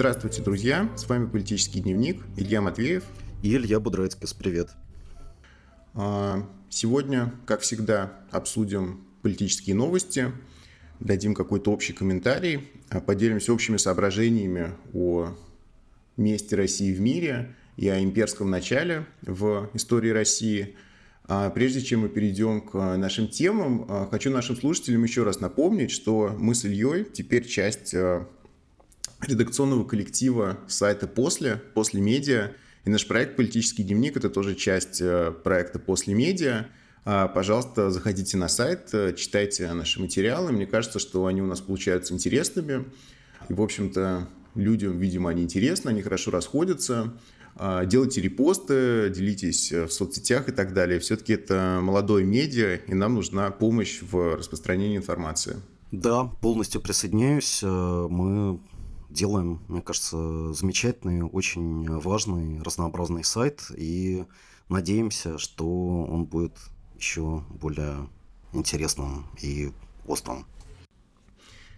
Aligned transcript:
Здравствуйте, 0.00 0.40
друзья! 0.40 0.88
С 0.96 1.06
вами 1.10 1.26
«Политический 1.26 1.80
дневник» 1.80 2.22
Илья 2.38 2.62
Матвеев 2.62 3.04
и 3.42 3.54
Илья 3.54 3.80
Будрецкис. 3.80 4.32
Привет! 4.32 4.70
А, 5.92 6.48
сегодня, 6.70 7.34
как 7.44 7.60
всегда, 7.60 8.14
обсудим 8.30 9.04
политические 9.20 9.76
новости, 9.76 10.32
дадим 11.00 11.34
какой-то 11.34 11.70
общий 11.70 11.92
комментарий, 11.92 12.70
а, 12.88 13.02
поделимся 13.02 13.52
общими 13.52 13.76
соображениями 13.76 14.70
о 14.94 15.36
месте 16.16 16.56
России 16.56 16.94
в 16.94 17.00
мире 17.02 17.54
и 17.76 17.86
о 17.90 18.02
имперском 18.02 18.48
начале 18.48 19.04
в 19.20 19.68
истории 19.74 20.08
России– 20.08 20.76
а 21.32 21.48
прежде 21.50 21.80
чем 21.80 22.00
мы 22.00 22.08
перейдем 22.08 22.60
к 22.60 22.96
нашим 22.96 23.28
темам, 23.28 23.86
хочу 24.10 24.32
нашим 24.32 24.56
слушателям 24.56 25.04
еще 25.04 25.22
раз 25.22 25.38
напомнить, 25.38 25.92
что 25.92 26.34
мы 26.36 26.56
с 26.56 26.64
Ильей 26.64 27.04
теперь 27.04 27.46
часть 27.46 27.94
редакционного 29.26 29.84
коллектива 29.84 30.58
сайта 30.68 31.06
«После», 31.06 31.56
«После 31.74 32.00
медиа». 32.00 32.52
И 32.84 32.90
наш 32.90 33.06
проект 33.06 33.36
«Политический 33.36 33.82
дневник»— 33.82 34.16
это 34.18 34.30
тоже 34.30 34.54
часть 34.54 35.02
проекта 35.44 35.78
«После 35.78 36.14
медиа». 36.14 36.66
Пожалуйста, 37.04 37.90
заходите 37.90 38.36
на 38.36 38.48
сайт, 38.48 38.90
читайте 39.16 39.72
наши 39.72 40.00
материалы. 40.00 40.52
Мне 40.52 40.66
кажется, 40.66 40.98
что 40.98 41.26
они 41.26 41.40
у 41.40 41.46
нас 41.46 41.60
получаются 41.60 42.12
интересными. 42.14 42.84
И, 43.48 43.54
в 43.54 43.62
общем-то, 43.62 44.28
людям, 44.54 44.98
видимо, 44.98 45.30
они 45.30 45.42
интересны, 45.42 45.90
они 45.90 46.02
хорошо 46.02 46.30
расходятся. 46.30 47.14
А, 47.56 47.84
делайте 47.84 48.20
репосты, 48.20 49.10
делитесь 49.10 49.72
э, 49.72 49.86
в 49.86 49.92
соцсетях 49.92 50.48
и 50.48 50.52
так 50.52 50.72
далее. 50.72 51.00
Все-таки 51.00 51.34
это 51.34 51.80
молодое 51.82 52.24
медиа, 52.24 52.76
и 52.86 52.94
нам 52.94 53.14
нужна 53.14 53.50
помощь 53.50 54.00
в 54.02 54.36
распространении 54.36 54.96
информации. 54.96 55.56
Да, 55.90 56.24
полностью 56.24 56.80
присоединяюсь. 56.80 57.60
Э, 57.62 57.66
мы 58.08 58.60
делаем, 59.10 59.62
мне 59.68 59.82
кажется, 59.82 60.52
замечательный, 60.52 61.22
очень 61.22 61.88
важный, 61.98 62.62
разнообразный 62.62 63.24
сайт, 63.24 63.70
и 63.76 64.24
надеемся, 64.68 65.38
что 65.38 65.66
он 66.04 66.24
будет 66.24 66.56
еще 66.96 67.44
более 67.50 68.08
интересным 68.52 69.26
и 69.42 69.72
острым. 70.06 70.46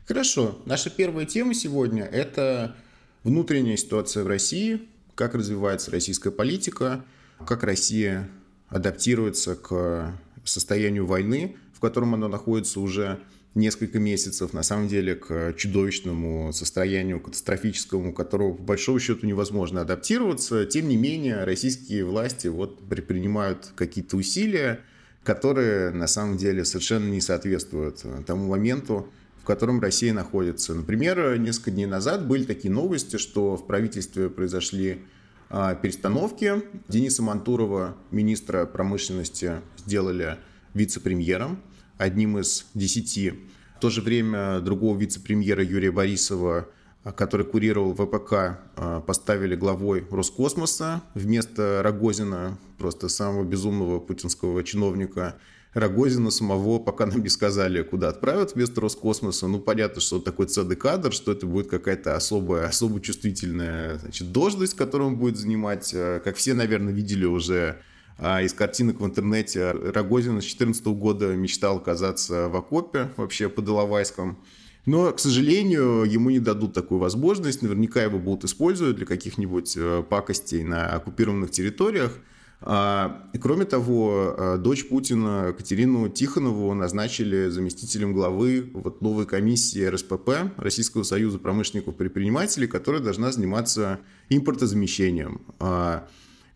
Хорошо. 0.07 0.59
Наша 0.67 0.91
первая 0.91 1.27
тема 1.27 1.55
сегодня– 1.55 2.05
это 2.13 2.77
внутренняя 3.25 3.77
ситуация 3.77 4.25
в 4.25 4.27
России, 4.27 4.89
как 5.15 5.35
развивается 5.35 5.91
российская 5.91 6.31
политика, 6.31 7.05
как 7.47 7.63
Россия 7.63 8.29
адаптируется 8.69 9.55
к 9.55 10.19
состоянию 10.45 11.07
войны, 11.07 11.57
в 11.73 11.81
котором 11.81 12.15
она 12.15 12.29
находится 12.29 12.81
уже 12.81 13.21
несколько 13.55 13.99
месяцев, 13.99 14.53
на 14.53 14.63
самом 14.63 14.89
деле, 14.89 15.15
к 15.15 15.55
чудовищному 15.55 16.53
состоянию 16.53 17.21
катастрофическому, 17.21 18.13
которого, 18.13 18.55
по 18.55 18.63
большому 18.63 18.99
счету, 18.99 19.27
невозможно 19.27 19.83
адаптироваться. 19.83 20.65
Тем 20.67 20.89
не 20.89 20.97
менее, 20.97 21.45
российские 21.45 22.05
власти 22.05 22.49
вот 22.49 22.87
предпринимают 22.89 23.73
какие-то 23.75 24.17
усилия, 24.17 24.81
которые, 25.23 25.91
на 25.91 26.07
самом 26.07 26.37
деле, 26.37 26.65
совершенно 26.65 27.09
не 27.11 27.21
соответствуют 27.21 28.05
тому 28.27 28.49
моменту, 28.49 29.09
в 29.43 29.45
котором 29.45 29.81
Россия 29.81 30.13
находится. 30.13 30.75
Например, 30.75 31.37
несколько 31.37 31.73
дней 31.73 31.87
назад 31.87 32.27
были 32.27 32.45
такие 32.45 32.73
новости, 32.73 33.17
что 33.17 33.57
в 33.57 33.67
правительстве 33.67 34.31
произошли 34.31 35.03
а, 35.51 35.75
перестановки. 35.75 36.63
Дениса 36.89 37.23
Мантурова, 37.23 37.97
министра 38.11 38.67
промышленности, 38.67 39.57
сделали 39.77 40.39
вице-премьером, 40.75 41.61
одним 42.03 42.39
из 42.39 42.67
десяти. 42.75 43.35
В 43.77 43.81
то 43.81 43.91
же 43.91 44.01
время 44.01 44.61
другого 44.61 44.99
вице-премьера 44.99 45.65
Юрия 45.65 45.91
Борисова, 45.91 46.69
а, 47.05 47.13
который 47.13 47.47
курировал 47.47 47.95
ВПК, 47.95 48.33
а, 48.77 49.01
поставили 49.01 49.57
главой 49.57 50.07
Роскосмоса 50.11 51.03
вместо 51.15 51.81
Рогозина, 51.83 52.59
просто 52.79 53.09
самого 53.09 53.45
безумного 53.45 54.01
путинского 54.01 54.63
чиновника– 54.63 55.37
Рогозина 55.75 56.31
самого 56.31 56.79
пока 56.79 57.07
нам 57.07 57.23
не 57.23 57.31
сказали, 57.31 57.83
куда 57.83 58.11
отправят 58.11 58.55
вместо 58.55 58.81
Роскосмоса. 58.83 59.47
Ну, 59.47 59.59
понятно, 59.59 60.03
что 60.03 60.21
такой 60.21 60.47
ЦД-кадр, 60.47 61.13
что 61.13 61.33
это 61.33 61.47
будет 61.47 61.69
какая-то 61.69 62.15
особая, 62.15 62.67
особо 62.67 63.01
чувствительная 63.01 63.99
значит, 63.99 64.33
должность, 64.33 64.75
которую 64.75 65.09
он 65.09 65.17
будет 65.17 65.39
занимать. 65.39 65.93
Э, 65.95 66.21
как 66.23 66.37
все, 66.37 66.53
наверное, 66.53 66.93
видели 66.93 67.25
уже 67.25 67.79
а, 68.19 68.43
из 68.43 68.53
картинок 68.53 69.01
в 69.01 69.07
интернете, 69.07 69.71
Рогозин 69.71 70.41
с 70.41 70.45
2014 70.45 70.87
года 70.87 71.35
мечтал 71.35 71.79
оказаться 71.79 72.49
в 72.49 72.57
окопе, 72.57 73.11
вообще 73.17 73.49
под 73.49 73.69
Иловайском. 73.69 74.39
Но, 74.85 75.13
к 75.13 75.21
сожалению, 75.21 76.05
ему 76.05 76.31
не 76.31 76.41
дадут 76.41 76.73
такую 76.73 76.99
возможность. 76.99 77.63
Наверняка 77.63 78.03
его 78.03 78.19
будут 78.19 78.45
использовать 78.45 78.97
для 78.97 79.07
каких-нибудь 79.07 79.75
э, 79.77 80.03
пакостей 80.09 80.65
на 80.65 80.89
оккупированных 80.89 81.53
территориях. 81.53 82.19
А, 82.65 83.29
кроме 83.41 83.65
того, 83.65 84.35
а, 84.37 84.57
дочь 84.57 84.89
Путина 84.89 85.53
Катерину 85.57 86.09
Тихонову 86.09 86.75
назначили 86.75 87.49
заместителем 87.49 88.13
главы 88.13 88.71
вот 88.73 89.03
новой 89.03 89.27
комиссии 89.27 89.85
РСПП, 89.85 90.53
Российского 90.57 91.03
союза 91.03 91.39
промышленников-предпринимателей, 91.39 92.67
которая 92.67 93.03
должна 93.03 93.33
заниматься 93.33 94.01
импортозамещением. 94.29 95.43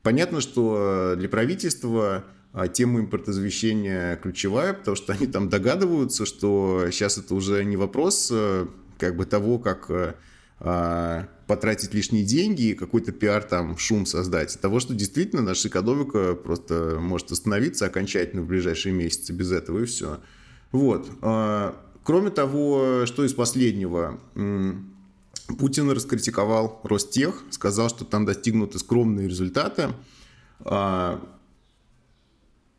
А, 0.07 0.11
понятно, 0.11 0.41
что 0.41 1.15
для 1.17 1.29
правительства 1.29 2.25
тема 2.73 3.01
импортозамещения 3.01 4.17
ключевая, 4.17 4.73
потому 4.73 4.97
что 4.97 5.13
они 5.15 5.27
там 5.27 5.49
догадываются, 5.49 6.27
что 6.27 6.87
сейчас 6.91 7.19
это 7.19 7.35
уже 7.35 7.65
не 7.65 7.77
вопрос 7.77 8.33
как 8.99 9.17
бы 9.17 9.27
того, 9.27 9.59
как 9.59 9.91
а, 10.59 11.29
потратить 11.47 11.93
лишние 11.93 12.25
деньги 12.25 12.69
и 12.69 12.75
какой-то 12.75 13.13
пиар 13.13 13.43
там, 13.43 13.77
шум 13.77 14.07
создать. 14.07 14.59
Того, 14.61 14.81
что 14.81 14.95
действительно 14.95 15.43
наша 15.43 15.69
экономика 15.69 16.35
просто 16.35 16.97
может 16.99 17.31
остановиться 17.31 17.85
окончательно 17.85 18.43
в 18.43 18.47
ближайшие 18.47 18.95
месяцы 18.95 19.33
без 19.33 19.53
этого, 19.53 19.81
и 19.81 19.85
все. 19.85 20.21
Вот. 20.73 21.11
А, 21.21 21.77
кроме 22.05 22.31
того, 22.31 23.05
что 23.05 23.25
из 23.25 23.35
последнего? 23.35 24.19
Путин 25.59 25.91
раскритиковал 25.91 26.81
Ростех, 26.83 27.45
сказал, 27.51 27.89
что 27.89 28.05
там 28.05 28.25
достигнуты 28.25 28.79
скромные 28.79 29.29
результаты. 29.29 29.91
А, 30.61 31.23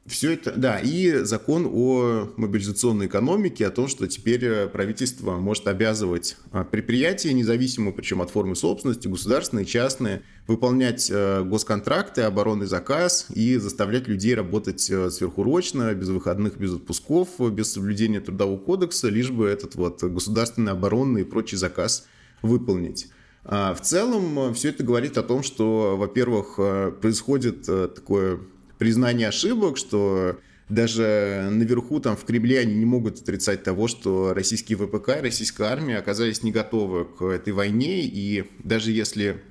все 0.07 0.31
это, 0.31 0.53
да, 0.55 0.79
и 0.79 1.23
закон 1.23 1.69
о 1.69 2.31
мобилизационной 2.37 3.07
экономике, 3.07 3.67
о 3.67 3.71
том, 3.71 3.89
что 3.89 4.07
теперь 4.07 4.45
э, 4.45 4.67
правительство 4.67 5.35
может 5.35 5.67
обязывать 5.67 6.37
а, 6.51 6.63
предприятия, 6.63 7.33
независимо 7.33 7.91
причем 7.91 8.21
от 8.21 8.29
формы 8.29 8.55
собственности, 8.55 9.09
государственные, 9.09 9.65
частные, 9.65 10.21
выполнять 10.47 11.09
э, 11.11 11.43
госконтракты, 11.43 12.21
оборонный 12.21 12.67
заказ 12.67 13.27
и 13.35 13.57
заставлять 13.57 14.07
людей 14.07 14.33
работать 14.33 14.89
э, 14.89 15.09
сверхурочно, 15.09 15.93
без 15.93 16.07
выходных, 16.07 16.57
без 16.57 16.75
отпусков, 16.75 17.27
без 17.51 17.73
соблюдения 17.73 18.21
трудового 18.21 18.57
кодекса, 18.57 19.09
лишь 19.09 19.29
бы 19.29 19.45
этот 19.47 19.75
вот 19.75 20.01
государственный, 20.01 20.71
оборонный 20.71 21.21
и 21.21 21.25
прочий 21.25 21.57
заказ 21.57 22.07
выполнить. 22.41 23.09
А, 23.43 23.73
в 23.73 23.81
целом, 23.81 24.53
все 24.53 24.69
это 24.69 24.83
говорит 24.83 25.17
о 25.17 25.23
том, 25.23 25.43
что, 25.43 25.95
во-первых, 25.97 26.55
происходит 27.01 27.63
такое 27.63 28.39
признание 28.77 29.29
ошибок, 29.29 29.77
что 29.77 30.37
даже 30.69 31.47
наверху, 31.49 31.99
там, 32.01 32.17
в 32.17 32.25
Кремле, 32.25 32.59
они 32.59 32.75
не 32.75 32.85
могут 32.85 33.21
отрицать 33.21 33.63
того, 33.63 33.87
что 33.87 34.33
российские 34.33 34.77
ВПК 34.77 35.09
и 35.17 35.21
российская 35.21 35.69
армия 35.69 35.97
оказались 35.97 36.43
не 36.43 36.51
готовы 36.51 37.05
к 37.05 37.23
этой 37.23 37.53
войне, 37.53 38.01
и 38.01 38.45
даже 38.63 38.91
если 38.91 39.41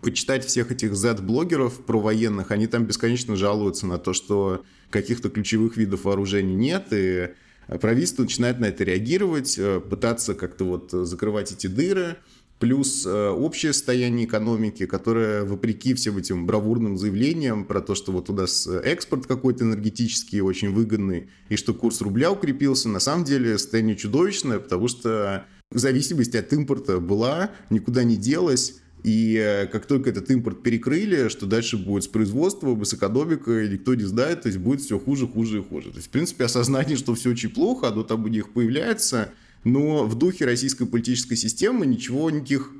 почитать 0.00 0.44
всех 0.44 0.72
этих 0.72 0.96
Z-блогеров 0.96 1.84
про 1.84 2.00
военных, 2.00 2.50
они 2.50 2.66
там 2.66 2.84
бесконечно 2.86 3.36
жалуются 3.36 3.86
на 3.86 3.98
то, 3.98 4.12
что 4.12 4.64
каких-то 4.90 5.30
ключевых 5.30 5.76
видов 5.76 6.04
вооружений 6.04 6.56
нет, 6.56 6.88
и 6.90 7.28
правительство 7.66 8.22
начинает 8.22 8.58
на 8.60 8.66
это 8.66 8.84
реагировать, 8.84 9.58
э, 9.58 9.80
пытаться 9.80 10.34
как-то 10.34 10.64
вот 10.64 10.90
закрывать 10.90 11.52
эти 11.52 11.66
дыры, 11.66 12.16
плюс 12.58 13.04
э, 13.06 13.28
общее 13.28 13.72
состояние 13.72 14.26
экономики, 14.26 14.86
которое, 14.86 15.44
вопреки 15.44 15.94
всем 15.94 16.18
этим 16.18 16.46
бравурным 16.46 16.96
заявлениям 16.96 17.64
про 17.64 17.80
то, 17.80 17.96
что 17.96 18.12
вот 18.12 18.30
у 18.30 18.32
нас 18.34 18.68
экспорт 18.68 19.26
какой-то 19.26 19.64
энергетический 19.64 20.40
очень 20.40 20.72
выгодный, 20.72 21.28
и 21.48 21.56
что 21.56 21.74
курс 21.74 22.00
рубля 22.00 22.30
укрепился, 22.30 22.88
на 22.88 23.00
самом 23.00 23.24
деле 23.24 23.58
состояние 23.58 23.96
чудовищное, 23.96 24.60
потому 24.60 24.86
что 24.86 25.44
зависимость 25.72 26.34
от 26.34 26.52
импорта 26.52 27.00
была, 27.00 27.50
никуда 27.70 28.04
не 28.04 28.16
делась, 28.16 28.81
и 29.02 29.36
э, 29.36 29.66
как 29.66 29.86
только 29.86 30.10
этот 30.10 30.30
импорт 30.30 30.62
перекрыли, 30.62 31.28
что 31.28 31.46
дальше 31.46 31.76
будет 31.76 32.04
с 32.04 32.08
производством, 32.08 32.84
с 32.84 32.94
экономикой, 32.94 33.68
никто 33.68 33.94
не 33.94 34.04
знает, 34.04 34.42
то 34.42 34.48
есть 34.48 34.58
будет 34.58 34.80
все 34.80 34.98
хуже, 34.98 35.26
хуже 35.26 35.58
и 35.58 35.62
хуже. 35.62 35.90
То 35.90 35.96
есть, 35.96 36.08
в 36.08 36.10
принципе, 36.10 36.44
осознание, 36.44 36.96
что 36.96 37.14
все 37.14 37.30
очень 37.30 37.50
плохо, 37.50 37.88
оно 37.88 38.04
там 38.04 38.24
у 38.24 38.28
них 38.28 38.52
появляется, 38.52 39.32
но 39.64 40.04
в 40.04 40.16
духе 40.16 40.44
российской 40.44 40.86
политической 40.86 41.34
системы 41.34 41.84
ничего, 41.84 42.30
никаких 42.30 42.70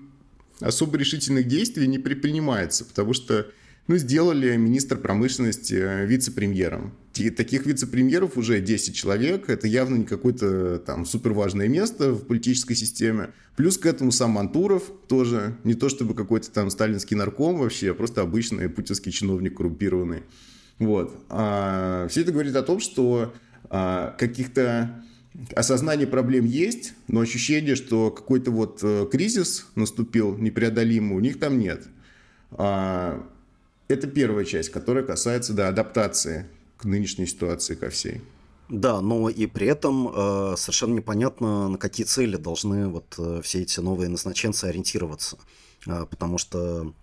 особо 0.61 0.97
решительных 0.97 1.49
действий 1.49 1.89
не 1.89 1.99
предпринимается, 1.99 2.85
потому 2.85 3.15
что 3.15 3.49
ну, 3.89 3.97
сделали 3.97 4.57
министр 4.57 4.97
промышленности 4.97 5.75
э, 5.75 6.07
вице-премьером. 6.07 6.95
таких 7.13 7.67
вице-премьеров 7.67 8.37
уже 8.37 8.61
10 8.61 8.95
человек. 8.95 9.49
Это 9.51 9.67
явно 9.67 9.97
не 9.97 10.05
какое-то 10.05 10.79
там 10.79 11.05
супер 11.05 11.33
важное 11.33 11.69
место 11.69 12.13
в 12.13 12.25
политической 12.27 12.75
системе. 12.75 13.31
Плюс 13.57 13.79
к 13.79 13.87
этому 13.87 14.13
сам 14.13 14.31
Мантуров 14.31 14.85
тоже. 15.09 15.57
Не 15.65 15.75
то 15.75 15.89
чтобы 15.89 16.15
какой-то 16.15 16.51
там 16.51 16.71
сталинский 16.71 17.17
нарком 17.17 17.59
вообще, 17.59 17.91
а 17.91 17.95
просто 17.95 18.23
обычный 18.23 18.69
путинский 18.69 19.11
чиновник 19.11 19.57
коррумпированный. 19.57 20.23
Вот. 20.79 21.15
А, 21.29 22.07
все 22.09 22.23
это 22.23 22.33
говорит 22.33 22.55
о 22.57 22.63
том, 22.63 22.81
что 22.81 23.35
а, 23.69 24.15
каких-то 24.19 25.03
осознание 25.55 26.07
проблем 26.07 26.45
есть, 26.45 26.95
но 27.09 27.21
ощущение, 27.21 27.75
что 27.75 28.11
какой-то 28.11 28.51
вот 28.51 28.81
э, 28.83 29.07
кризис 29.11 29.67
наступил 29.75 30.37
непреодолимый, 30.37 31.17
у 31.17 31.21
них 31.21 31.39
там 31.39 31.59
нет. 31.59 31.87
А, 32.51 33.27
это 33.93 34.07
первая 34.07 34.45
часть, 34.45 34.71
которая 34.71 35.05
касается 35.05 35.53
да, 35.53 35.69
адаптации 35.69 36.47
к 36.77 36.85
нынешней 36.85 37.27
ситуации, 37.27 37.75
ко 37.75 37.91
всей. 37.91 38.21
Да, 38.69 39.01
но 39.01 39.29
и 39.29 39.47
при 39.47 39.67
этом 39.67 40.09
э, 40.09 40.55
совершенно 40.57 40.95
непонятно, 40.95 41.69
на 41.69 41.79
какие 41.79 42.07
цели 42.07 42.37
должны 42.37 42.89
вот 42.89 43.15
э, 43.19 43.41
все 43.43 43.63
эти 43.63 43.81
новые 43.81 44.09
назначенцы 44.09 44.65
ориентироваться. 44.65 45.37
Э, 45.87 46.07
потому 46.09 46.39
что 46.39 46.95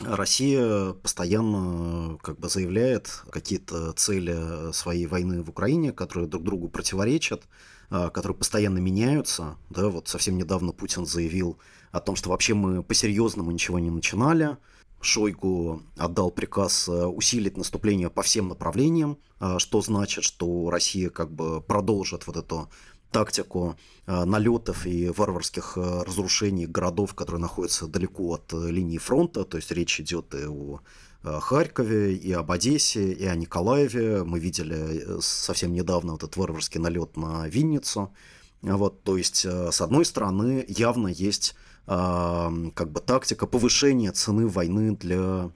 Россия 0.00 0.92
постоянно 0.94 2.18
как 2.22 2.38
бы 2.38 2.48
заявляет 2.48 3.22
какие-то 3.30 3.92
цели 3.92 4.72
своей 4.72 5.06
войны 5.06 5.42
в 5.42 5.50
Украине, 5.50 5.92
которые 5.92 6.28
друг 6.28 6.42
другу 6.42 6.68
противоречат, 6.68 7.42
а, 7.90 8.10
которые 8.10 8.36
постоянно 8.36 8.78
меняются. 8.78 9.56
Да, 9.70 9.88
вот 9.88 10.08
совсем 10.08 10.36
недавно 10.36 10.72
Путин 10.72 11.06
заявил 11.06 11.58
о 11.92 12.00
том, 12.00 12.16
что 12.16 12.30
вообще 12.30 12.54
мы 12.54 12.82
по-серьезному 12.82 13.50
ничего 13.52 13.78
не 13.78 13.90
начинали. 13.90 14.56
Шойгу 15.04 15.82
отдал 15.96 16.30
приказ 16.30 16.88
э, 16.88 17.06
усилить 17.06 17.56
наступление 17.56 18.10
по 18.10 18.22
всем 18.22 18.48
направлениям, 18.48 19.18
а, 19.38 19.58
что 19.58 19.80
значит, 19.80 20.24
что 20.24 20.70
Россия 20.70 21.10
как 21.10 21.30
бы 21.30 21.60
продолжит 21.60 22.26
вот 22.26 22.36
эту 22.36 22.68
тактику 23.14 23.76
э, 24.06 24.24
налетов 24.24 24.86
и 24.86 25.08
варварских 25.08 25.74
э, 25.76 26.02
разрушений 26.02 26.66
городов, 26.66 27.14
которые 27.14 27.40
находятся 27.40 27.86
далеко 27.86 28.34
от 28.34 28.52
э, 28.52 28.70
линии 28.70 28.98
фронта. 28.98 29.44
То 29.44 29.56
есть 29.56 29.70
речь 29.70 30.00
идет 30.00 30.34
и 30.34 30.46
о 30.46 30.80
Харькове, 31.22 32.14
и 32.14 32.32
об 32.32 32.50
Одессе, 32.50 33.12
и 33.12 33.24
о 33.24 33.36
Николаеве. 33.36 34.24
Мы 34.24 34.40
видели 34.40 35.20
совсем 35.20 35.72
недавно 35.72 36.12
вот 36.12 36.24
этот 36.24 36.36
варварский 36.36 36.80
налет 36.80 37.16
на 37.16 37.48
Винницу. 37.48 38.12
Вот, 38.60 39.02
то 39.04 39.16
есть, 39.16 39.46
с 39.46 39.80
одной 39.80 40.04
стороны, 40.04 40.64
явно 40.68 41.08
есть 41.08 41.54
как 41.86 42.90
бы 42.90 43.00
тактика 43.00 43.46
повышения 43.46 44.10
цены 44.10 44.48
войны 44.48 44.96
для 44.96 45.50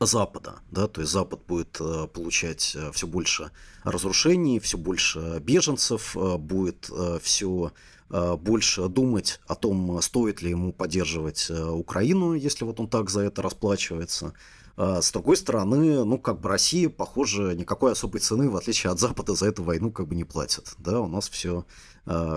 Запада, 0.00 0.56
да, 0.70 0.88
то 0.88 1.00
есть 1.00 1.12
Запад 1.12 1.40
будет 1.48 1.78
э, 1.80 2.06
получать 2.12 2.76
э, 2.76 2.92
все 2.92 3.06
больше 3.06 3.50
разрушений, 3.82 4.60
все 4.60 4.76
больше 4.76 5.40
беженцев, 5.40 6.16
э, 6.16 6.36
будет 6.36 6.90
все 7.22 7.72
больше 8.08 8.86
думать 8.86 9.40
о 9.48 9.56
том, 9.56 10.00
стоит 10.00 10.40
ли 10.40 10.50
ему 10.50 10.72
поддерживать 10.72 11.50
Украину, 11.50 12.34
если 12.34 12.64
вот 12.64 12.78
он 12.78 12.86
так 12.86 13.10
за 13.10 13.22
это 13.22 13.42
расплачивается. 13.42 14.32
С 14.76 15.10
другой 15.10 15.36
стороны, 15.36 16.04
ну, 16.04 16.16
как 16.16 16.40
бы 16.40 16.48
Россия, 16.48 16.88
похоже, 16.88 17.56
никакой 17.56 17.90
особой 17.90 18.20
цены, 18.20 18.48
в 18.48 18.54
отличие 18.54 18.92
от 18.92 19.00
Запада, 19.00 19.34
за 19.34 19.48
эту 19.48 19.64
войну 19.64 19.90
как 19.90 20.06
бы 20.06 20.14
не 20.14 20.22
платит. 20.22 20.76
Да, 20.78 21.00
у 21.00 21.08
нас 21.08 21.28
все, 21.28 21.66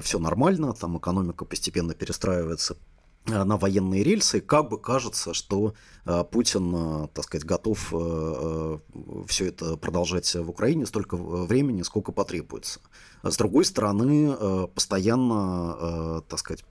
все 0.01 0.17
нормально, 0.17 0.73
там 0.73 0.97
экономика 0.97 1.45
постепенно 1.45 1.93
перестраивается 1.93 2.75
на 3.25 3.57
военные 3.57 4.03
рельсы, 4.03 4.41
как 4.41 4.69
бы 4.69 4.79
кажется, 4.79 5.33
что 5.33 5.73
э, 6.05 6.23
Путин, 6.31 6.73
э, 6.75 7.07
так 7.13 7.25
сказать, 7.25 7.45
готов 7.45 7.93
все 9.27 9.45
это 9.45 9.77
продолжать 9.77 10.33
в 10.33 10.49
Украине 10.49 10.85
столько 10.85 11.15
времени, 11.15 11.83
сколько 11.83 12.11
потребуется. 12.11 12.79
С 13.23 13.37
другой 13.37 13.65
стороны, 13.65 14.67
постоянно, 14.73 16.21
так 16.27 16.39
сказать, 16.39 16.63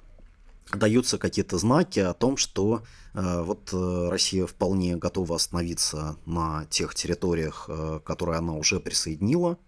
даются 0.72 1.18
какие-то 1.18 1.58
знаки 1.58 2.00
о 2.00 2.12
том, 2.14 2.36
что 2.36 2.82
вот 3.14 3.70
Россия 3.72 4.46
вполне 4.46 4.96
готова 4.96 5.36
остановиться 5.36 6.16
на 6.26 6.64
тех 6.66 6.94
территориях, 6.94 7.68
которые 8.04 8.38
она 8.38 8.54
уже 8.54 8.80
присоединила 8.80 9.58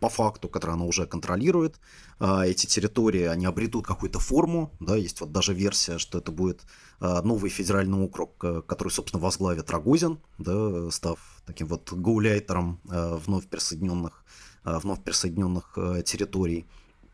по 0.00 0.08
факту, 0.08 0.48
который 0.48 0.72
она 0.72 0.84
уже 0.84 1.06
контролирует. 1.06 1.78
А, 2.18 2.46
эти 2.46 2.66
территории, 2.66 3.24
они 3.24 3.46
обретут 3.46 3.86
какую-то 3.86 4.18
форму, 4.18 4.72
да, 4.80 4.96
есть 4.96 5.20
вот 5.20 5.30
даже 5.30 5.54
версия, 5.54 5.98
что 5.98 6.18
это 6.18 6.32
будет 6.32 6.62
а, 6.98 7.22
новый 7.22 7.50
федеральный 7.50 7.98
округ, 7.98 8.42
э, 8.42 8.62
который, 8.66 8.88
собственно, 8.88 9.22
возглавит 9.22 9.70
Рогозин, 9.70 10.18
да, 10.38 10.90
став 10.90 11.18
таким 11.46 11.68
вот 11.68 11.92
гауляйтером 11.92 12.80
э, 12.90 13.18
вновь 13.24 13.46
присоединенных, 13.46 14.24
э, 14.64 14.78
вновь 14.78 15.02
присоединенных 15.02 15.78
территорий. 16.04 16.66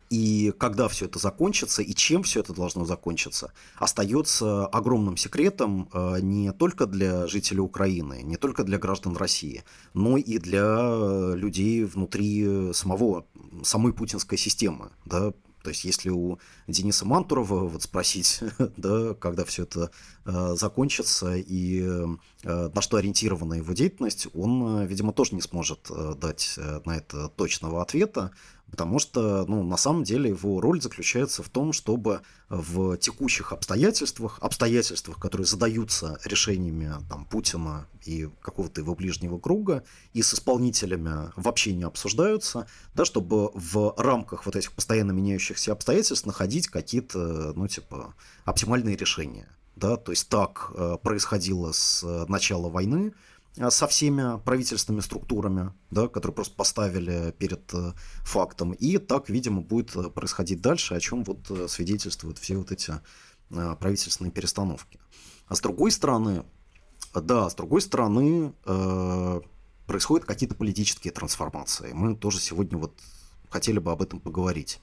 И 0.09 0.53
когда 0.57 0.87
все 0.87 1.05
это 1.05 1.19
закончится, 1.19 1.81
и 1.81 1.93
чем 1.93 2.23
все 2.23 2.39
это 2.39 2.53
должно 2.53 2.85
закончиться, 2.85 3.51
остается 3.75 4.65
огромным 4.67 5.17
секретом 5.17 5.89
э, 5.93 6.19
не 6.21 6.51
только 6.53 6.85
для 6.85 7.27
жителей 7.27 7.59
Украины, 7.59 8.21
не 8.23 8.37
только 8.37 8.63
для 8.63 8.77
граждан 8.77 9.17
России, 9.17 9.63
но 9.93 10.17
и 10.17 10.37
для 10.37 11.33
людей 11.35 11.83
внутри 11.83 12.73
самого, 12.73 13.25
самой 13.63 13.93
путинской 13.93 14.37
системы. 14.37 14.91
Да? 15.05 15.33
То 15.67 15.71
есть, 15.71 15.83
если 15.83 16.09
у 16.09 16.39
Дениса 16.67 17.05
Мантурова 17.05 17.67
вот 17.67 17.83
спросить, 17.83 18.39
да, 18.77 19.13
когда 19.15 19.43
все 19.43 19.63
это 19.63 19.91
э, 20.23 20.55
закончится 20.55 21.35
и 21.35 21.81
э, 21.81 22.69
на 22.73 22.81
что 22.81 22.95
ориентирована 22.95 23.55
его 23.55 23.73
деятельность, 23.73 24.27
он, 24.33 24.83
э, 24.83 24.87
видимо, 24.87 25.11
тоже 25.11 25.35
не 25.35 25.41
сможет 25.41 25.89
э, 25.89 26.13
дать 26.15 26.55
э, 26.57 26.79
на 26.85 26.95
это 26.95 27.27
точного 27.27 27.81
ответа. 27.81 28.31
Потому 28.69 28.99
что, 28.99 29.45
ну, 29.47 29.63
на 29.63 29.77
самом 29.77 30.03
деле 30.03 30.29
его 30.29 30.59
роль 30.59 30.81
заключается 30.81 31.41
в 31.41 31.49
том, 31.49 31.71
чтобы 31.71 32.21
в 32.49 32.97
текущих 32.97 33.53
обстоятельствах, 33.53 34.39
обстоятельствах, 34.41 35.19
которые 35.19 35.47
задаются 35.47 36.19
решениями 36.25 36.93
там, 37.09 37.25
Путина 37.25 37.87
и 38.05 38.29
какого-то 38.41 38.81
его 38.81 38.93
ближнего 38.93 39.39
круга, 39.39 39.83
и 40.13 40.21
с 40.21 40.33
исполнителями 40.33 41.31
вообще 41.37 41.73
не 41.73 41.83
обсуждаются, 41.83 42.67
да, 42.93 43.05
чтобы 43.05 43.51
в 43.53 43.93
рамках 43.97 44.45
вот 44.45 44.55
этих 44.55 44.73
постоянно 44.73 45.11
меняющихся 45.11 45.71
обстоятельств 45.71 46.25
находить 46.25 46.67
какие-то, 46.67 47.53
ну, 47.55 47.67
типа, 47.67 48.13
оптимальные 48.43 48.97
решения. 48.97 49.49
Да, 49.77 49.95
то 49.95 50.11
есть 50.11 50.27
так 50.27 50.71
э, 50.73 50.97
происходило 51.03 51.71
с 51.71 52.03
начала 52.27 52.67
войны, 52.67 53.13
Э, 53.13 53.36
со 53.69 53.87
всеми 53.87 54.39
правительственными 54.39 55.01
структурами, 55.01 55.71
да, 55.91 56.07
которые 56.07 56.35
просто 56.35 56.55
поставили 56.55 57.31
перед 57.37 57.73
э, 57.73 57.93
фактом. 58.23 58.71
И 58.73 58.97
так, 58.97 59.29
видимо, 59.29 59.61
будет 59.61 59.95
э, 59.95 60.09
происходить 60.09 60.61
дальше, 60.61 60.93
о 60.93 60.99
чем 60.99 61.23
вот 61.23 61.69
свидетельствуют 61.69 62.37
все 62.37 62.57
вот 62.57 62.71
эти 62.71 62.93
правительственные 63.49 64.31
перестановки. 64.31 64.99
А 65.47 65.55
с 65.55 65.61
другой 65.61 65.91
стороны, 65.91 66.43
да, 67.13 67.49
с 67.49 67.55
другой 67.55 67.81
стороны, 67.81 68.53
э, 68.65 69.41
происходят 69.85 70.25
какие-то 70.25 70.55
политические 70.55 71.13
трансформации. 71.13 71.93
Мы 71.93 72.15
тоже 72.15 72.39
сегодня 72.39 72.77
вот 72.77 72.93
хотели 73.49 73.79
бы 73.79 73.91
об 73.91 74.01
этом 74.01 74.19
поговорить. 74.19 74.79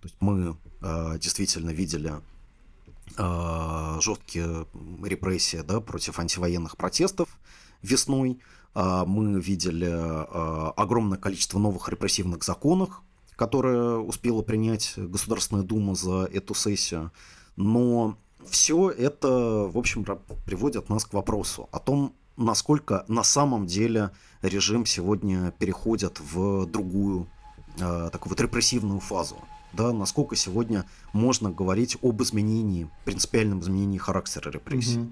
То 0.00 0.08
есть 0.08 0.16
мы 0.20 0.56
э, 0.80 1.18
действительно 1.18 1.70
видели 1.70 2.14
э, 3.16 4.00
жесткие 4.00 4.66
репрессии 5.02 5.58
да, 5.58 5.80
против 5.80 6.18
антивоенных 6.18 6.76
протестов, 6.76 7.36
весной 7.84 8.40
а, 8.74 9.04
мы 9.04 9.40
видели 9.40 9.90
а, 9.90 10.72
огромное 10.76 11.18
количество 11.18 11.58
новых 11.58 11.88
репрессивных 11.88 12.42
законов, 12.42 13.02
которые 13.36 13.98
успела 13.98 14.42
принять 14.42 14.94
Государственная 14.96 15.62
Дума 15.62 15.94
за 15.94 16.28
эту 16.32 16.54
сессию. 16.54 17.12
Но 17.56 18.16
все 18.48 18.90
это, 18.90 19.28
в 19.28 19.78
общем, 19.78 20.04
приводит 20.44 20.88
нас 20.88 21.04
к 21.04 21.12
вопросу 21.12 21.68
о 21.72 21.78
том, 21.78 22.14
насколько 22.36 23.04
на 23.08 23.22
самом 23.22 23.66
деле 23.66 24.10
режим 24.42 24.86
сегодня 24.86 25.52
переходит 25.52 26.20
в 26.20 26.66
другую, 26.66 27.28
а, 27.80 28.10
такую 28.10 28.30
вот 28.30 28.40
репрессивную 28.40 29.00
фазу. 29.00 29.36
Да, 29.72 29.92
насколько 29.92 30.36
сегодня 30.36 30.84
можно 31.12 31.50
говорить 31.50 31.96
об 32.00 32.22
изменении, 32.22 32.88
принципиальном 33.04 33.58
изменении 33.60 33.98
характера 33.98 34.50
репрессий. 34.50 35.00
Угу. 35.00 35.10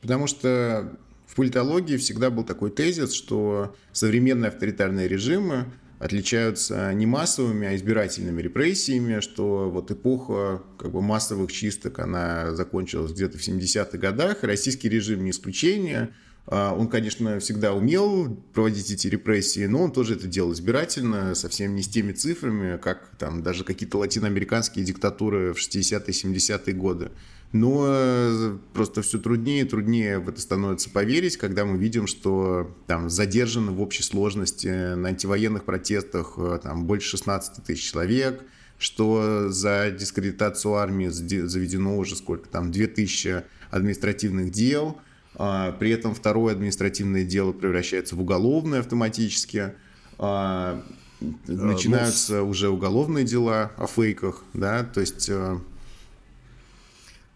Потому 0.00 0.26
что 0.26 0.96
в 1.32 1.34
политологии 1.34 1.96
всегда 1.96 2.28
был 2.28 2.44
такой 2.44 2.70
тезис, 2.70 3.14
что 3.14 3.74
современные 3.90 4.50
авторитарные 4.50 5.08
режимы 5.08 5.64
отличаются 5.98 6.92
не 6.92 7.06
массовыми, 7.06 7.66
а 7.66 7.74
избирательными 7.74 8.42
репрессиями, 8.42 9.20
что 9.20 9.70
вот 9.70 9.90
эпоха 9.90 10.62
как 10.76 10.92
бы 10.92 11.00
массовых 11.00 11.50
чисток, 11.50 12.00
она 12.00 12.54
закончилась 12.54 13.12
где-то 13.12 13.38
в 13.38 13.40
70-х 13.40 13.96
годах, 13.96 14.42
российский 14.42 14.90
режим 14.90 15.24
не 15.24 15.30
исключение, 15.30 16.10
А, 16.46 16.74
он, 16.74 16.88
конечно, 16.88 17.38
всегда 17.38 17.72
умел 17.72 18.36
проводить 18.52 18.90
эти 18.90 19.06
репрессии, 19.06 19.64
но 19.66 19.84
он 19.84 19.92
тоже 19.92 20.14
это 20.16 20.26
делал 20.26 20.52
избирательно, 20.52 21.34
совсем 21.34 21.74
не 21.74 21.82
с 21.82 21.88
теми 21.88 22.12
цифрами, 22.12 22.78
как 22.78 23.10
там 23.16 23.42
даже 23.42 23.64
какие-то 23.64 23.98
латиноамериканские 23.98 24.84
диктатуры 24.84 25.54
в 25.54 25.58
60-е, 25.58 26.08
70-е 26.08 26.74
годы. 26.74 27.12
Но 27.52 27.84
э, 27.86 28.56
просто 28.72 29.02
все 29.02 29.18
труднее 29.18 29.62
и 29.62 29.68
труднее 29.68 30.18
в 30.18 30.28
это 30.28 30.40
становится 30.40 30.88
поверить, 30.88 31.36
когда 31.36 31.66
мы 31.66 31.76
видим, 31.76 32.06
что 32.06 32.74
там 32.86 33.10
задержано 33.10 33.72
в 33.72 33.82
общей 33.82 34.02
сложности 34.02 34.94
на 34.94 35.10
антивоенных 35.10 35.64
протестах 35.64 36.34
э, 36.38 36.60
там, 36.62 36.86
больше 36.86 37.10
16 37.10 37.62
тысяч 37.62 37.90
человек, 37.90 38.42
что 38.78 39.50
за 39.50 39.90
дискредитацию 39.90 40.74
армии 40.74 41.08
заведено 41.08 41.98
уже 41.98 42.16
сколько 42.16 42.48
там, 42.48 42.72
2000 42.72 43.44
административных 43.70 44.50
дел, 44.50 44.98
а, 45.34 45.72
при 45.72 45.90
этом 45.90 46.14
второе 46.14 46.54
административное 46.54 47.24
дело 47.24 47.52
превращается 47.52 48.16
в 48.16 48.20
уголовное 48.20 48.80
автоматически, 48.80 49.74
а, 50.18 50.82
э, 51.20 51.26
начинаются 51.46 52.36
ну, 52.36 52.48
уже 52.48 52.70
уголовные 52.70 53.26
дела 53.26 53.72
о 53.76 53.86
фейках, 53.86 54.42
да, 54.54 54.84
то 54.84 55.00
есть 55.00 55.30
Э, 55.30 55.58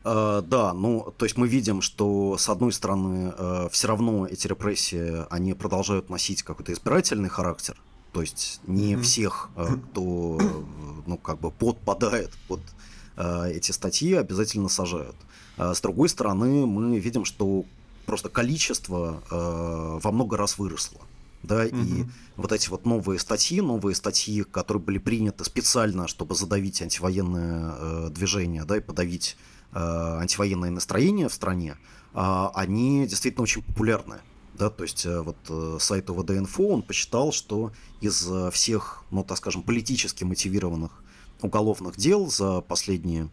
да, 0.07 0.73
ну, 0.73 1.13
то 1.17 1.25
есть 1.25 1.37
мы 1.37 1.49
видим, 1.49 1.81
что, 1.81 2.37
с 2.39 2.49
одной 2.49 2.73
стороны, 2.73 3.35
э, 3.37 3.69
все 3.73 3.89
равно 3.89 4.27
эти 4.27 4.47
репрессии, 4.47 5.25
они 5.31 5.53
продолжают 5.55 6.11
носить 6.11 6.45
какой-то 6.45 6.73
избирательный 6.73 7.29
характер, 7.29 7.77
то 8.13 8.21
есть 8.21 8.61
не 8.69 8.95
mm-hmm. 8.95 9.01
всех, 9.01 9.51
э, 9.57 9.67
кто, 9.91 10.39
ну, 11.07 11.19
как 11.19 11.41
бы 11.41 11.51
подпадает 11.51 12.31
под 12.49 12.61
эти 13.51 13.73
статьи, 13.73 14.13
обязательно 14.13 14.69
сажают. 14.69 15.17
С 15.57 15.81
другой 15.81 16.11
стороны, 16.11 16.67
мы 16.67 16.99
видим, 16.99 17.25
что 17.25 17.65
просто 18.05 18.29
количество 18.29 19.23
во 19.31 20.13
много 20.13 20.37
раз 20.37 20.59
выросло. 20.59 21.01
Да, 21.43 21.65
угу. 21.65 21.77
и 21.77 22.05
вот 22.37 22.53
эти 22.53 22.69
вот 22.69 22.85
новые 22.85 23.19
статьи, 23.19 23.61
новые 23.63 23.95
статьи, 23.95 24.43
которые 24.43 24.83
были 24.83 24.99
приняты 24.99 25.45
специально, 25.45 26.09
чтобы 26.09 26.35
задавить 26.35 26.83
антивоенное 26.83 27.75
э, 27.79 28.09
движение, 28.11 28.65
да, 28.65 28.77
и 28.77 28.81
подавить 28.81 29.37
Э, 29.39 29.56
антивоенные 29.77 30.71
настроения 30.71 31.29
в 31.29 31.35
стране, 31.35 31.77
а, 32.15 32.51
они 32.55 33.07
действительно 33.07 33.43
очень 33.43 33.63
популярны. 33.63 34.21
Да, 34.55 34.71
то 34.71 34.85
есть 34.85 35.05
э, 35.05 35.21
вот 35.21 35.37
э, 35.51 35.77
сайт 35.81 36.09
ОВД-инфо, 36.09 36.69
он 36.69 36.81
посчитал, 36.81 37.31
что 37.31 37.73
из 38.01 38.27
всех, 38.53 39.05
ну 39.11 39.23
так 39.23 39.37
скажем, 39.37 39.63
политически 39.63 40.25
мотивированных 40.25 40.93
уголовных 41.43 41.99
дел 41.99 42.31
за 42.31 42.63
последние 42.63 43.29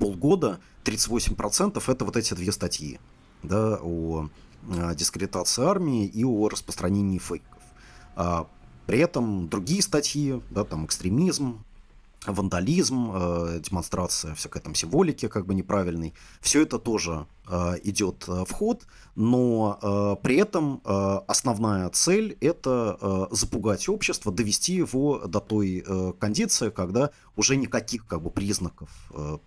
полгода 0.00 0.58
38% 0.84 1.80
это 1.86 2.04
вот 2.04 2.16
эти 2.16 2.34
две 2.34 2.50
статьи 2.50 2.98
да, 3.44 3.78
о 3.80 4.28
дискредитации 4.96 5.64
армии 5.64 6.04
и 6.04 6.24
о 6.24 6.48
распространении 6.48 7.18
фейков. 7.18 7.62
А 8.16 8.48
при 8.86 8.98
этом 8.98 9.48
другие 9.48 9.82
статьи, 9.82 10.40
да, 10.50 10.64
там 10.64 10.86
экстремизм, 10.86 11.64
вандализм, 12.26 13.10
э, 13.14 13.60
демонстрация 13.60 14.34
всякой 14.34 14.62
там 14.62 14.74
символики 14.74 15.28
как 15.28 15.46
бы 15.46 15.54
неправильной. 15.54 16.14
Все 16.40 16.62
это 16.62 16.78
тоже 16.78 17.26
э, 17.48 17.74
идет 17.84 18.24
э, 18.28 18.44
в 18.44 18.52
ход, 18.52 18.86
но 19.14 19.78
э, 19.82 20.22
при 20.22 20.36
этом 20.36 20.80
э, 20.84 21.20
основная 21.26 21.88
цель 21.90 22.36
это 22.40 22.98
э, 23.00 23.26
запугать 23.30 23.88
общество, 23.88 24.32
довести 24.32 24.74
его 24.74 25.26
до 25.26 25.40
той 25.40 25.84
э, 25.86 26.12
кондиции, 26.18 26.70
когда 26.70 27.10
уже 27.36 27.56
никаких 27.56 28.06
как 28.06 28.22
бы 28.22 28.30
признаков 28.30 28.88
э, 29.10 29.38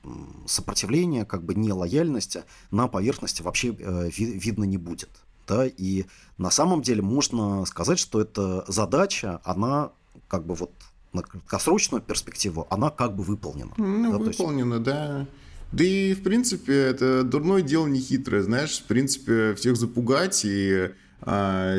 сопротивления, 0.46 1.26
как 1.26 1.44
бы 1.44 1.56
нелояльности 1.56 2.44
на 2.72 2.88
поверхности 2.88 3.42
вообще 3.42 3.76
э, 3.78 4.10
ви- 4.16 4.38
видно 4.38 4.64
не 4.64 4.78
будет. 4.78 5.10
Да? 5.48 5.66
И 5.66 6.06
на 6.38 6.52
самом 6.52 6.82
деле 6.82 7.02
можно 7.02 7.66
сказать, 7.66 8.00
что 8.00 8.22
эта 8.22 8.66
задача, 8.68 9.42
она 9.44 9.92
как 10.28 10.46
бы 10.46 10.56
вот 10.56 10.72
на 11.18 11.24
краткосрочную 11.24 12.02
перспективу, 12.02 12.68
она 12.70 12.90
как 12.90 13.16
бы 13.16 13.24
выполнена. 13.24 13.72
Ну, 13.78 14.12
да, 14.12 14.18
выполнена, 14.18 14.76
есть... 14.76 14.86
да. 14.86 15.28
Да 15.72 15.84
и, 15.84 16.14
в 16.14 16.24
принципе, 16.24 16.74
это 16.74 17.24
дурное 17.24 17.62
дело 17.62 17.88
не 17.88 18.00
хитрое, 18.00 18.42
знаешь, 18.42 18.80
в 18.80 18.84
принципе, 18.84 19.54
всех 19.56 19.76
запугать 19.76 20.46
и 20.46 20.92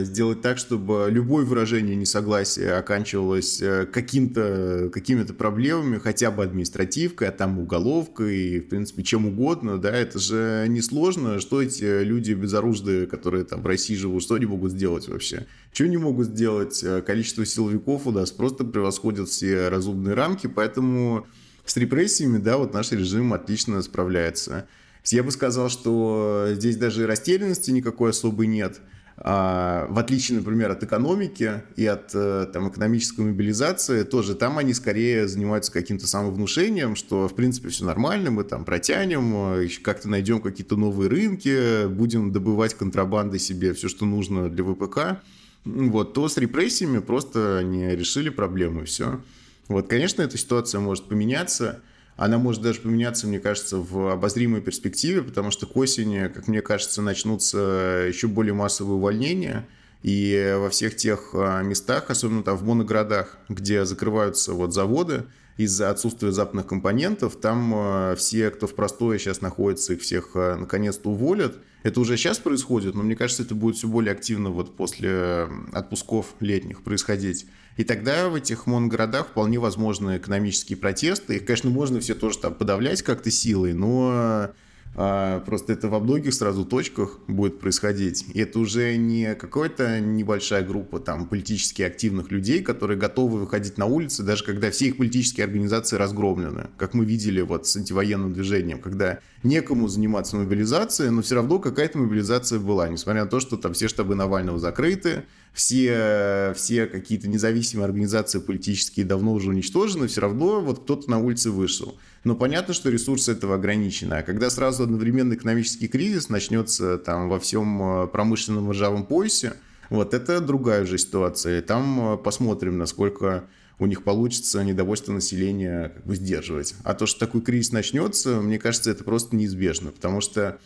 сделать 0.04 0.42
так, 0.42 0.58
чтобы 0.58 1.08
любое 1.10 1.46
выражение 1.46 1.96
несогласия 1.96 2.76
оканчивалось 2.76 3.62
э, 3.62 3.86
каким-то, 3.86 4.90
какими-то 4.92 5.32
проблемами, 5.32 5.98
хотя 5.98 6.30
бы 6.30 6.42
административкой, 6.42 7.28
а 7.28 7.32
там 7.32 7.58
уголовкой, 7.58 8.60
в 8.60 8.68
принципе, 8.68 9.02
чем 9.02 9.24
угодно, 9.24 9.78
да, 9.78 9.90
это 9.90 10.18
же 10.18 10.66
несложно, 10.68 11.40
что 11.40 11.62
эти 11.62 12.02
люди 12.02 12.34
безоружные, 12.34 13.06
которые 13.06 13.44
там 13.44 13.62
в 13.62 13.66
России 13.66 13.94
живут, 13.94 14.22
что 14.22 14.34
они 14.34 14.44
могут 14.44 14.72
сделать 14.72 15.08
вообще? 15.08 15.46
Что 15.72 15.84
они 15.84 15.96
могут 15.96 16.26
сделать? 16.26 16.84
Э, 16.84 17.00
количество 17.00 17.46
силовиков 17.46 18.06
у 18.06 18.10
нас 18.10 18.30
просто 18.30 18.64
превосходит 18.64 19.30
все 19.30 19.70
разумные 19.70 20.14
рамки, 20.14 20.46
поэтому 20.46 21.26
с 21.64 21.74
репрессиями, 21.78 22.36
да, 22.36 22.58
вот 22.58 22.74
наш 22.74 22.92
режим 22.92 23.32
отлично 23.32 23.80
справляется. 23.80 24.68
Я 25.06 25.22
бы 25.22 25.30
сказал, 25.30 25.70
что 25.70 26.48
здесь 26.50 26.76
даже 26.76 27.06
растерянности 27.06 27.70
никакой 27.70 28.10
особой 28.10 28.46
нет– 28.46 28.82
а, 28.90 28.97
в 29.24 29.98
отличие, 29.98 30.38
например, 30.38 30.70
от 30.70 30.84
экономики 30.84 31.62
и 31.74 31.84
от 31.86 32.14
э, 32.14 32.46
там, 32.52 32.68
экономической 32.68 33.22
мобилизации, 33.22 34.04
тоже 34.04 34.36
там 34.36 34.58
они 34.58 34.72
скорее 34.74 35.26
занимаются 35.26 35.72
каким-то 35.72 36.06
самовнушением, 36.06 36.94
что, 36.94 37.26
в 37.26 37.34
принципе, 37.34 37.68
все 37.68 37.84
нормально, 37.84 38.30
мы 38.30 38.44
там 38.44 38.64
протянем, 38.64 39.54
э, 39.54 39.64
еще 39.64 39.80
как-то 39.80 40.08
найдем 40.08 40.40
какие-то 40.40 40.76
новые 40.76 41.10
рынки, 41.10 41.88
будем 41.88 42.30
добывать 42.30 42.74
контрабандой 42.74 43.40
себе 43.40 43.74
все, 43.74 43.88
что 43.88 44.06
нужно 44.06 44.48
для 44.48 44.62
ВПК. 44.62 45.20
Вот, 45.64 46.14
то 46.14 46.28
с 46.28 46.36
репрессиями 46.36 47.00
просто 47.00 47.62
не 47.64 47.96
решили 47.96 48.28
проблему, 48.28 48.82
и 48.82 48.84
все. 48.84 49.20
Вот, 49.66 49.88
конечно, 49.88 50.22
эта 50.22 50.38
ситуация 50.38 50.80
может 50.80 51.08
поменяться, 51.08 51.82
она 52.18 52.36
может 52.36 52.62
даже 52.62 52.80
поменяться, 52.80 53.28
мне 53.28 53.38
кажется, 53.38 53.76
в 53.76 54.12
обозримой 54.12 54.60
перспективе, 54.60 55.22
потому 55.22 55.52
что 55.52 55.66
к 55.66 55.76
осени, 55.76 56.26
как 56.26 56.48
мне 56.48 56.60
кажется, 56.60 57.00
начнутся 57.00 58.06
еще 58.08 58.26
более 58.26 58.54
массовые 58.54 58.96
увольнения. 58.96 59.68
И 60.02 60.56
во 60.58 60.68
всех 60.68 60.96
тех 60.96 61.30
а, 61.34 61.62
местах, 61.62 62.10
особенно 62.10 62.42
там 62.42 62.56
в 62.56 62.64
моногородах, 62.64 63.38
где 63.48 63.84
закрываются 63.84 64.52
вот 64.52 64.74
заводы 64.74 65.26
из-за 65.58 65.90
отсутствия 65.90 66.32
западных 66.32 66.66
компонентов, 66.66 67.36
там 67.36 67.72
а, 67.74 68.14
все, 68.14 68.50
кто 68.50 68.66
в 68.66 68.74
простое 68.74 69.18
сейчас 69.18 69.42
находится, 69.42 69.92
их 69.92 70.00
всех 70.00 70.30
а, 70.34 70.56
наконец-то 70.56 71.10
уволят. 71.10 71.58
Это 71.82 72.00
уже 72.00 72.16
сейчас 72.16 72.38
происходит, 72.38 72.94
но 72.94 73.02
мне 73.02 73.16
кажется, 73.16 73.42
это 73.42 73.54
будет 73.54 73.76
все 73.76 73.88
более 73.88 74.12
активно 74.12 74.50
вот 74.50 74.76
после 74.76 75.48
отпусков 75.72 76.34
летних 76.40 76.82
происходить. 76.82 77.46
И 77.76 77.84
тогда 77.84 78.28
в 78.28 78.36
этих 78.36 78.66
моногородах 78.66 79.28
вполне 79.28 79.58
возможны 79.58 80.16
экономические 80.16 80.78
протесты. 80.78 81.36
Их, 81.36 81.44
конечно, 81.44 81.70
можно 81.70 82.00
все 82.00 82.14
тоже 82.14 82.38
там 82.38 82.54
подавлять 82.54 83.02
как-то 83.02 83.30
силой, 83.30 83.72
но 83.74 84.50
просто 84.94 85.72
это 85.72 85.88
во 85.88 86.00
многих 86.00 86.34
сразу 86.34 86.64
точках 86.64 87.18
будет 87.28 87.60
происходить. 87.60 88.26
И 88.34 88.40
это 88.40 88.58
уже 88.58 88.96
не 88.96 89.34
какая-то 89.34 90.00
небольшая 90.00 90.64
группа 90.64 90.98
там 90.98 91.26
политически 91.26 91.82
активных 91.82 92.30
людей, 92.30 92.62
которые 92.62 92.98
готовы 92.98 93.38
выходить 93.38 93.78
на 93.78 93.86
улицы, 93.86 94.22
даже 94.22 94.44
когда 94.44 94.70
все 94.70 94.86
их 94.86 94.96
политические 94.96 95.44
организации 95.44 95.96
разгромлены. 95.96 96.68
Как 96.76 96.94
мы 96.94 97.04
видели 97.04 97.40
вот 97.40 97.66
с 97.66 97.76
антивоенным 97.76 98.32
движением, 98.32 98.80
когда 98.80 99.20
некому 99.44 99.86
заниматься 99.86 100.36
мобилизацией, 100.36 101.10
но 101.10 101.22
все 101.22 101.36
равно 101.36 101.58
какая-то 101.58 101.98
мобилизация 101.98 102.58
была, 102.58 102.88
несмотря 102.88 103.24
на 103.24 103.30
то, 103.30 103.38
что 103.38 103.56
там 103.56 103.74
все 103.74 103.86
штабы 103.86 104.16
Навального 104.16 104.58
закрыты, 104.58 105.24
все, 105.52 106.52
все 106.56 106.86
какие-то 106.86 107.28
независимые 107.28 107.84
организации 107.86 108.38
политические 108.40 109.06
давно 109.06 109.32
уже 109.32 109.50
уничтожены, 109.50 110.06
все 110.08 110.20
равно 110.20 110.60
вот 110.60 110.80
кто-то 110.80 111.10
на 111.10 111.18
улице 111.18 111.50
вышел. 111.50 111.96
Но 112.24 112.34
понятно, 112.34 112.74
что 112.74 112.90
ресурсы 112.90 113.32
этого 113.32 113.54
ограничены. 113.54 114.14
А 114.14 114.22
когда 114.22 114.50
сразу 114.50 114.82
одновременно 114.82 115.34
экономический 115.34 115.88
кризис 115.88 116.28
начнется 116.28 116.98
там 116.98 117.28
во 117.28 117.38
всем 117.38 117.82
э, 117.82 118.06
промышленном 118.08 118.70
ржавом 118.70 119.06
поясе, 119.06 119.54
вот 119.90 120.14
это 120.14 120.40
другая 120.40 120.82
уже 120.82 120.98
ситуация. 120.98 121.62
Там 121.62 122.14
э, 122.14 122.16
посмотрим, 122.18 122.78
насколько 122.78 123.44
у 123.78 123.86
них 123.86 124.02
получится 124.02 124.62
недовольство 124.64 125.12
населения 125.12 125.92
как 125.94 126.06
бы 126.06 126.16
сдерживать. 126.16 126.74
А 126.82 126.94
то, 126.94 127.06
что 127.06 127.20
такой 127.20 127.40
кризис 127.40 127.72
начнется, 127.72 128.40
мне 128.40 128.58
кажется, 128.58 128.90
это 128.90 129.04
просто 129.04 129.36
неизбежно, 129.36 129.92
потому 129.92 130.20
что 130.20 130.58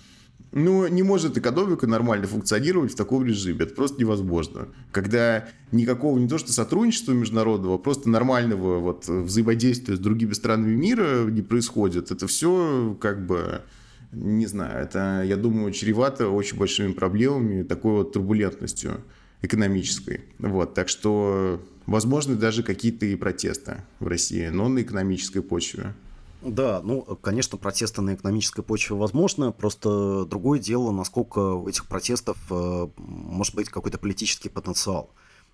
ну, 0.51 0.87
не 0.87 1.03
может 1.03 1.39
экономика 1.39 1.87
нормально 1.87 2.27
функционировать 2.27 2.93
в 2.93 2.97
таком 2.97 3.25
режиме. 3.25 3.65
Это 3.65 3.75
просто 3.75 4.01
невозможно. 4.01 4.69
Когда 4.91 5.49
никакого 5.71 6.19
не 6.19 6.29
то 6.29 6.39
что 6.39 6.53
сотрудничества 6.53 7.13
международного, 7.13 7.79
просто 7.79 8.11
нормального 8.11 8.79
вот 8.81 9.09
взаимодействия 9.09 9.97
с 9.97 9.99
другими 9.99 10.33
странами 10.33 10.75
мира 10.75 11.25
не 11.25 11.43
происходит. 11.43 12.11
Это 12.11 12.27
все 12.27 12.97
как 13.01 13.25
бы 13.27 13.63
не 14.13 14.47
знаю, 14.47 14.85
это, 14.85 15.23
я 15.25 15.37
думаю, 15.37 15.73
чревато 15.73 16.29
очень 16.29 16.59
большими 16.59 16.93
проблемами, 16.93 17.63
такой 17.63 17.93
вот 17.93 18.13
турбулентностью 18.13 19.01
экономической. 19.41 20.21
Вот, 20.39 20.75
так 20.75 20.89
что 20.89 21.63
возможны 21.87 22.37
даже 22.37 22.63
какие-то 22.63 23.07
и 23.07 23.17
протесты 23.17 23.79
в 24.01 24.07
России, 24.07 24.49
но 24.49 24.69
на 24.69 24.83
экономической 24.83 25.41
почве. 25.41 25.95
Да, 26.43 26.81
ну, 26.83 27.03
конечно, 27.21 27.57
протесты 27.57 28.03
на 28.03 28.15
экономической 28.15 28.63
почве 28.63 28.97
возможны, 28.97 29.53
просто 29.53 30.25
другое 30.25 30.59
дело, 30.59 30.91
насколько 30.91 31.39
у 31.39 31.69
этих 31.69 31.87
протестов 31.87 32.37
э, 32.51 32.89
может 32.97 33.55
быть 33.55 33.69
какой-то 33.69 33.99
политический 33.99 34.49
потенциал. 34.49 35.11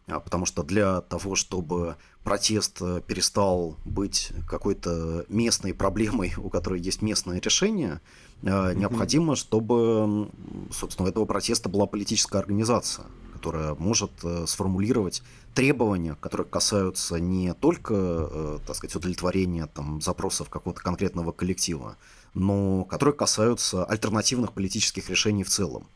А, 0.06 0.20
потому 0.20 0.46
что 0.46 0.62
для 0.62 1.02
того, 1.02 1.34
чтобы 1.34 1.96
протест 2.24 2.78
э, 2.80 3.02
перестал 3.06 3.76
быть 3.84 4.32
какой-то 4.48 5.26
местной 5.28 5.74
проблемой, 5.74 6.32
у 6.38 6.48
которой 6.48 6.80
есть 6.80 7.02
местное 7.02 7.40
решение, 7.40 8.00
mm-hmm. 8.42 8.74
необходимо, 8.76 9.36
чтобы, 9.36 10.30
собственно, 10.72 11.06
у 11.06 11.10
этого 11.10 11.26
протеста 11.26 11.68
была 11.68 11.86
политическая 11.86 12.38
организация, 12.38 13.04
которая 13.38 13.74
может 13.74 14.10
э, 14.24 14.46
сформулировать 14.46 15.22
требования, 15.54 16.16
которые 16.20 16.46
касаются 16.46 17.18
не 17.20 17.54
только, 17.54 18.60
так 18.66 18.76
сказать, 18.76 18.94
удовлетворения 18.94 19.66
там, 19.66 20.00
запросов 20.00 20.50
какого-то 20.50 20.82
конкретного 20.82 21.32
коллектива, 21.32 21.96
но 22.34 22.84
которые 22.84 23.14
касаются 23.14 23.84
альтернативных 23.84 24.52
политических 24.52 25.08
решений 25.10 25.44
в 25.44 25.48
целом 25.48 25.88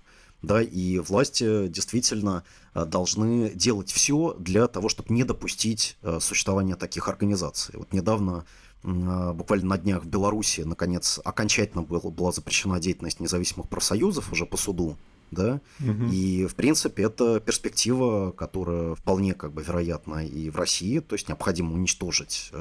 да, 0.43 0.61
и 0.61 0.99
власти 0.99 1.69
действительно 1.69 2.45
э, 2.75 2.85
должны 2.85 3.51
делать 3.51 3.93
все 3.93 4.35
для 4.39 4.67
того, 4.67 4.89
чтобы 4.89 5.15
не 5.15 5.25
допустить 5.25 5.97
э, 6.03 6.19
существования 6.21 6.75
таких 6.75 7.09
организаций. 7.09 7.77
Вот 7.79 7.93
недавно 7.93 8.45
э, 8.83 9.33
буквально 9.33 9.67
на 9.67 9.79
днях 9.79 10.03
в 10.03 10.09
Беларуси, 10.09 10.63
наконец, 10.63 11.21
окончательно 11.25 11.83
была, 11.83 12.11
была 12.11 12.33
запрещена 12.33 12.81
деятельность 12.81 13.21
независимых 13.21 13.69
профсоюзов 13.69 14.33
уже 14.33 14.45
по 14.45 14.57
суду, 14.57 14.99
да, 15.33 15.61
угу. 15.81 16.05
и, 16.13 16.47
в 16.47 16.55
принципе, 16.55 17.03
это 17.03 17.41
перспектива, 17.41 18.31
которая 18.31 18.95
вполне, 18.95 19.35
как 19.35 19.53
бы, 19.53 19.63
вероятна 19.63 20.25
и 20.25 20.49
в 20.51 20.57
России, 20.57 21.01
то 21.01 21.15
есть 21.15 21.29
необходимо 21.29 21.75
уничтожить, 21.75 22.53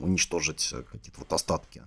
уничтожить 0.00 0.74
какие-то 0.90 1.20
вот 1.20 1.32
остатки 1.32 1.82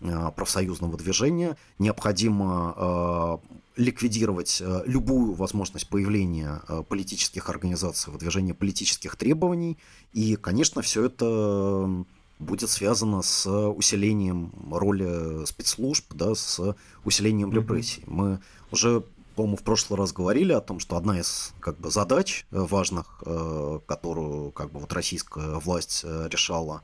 Э, 0.00 0.30
профсоюзного 0.34 0.96
движения. 0.96 1.56
Необходимо 1.80 2.72
э, 2.76 3.38
ликвидировать 3.76 4.62
э, 4.64 4.82
любую 4.86 5.32
возможность 5.32 5.88
появления 5.88 6.62
политических 6.88 7.48
организаций, 7.50 8.12
выдвижения 8.12 8.54
политических 8.54 9.16
требований. 9.16 9.76
И, 10.12 10.36
конечно, 10.36 10.82
все 10.82 11.06
это 11.06 12.04
будет 12.38 12.70
связано 12.70 13.22
с 13.22 13.50
усилением 13.50 14.52
роли 14.70 15.44
спецслужб, 15.46 16.14
да, 16.14 16.36
с 16.36 16.76
усилением 17.04 17.52
репрессий. 17.52 18.04
Мы 18.06 18.38
уже 18.70 19.02
по-моему, 19.38 19.56
в 19.56 19.62
прошлый 19.62 19.98
раз 19.98 20.12
говорили 20.12 20.52
о 20.52 20.60
том, 20.60 20.80
что 20.80 20.96
одна 20.96 21.18
из 21.18 21.52
как 21.60 21.78
бы, 21.78 21.90
задач 21.90 22.44
важных, 22.50 23.22
которую 23.86 24.50
как 24.52 24.72
бы, 24.72 24.80
вот, 24.80 24.92
российская 24.92 25.58
власть 25.60 26.04
решала 26.04 26.82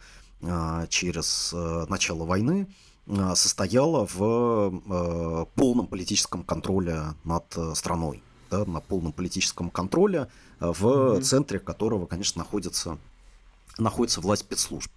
через 0.89 1.53
начало 1.89 2.25
войны, 2.25 2.69
Э, 3.07 3.35
состояла 3.35 4.07
в 4.07 4.81
э, 4.89 5.47
полном 5.55 5.87
политическом 5.87 6.43
контроле 6.43 7.03
над 7.25 7.45
э, 7.57 7.75
страной, 7.75 8.23
да, 8.51 8.65
на 8.65 8.81
полном 8.81 9.13
политическом 9.13 9.71
контроле, 9.71 10.29
в 10.59 10.87
mm-hmm. 10.87 11.23
центре 11.23 11.59
которого, 11.59 12.07
конечно, 12.07 12.39
находится, 12.39 12.99
находится 13.77 14.23
власть 14.23 14.43
спецслужб. 14.43 14.91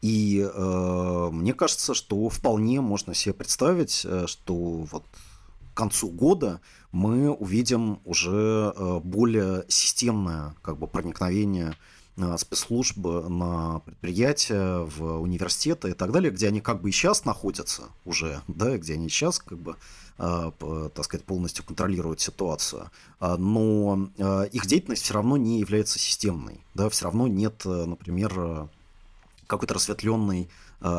И 0.00 0.40
э, 0.40 1.28
мне 1.32 1.52
кажется, 1.52 1.92
что 1.92 2.28
вполне 2.28 2.80
можно 2.80 3.14
себе 3.14 3.34
представить, 3.34 4.06
что 4.26 4.54
вот 4.54 5.04
концу 5.80 6.08
года 6.08 6.60
мы 6.92 7.30
увидим 7.30 8.00
уже 8.04 8.72
более 9.02 9.64
системное 9.68 10.54
как 10.62 10.78
бы, 10.78 10.86
проникновение 10.86 11.74
спецслужбы 12.36 13.28
на 13.28 13.78
предприятия, 13.80 14.80
в 14.84 15.20
университеты 15.20 15.90
и 15.90 15.94
так 15.94 16.12
далее, 16.12 16.30
где 16.30 16.48
они 16.48 16.60
как 16.60 16.82
бы 16.82 16.90
и 16.90 16.92
сейчас 16.92 17.24
находятся 17.24 17.84
уже, 18.04 18.42
да, 18.48 18.76
где 18.76 18.94
они 18.94 19.08
сейчас 19.08 19.38
как 19.38 19.58
бы 19.58 19.76
а, 20.18 20.50
так 20.94 21.04
сказать, 21.04 21.24
полностью 21.24 21.64
контролируют 21.64 22.20
ситуацию, 22.20 22.90
а, 23.20 23.38
но 23.38 24.10
их 24.52 24.66
деятельность 24.66 25.04
все 25.04 25.14
равно 25.14 25.38
не 25.38 25.60
является 25.60 25.98
системной, 25.98 26.60
да, 26.74 26.90
все 26.90 27.04
равно 27.04 27.26
нет, 27.26 27.64
например, 27.64 28.68
какой-то 29.50 29.74
рассветленной 29.74 30.42
э, 30.42 30.46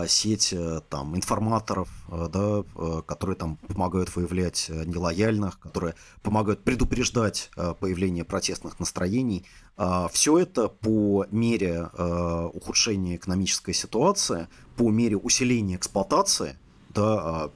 сеть 0.08 0.54
э, 0.54 0.82
там 0.90 1.16
информаторов, 1.16 1.90
э, 2.10 2.28
да, 2.32 2.64
э, 2.76 3.02
которые 3.06 3.36
там 3.36 3.58
помогают 3.58 4.16
выявлять 4.16 4.68
э, 4.70 4.84
нелояльных, 4.86 5.60
которые 5.60 5.96
помогают 6.22 6.64
предупреждать 6.64 7.50
э, 7.58 7.74
появление 7.80 8.24
протестных 8.24 8.80
настроений. 8.80 9.46
Э, 9.78 10.08
все 10.12 10.38
это 10.38 10.68
по 10.68 11.26
мере 11.32 11.90
э, 11.92 12.50
ухудшения 12.54 13.16
экономической 13.16 13.74
ситуации, 13.74 14.48
по 14.78 14.92
мере 14.92 15.18
усиления 15.18 15.78
эксплуатации, 15.78 16.58
да, 16.90 17.50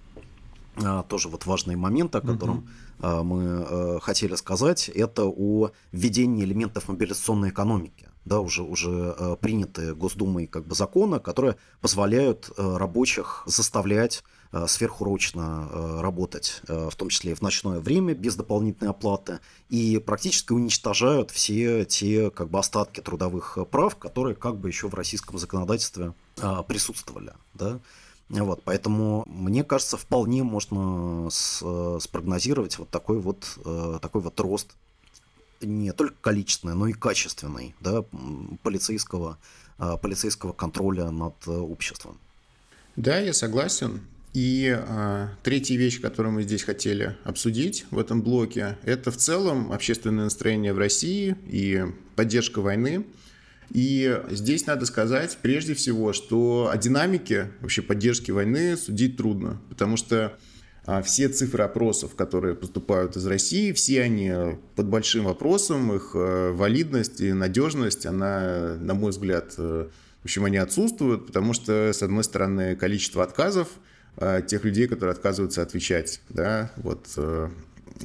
э, 0.78 1.04
тоже 1.08 1.30
вот 1.30 1.45
важный 1.45 1.76
момент, 1.76 2.15
о 2.15 2.21
котором 2.21 2.69
мы 2.97 4.00
хотели 4.02 4.36
сказать, 4.36 4.88
это 4.88 5.26
о 5.26 5.71
введении 5.91 6.45
элементов 6.45 6.88
мобилизационной 6.88 7.50
экономики 7.50 8.08
да, 8.26 8.40
уже, 8.40 8.64
уже 8.64 9.16
э, 9.18 9.38
принятые 9.40 9.94
Госдумой 9.94 10.48
как 10.48 10.66
бы 10.66 10.76
законы, 10.76 11.20
которые 11.20 11.58
позволяют 11.80 12.52
э, 12.58 12.78
рабочих 12.78 13.44
заставлять 13.46 14.24
э, 14.52 14.66
сверхурочно 14.68 16.02
работать, 16.02 16.62
в 16.68 16.96
том 16.96 17.10
числе 17.10 17.32
и 17.32 17.36
в 17.36 17.42
ночное 17.42 17.80
время, 17.80 18.16
без 18.16 18.36
дополнительной 18.36 18.90
оплаты, 18.90 19.40
и 19.70 20.00
практически 20.00 20.54
уничтожают 20.54 21.30
все 21.30 21.86
те 21.86 22.32
как 22.32 22.50
бы 22.50 22.60
остатки 22.60 23.00
трудовых 23.00 23.58
прав, 23.70 23.96
которые 23.96 24.36
как 24.36 24.58
бы 24.58 24.70
еще 24.70 24.88
в 24.88 24.96
российском 24.96 25.38
законодательстве 25.38 26.14
присутствовали. 26.68 27.34
Да? 27.54 27.80
Вот, 28.30 28.64
поэтому, 28.64 29.24
мне 29.28 29.64
кажется, 29.64 29.98
вполне 29.98 30.44
можно 30.44 31.30
с, 31.30 32.00
спрогнозировать 32.00 32.80
вот 32.80 32.90
такой 32.90 33.20
вот, 33.20 33.60
такой 34.02 34.22
вот 34.22 34.40
рост 34.40 34.76
не 35.62 35.91
только 35.91 36.15
количественной, 36.22 36.76
но 36.76 36.88
и 36.88 36.94
качественной 36.94 37.76
да, 37.80 38.04
полицейского, 38.63 39.38
а, 39.78 39.98
полицейского 39.98 40.54
контроля 40.54 41.10
над 41.12 41.36
э, 41.48 41.52
обществом. 41.52 42.20
Да, 42.96 43.20
я 43.20 43.34
согласен. 43.34 44.02
И 44.34 44.68
а, 44.78 45.30
третья 45.44 45.78
вещь, 45.78 46.02
которую 46.02 46.34
мы 46.34 46.44
здесь 46.44 46.63
хотели 46.63 47.15
обсудить 47.24 47.86
в 47.89 48.00
этом 48.00 48.22
блоке, 48.22 48.78
это 48.84 49.12
в 49.12 49.18
целом 49.18 49.72
общественное 49.72 50.26
настроение 50.26 50.74
в 50.74 50.78
России 50.78 51.38
и 51.48 51.86
поддержка 52.15 52.60
войны. 52.60 53.06
И 53.72 54.22
здесь 54.30 54.68
надо 54.68 54.86
сказать 54.86 55.38
прежде 55.41 55.74
всего, 55.74 56.13
что 56.13 56.70
о 56.72 56.78
динамике 56.78 57.52
вообще 57.62 57.82
поддержки 57.82 58.32
войны 58.32 58.78
судить 58.78 59.18
трудно, 59.18 59.60
потому 59.70 59.98
что 59.98 60.38
все 61.04 61.30
цифры 61.30 61.63
опросов, 61.63 62.15
которые 62.15 62.56
поступают 62.56 63.17
из 63.17 63.26
России, 63.26 63.71
все 63.71 64.04
они 64.04 64.32
под 64.76 64.88
большим 64.88 65.26
вопросом, 65.26 65.93
их 65.93 66.12
э, 66.13 66.52
валидность 66.52 67.21
и 67.21 67.34
надежность, 67.34 68.06
она, 68.06 68.76
на 68.80 68.93
мой 68.93 69.10
взгляд, 69.10 69.56
э, 69.58 69.88
в 70.21 70.26
общем, 70.26 70.45
они 70.45 70.58
отсутствуют, 70.58 71.28
потому 71.28 71.54
что, 71.54 71.91
с 71.91 72.04
одной 72.04 72.24
стороны, 72.24 72.76
количество 72.76 73.24
отказов 73.24 73.69
э, 74.17 74.41
тех 74.45 74.63
людей, 74.63 74.88
которые 74.88 75.13
отказываются 75.13 75.63
отвечать, 75.63 76.21
да, 76.30 76.71
вот 76.78 77.08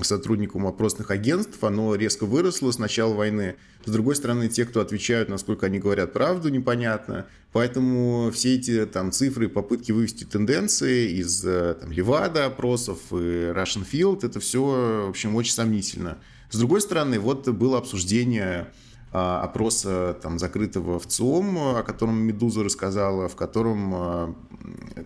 сотрудникам 0.03 0.67
опросных 0.67 1.11
агентств, 1.11 1.63
оно 1.63 1.95
резко 1.95 2.25
выросло 2.25 2.71
с 2.71 2.79
начала 2.79 3.15
войны. 3.15 3.57
С 3.85 3.91
другой 3.91 4.15
стороны, 4.15 4.49
те, 4.49 4.65
кто 4.65 4.81
отвечают, 4.81 5.29
насколько 5.29 5.67
они 5.67 5.79
говорят 5.79 6.13
правду, 6.13 6.49
непонятно. 6.49 7.27
Поэтому 7.53 8.31
все 8.33 8.57
эти 8.57 8.87
там, 8.87 9.11
цифры, 9.11 9.49
попытки 9.49 9.93
вывести 9.93 10.25
тенденции 10.25 11.11
из 11.11 11.45
э, 11.45 11.77
там, 11.81 11.91
Левада 11.91 12.47
опросов 12.47 12.99
и 13.11 13.51
Russian 13.51 13.87
Field, 13.91 14.25
это 14.25 14.39
все, 14.39 15.05
в 15.07 15.09
общем, 15.09 15.35
очень 15.35 15.53
сомнительно. 15.53 16.19
С 16.51 16.59
другой 16.59 16.81
стороны, 16.81 17.19
вот 17.19 17.49
было 17.49 17.79
обсуждение 17.79 18.69
опроса 19.13 20.17
там, 20.23 20.39
закрытого 20.39 21.01
в 21.01 21.07
ЦИОМ, 21.07 21.59
о 21.77 21.83
котором 21.83 22.17
Медуза 22.19 22.63
рассказала, 22.63 23.29
в 23.29 23.35
котором 23.35 23.95
а, 23.95 24.35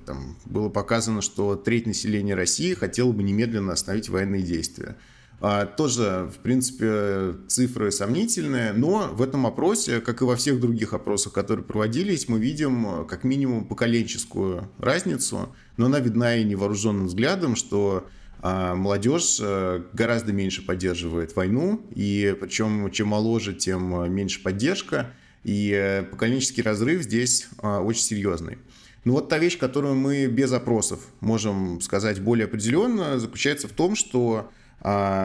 там, 0.04 0.36
было 0.44 0.68
показано, 0.68 1.22
что 1.22 1.56
треть 1.56 1.86
населения 1.86 2.34
России 2.34 2.74
хотела 2.74 3.12
бы 3.12 3.22
немедленно 3.22 3.72
остановить 3.72 4.10
военные 4.10 4.42
действия. 4.42 4.96
А, 5.40 5.64
тоже, 5.64 6.30
в 6.34 6.38
принципе, 6.38 7.34
цифры 7.48 7.90
сомнительные, 7.90 8.72
но 8.72 9.08
в 9.12 9.22
этом 9.22 9.46
опросе, 9.46 10.00
как 10.00 10.20
и 10.20 10.24
во 10.24 10.36
всех 10.36 10.60
других 10.60 10.92
опросах, 10.92 11.32
которые 11.32 11.64
проводились, 11.64 12.28
мы 12.28 12.38
видим 12.38 13.06
как 13.06 13.24
минимум 13.24 13.64
поколенческую 13.64 14.70
разницу, 14.78 15.48
но 15.78 15.86
она 15.86 16.00
видна 16.00 16.36
и 16.36 16.44
невооруженным 16.44 17.06
взглядом, 17.06 17.56
что 17.56 18.06
а 18.46 18.74
молодежь 18.74 19.38
э, 19.40 19.84
гораздо 19.94 20.34
меньше 20.34 20.66
поддерживает 20.66 21.34
войну, 21.34 21.80
и 21.94 22.36
причем 22.38 22.90
чем 22.90 23.08
моложе, 23.08 23.54
тем 23.54 24.02
э, 24.02 24.08
меньше 24.10 24.42
поддержка, 24.42 25.12
и 25.44 25.72
э, 25.74 26.02
поколенческий 26.02 26.62
разрыв 26.62 27.04
здесь 27.04 27.48
очень 27.62 28.02
серьезный. 28.02 28.58
Ну 29.04 29.14
вот 29.14 29.30
та 29.30 29.38
вещь, 29.38 29.56
которую 29.56 29.94
мы 29.94 30.26
без 30.26 30.52
опросов 30.52 31.06
можем 31.20 31.80
сказать 31.80 32.20
более 32.20 32.44
определенно, 32.44 33.18
заключается 33.18 33.66
в 33.66 33.72
том, 33.72 33.96
что 33.96 34.50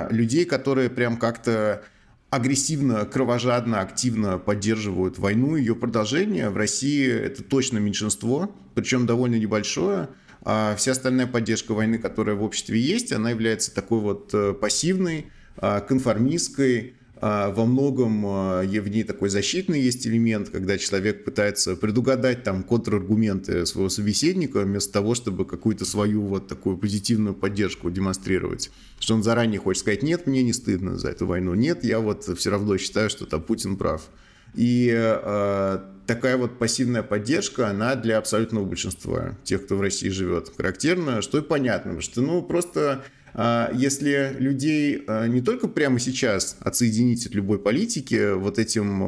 людей, 0.09 0.45
которые 0.45 0.89
прям 0.89 1.17
как-то 1.17 1.83
агрессивно, 2.29 3.05
кровожадно, 3.05 3.81
активно 3.81 4.37
поддерживают 4.37 5.19
войну, 5.19 5.57
ее 5.57 5.75
продолжение. 5.75 6.49
В 6.49 6.55
России 6.55 7.11
это 7.11 7.43
точно 7.43 7.79
меньшинство, 7.79 8.55
причем 8.75 9.05
довольно 9.05 9.35
небольшое. 9.35 10.07
А 10.41 10.75
вся 10.75 10.93
остальная 10.93 11.27
поддержка 11.27 11.73
войны, 11.73 11.97
которая 11.97 12.35
в 12.35 12.43
обществе 12.43 12.79
есть, 12.79 13.11
она 13.11 13.31
является 13.31 13.73
такой 13.73 13.99
вот 13.99 14.33
э, 14.33 14.53
пассивной, 14.53 15.27
а, 15.57 15.81
конформистской, 15.81 16.93
а, 17.21 17.51
во 17.51 17.65
многом 17.65 18.25
а, 18.25 18.61
в 18.63 18.87
ней 18.87 19.03
такой 19.03 19.29
защитный 19.29 19.81
есть 19.81 20.07
элемент, 20.07 20.49
когда 20.49 20.77
человек 20.77 21.25
пытается 21.25 21.75
предугадать 21.75 22.43
там 22.43 22.63
контраргументы 22.63 23.65
своего 23.65 23.89
собеседника 23.89 24.61
вместо 24.61 24.93
того, 24.93 25.15
чтобы 25.15 25.43
какую-то 25.43 25.83
свою 25.83 26.21
вот 26.21 26.47
такую 26.47 26.77
позитивную 26.77 27.35
поддержку 27.35 27.91
демонстрировать. 27.91 28.71
Что 28.99 29.15
он 29.15 29.23
заранее 29.23 29.59
хочет 29.59 29.81
сказать, 29.81 30.01
нет, 30.01 30.27
мне 30.27 30.43
не 30.43 30.53
стыдно 30.53 30.97
за 30.97 31.09
эту 31.09 31.27
войну, 31.27 31.55
нет, 31.55 31.83
я 31.83 31.99
вот 31.99 32.23
все 32.37 32.49
равно 32.49 32.77
считаю, 32.77 33.09
что 33.09 33.25
там 33.25 33.41
Путин 33.41 33.75
прав. 33.75 34.09
И 34.55 34.91
э, 34.93 35.79
такая 36.09 36.37
вот 36.37 36.57
пассивная 36.57 37.03
поддержка, 37.03 37.69
она 37.69 37.95
для 37.95 38.17
абсолютного 38.17 38.65
большинства 38.65 39.37
тех, 39.43 39.65
кто 39.65 39.75
в 39.75 39.81
России 39.81 40.09
живет, 40.09 40.51
характерна, 40.55 41.21
что 41.21 41.37
и 41.37 41.41
понятно, 41.41 42.01
что, 42.01 42.21
ну, 42.21 42.41
просто 42.41 43.03
а, 43.33 43.71
если 43.73 44.35
людей 44.39 45.03
а, 45.07 45.27
не 45.27 45.41
только 45.41 45.67
прямо 45.67 45.99
сейчас 45.99 46.57
отсоединить 46.61 47.25
от 47.27 47.35
любой 47.35 47.59
политики 47.59 48.33
вот 48.33 48.57
этим 48.57 49.03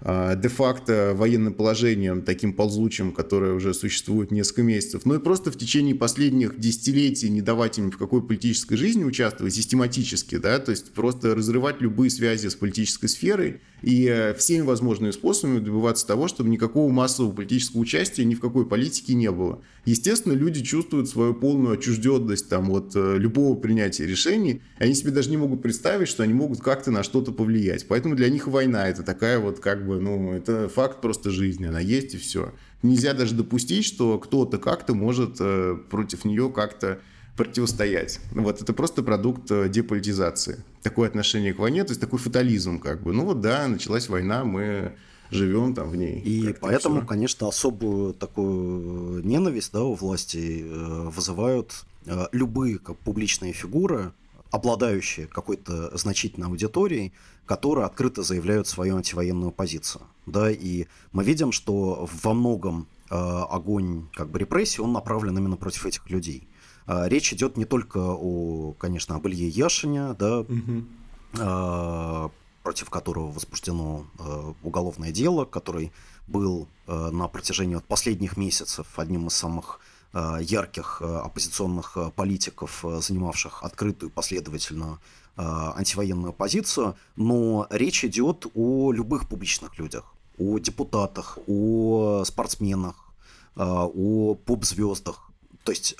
а, 0.00 0.36
де-факто 0.36 1.12
военным 1.16 1.54
положением, 1.54 2.22
таким 2.22 2.52
ползучим, 2.52 3.12
которое 3.12 3.52
уже 3.52 3.74
существует 3.74 4.30
несколько 4.30 4.62
месяцев, 4.62 5.04
но 5.04 5.16
и 5.16 5.18
просто 5.18 5.50
в 5.50 5.58
течение 5.58 5.96
последних 5.96 6.58
десятилетий 6.58 7.30
не 7.30 7.42
давать 7.42 7.78
им 7.78 7.90
в 7.90 7.98
какой 7.98 8.24
политической 8.24 8.76
жизни 8.76 9.02
участвовать 9.02 9.54
систематически, 9.54 10.38
да, 10.38 10.60
то 10.60 10.70
есть 10.70 10.92
просто 10.92 11.34
разрывать 11.34 11.80
любые 11.80 12.10
связи 12.10 12.46
с 12.46 12.54
политической 12.54 13.08
сферой 13.08 13.60
и 13.82 14.06
э, 14.06 14.34
всеми 14.34 14.62
возможными 14.62 15.10
способами 15.10 15.58
добиваться 15.58 16.06
того, 16.06 16.28
чтобы 16.28 16.50
никакого 16.50 16.90
массового 16.90 17.32
политического 17.32 17.80
участия 17.80 18.24
ни 18.24 18.34
в 18.34 18.40
какой 18.40 18.66
политике 18.66 19.14
не 19.14 19.30
было. 19.30 19.60
Естественно, 19.84 20.32
люди 20.32 20.62
чувствуют 20.62 21.08
свою 21.08 21.34
полную 21.34 21.74
отчужденность 21.74 22.48
там, 22.48 22.70
от 22.70 22.92
э, 22.94 23.16
любого 23.18 23.54
принятия 23.56 24.06
решений, 24.06 24.62
они 24.78 24.94
себе 24.94 25.10
даже 25.12 25.30
не 25.30 25.36
могут 25.36 25.62
представить, 25.62 26.08
что 26.08 26.22
они 26.22 26.34
могут 26.34 26.60
как-то 26.60 26.90
на 26.90 27.02
что-то 27.02 27.32
повлиять. 27.32 27.86
Поэтому 27.88 28.14
для 28.14 28.28
них 28.28 28.48
война 28.48 28.88
это 28.88 29.02
такая 29.02 29.38
вот 29.38 29.60
как 29.60 29.86
бы, 29.86 30.00
ну, 30.00 30.32
это 30.32 30.68
факт 30.68 31.00
просто 31.00 31.30
жизни, 31.30 31.66
она 31.66 31.80
есть 31.80 32.14
и 32.14 32.18
все. 32.18 32.52
Нельзя 32.82 33.12
даже 33.12 33.34
допустить, 33.34 33.84
что 33.84 34.18
кто-то 34.18 34.58
как-то 34.58 34.94
может 34.94 35.36
э, 35.40 35.76
против 35.90 36.24
нее 36.24 36.50
как-то 36.50 37.00
противостоять. 37.38 38.20
Вот 38.32 38.60
это 38.60 38.72
просто 38.72 39.02
продукт 39.02 39.50
э, 39.50 39.68
деполитизации. 39.68 40.62
Такое 40.82 41.08
отношение 41.08 41.54
к 41.54 41.58
войне, 41.60 41.84
то 41.84 41.92
есть 41.92 42.00
такой 42.00 42.18
фатализм 42.18 42.80
как 42.80 43.02
бы. 43.02 43.12
Ну 43.12 43.24
вот 43.24 43.40
да, 43.40 43.68
началась 43.68 44.08
война, 44.08 44.44
мы 44.44 44.96
живем 45.30 45.72
там 45.74 45.88
в 45.88 45.96
ней. 45.96 46.20
И 46.20 46.52
поэтому, 46.60 46.98
все. 46.98 47.06
конечно, 47.06 47.48
особую 47.48 48.12
такую 48.12 49.24
ненависть 49.24 49.72
да, 49.72 49.84
у 49.84 49.94
власти 49.94 50.64
э, 50.64 51.08
вызывают 51.08 51.84
любые 52.32 52.78
как 52.78 52.96
публичные 52.96 53.52
фигуры, 53.52 54.12
обладающие 54.50 55.26
какой-то 55.26 55.96
значительной 55.96 56.46
аудиторией, 56.48 57.12
которые 57.44 57.84
открыто 57.84 58.22
заявляют 58.22 58.66
свою 58.66 58.96
антивоенную 58.96 59.52
позицию. 59.52 60.02
Да, 60.26 60.50
и 60.50 60.86
мы 61.12 61.22
видим, 61.22 61.52
что 61.52 62.08
во 62.22 62.34
многом 62.34 62.86
э, 63.10 63.14
огонь 63.14 64.08
как 64.14 64.30
бы 64.30 64.38
репрессий, 64.38 64.80
он 64.80 64.92
направлен 64.92 65.36
именно 65.36 65.56
против 65.56 65.86
этих 65.86 66.08
людей. 66.10 66.48
Э, 66.88 67.06
речь 67.06 67.32
идет 67.32 67.56
не 67.56 67.66
только 67.66 67.98
о, 67.98 68.72
конечно, 68.78 69.14
об 69.14 69.28
Илье 69.28 69.48
Яшине, 69.48 70.14
да, 70.14 70.40
угу. 70.40 72.32
против 72.62 72.90
которого 72.90 73.30
возбуждено 73.30 74.06
э, 74.18 74.52
уголовное 74.62 75.12
дело, 75.12 75.44
который 75.44 75.92
был 76.26 76.66
на 76.86 77.28
протяжении 77.28 77.74
вот 77.74 77.84
последних 77.84 78.36
месяцев 78.36 78.86
одним 78.98 79.28
из 79.28 79.34
самых 79.34 79.80
ярких 80.12 81.00
оппозиционных 81.00 81.96
политиков, 82.14 82.84
занимавших 83.00 83.62
открытую 83.62 84.10
последовательную 84.10 84.98
антивоенную 85.36 86.34
позицию, 86.34 86.96
но 87.16 87.66
речь 87.70 88.04
идет 88.04 88.46
о 88.54 88.92
любых 88.92 89.28
публичных 89.28 89.78
людях, 89.78 90.14
о 90.38 90.58
депутатах, 90.58 91.38
о 91.46 92.24
спортсменах, 92.24 93.10
о 93.56 94.34
поп-звездах. 94.34 95.30
То 95.64 95.72
есть 95.72 95.94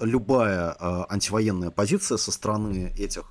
любая 0.00 0.76
антивоенная 1.08 1.70
позиция 1.70 2.18
со 2.18 2.30
стороны 2.32 2.94
этих 2.96 3.24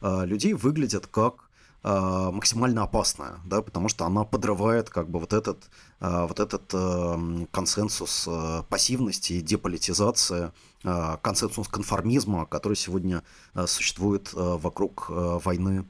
людей 0.00 0.52
выглядит 0.52 1.06
как 1.06 1.48
а, 1.84 2.32
максимально 2.32 2.82
опасная, 2.82 3.38
да, 3.44 3.62
потому 3.62 3.88
что 3.88 4.04
она 4.04 4.24
подрывает 4.24 4.90
как 4.90 5.08
бы 5.08 5.20
вот 5.20 5.32
этот, 5.32 5.70
а, 6.00 6.26
вот 6.26 6.40
этот 6.40 7.48
консенсус 7.52 8.28
пассивности 8.68 9.34
и 9.34 9.40
деполитизации, 9.40 10.50
а, 10.82 11.18
консенсус 11.18 11.68
конформизма, 11.68 12.46
который 12.46 12.74
сегодня 12.74 13.22
существует 13.66 14.30
вокруг 14.32 15.06
войны 15.08 15.86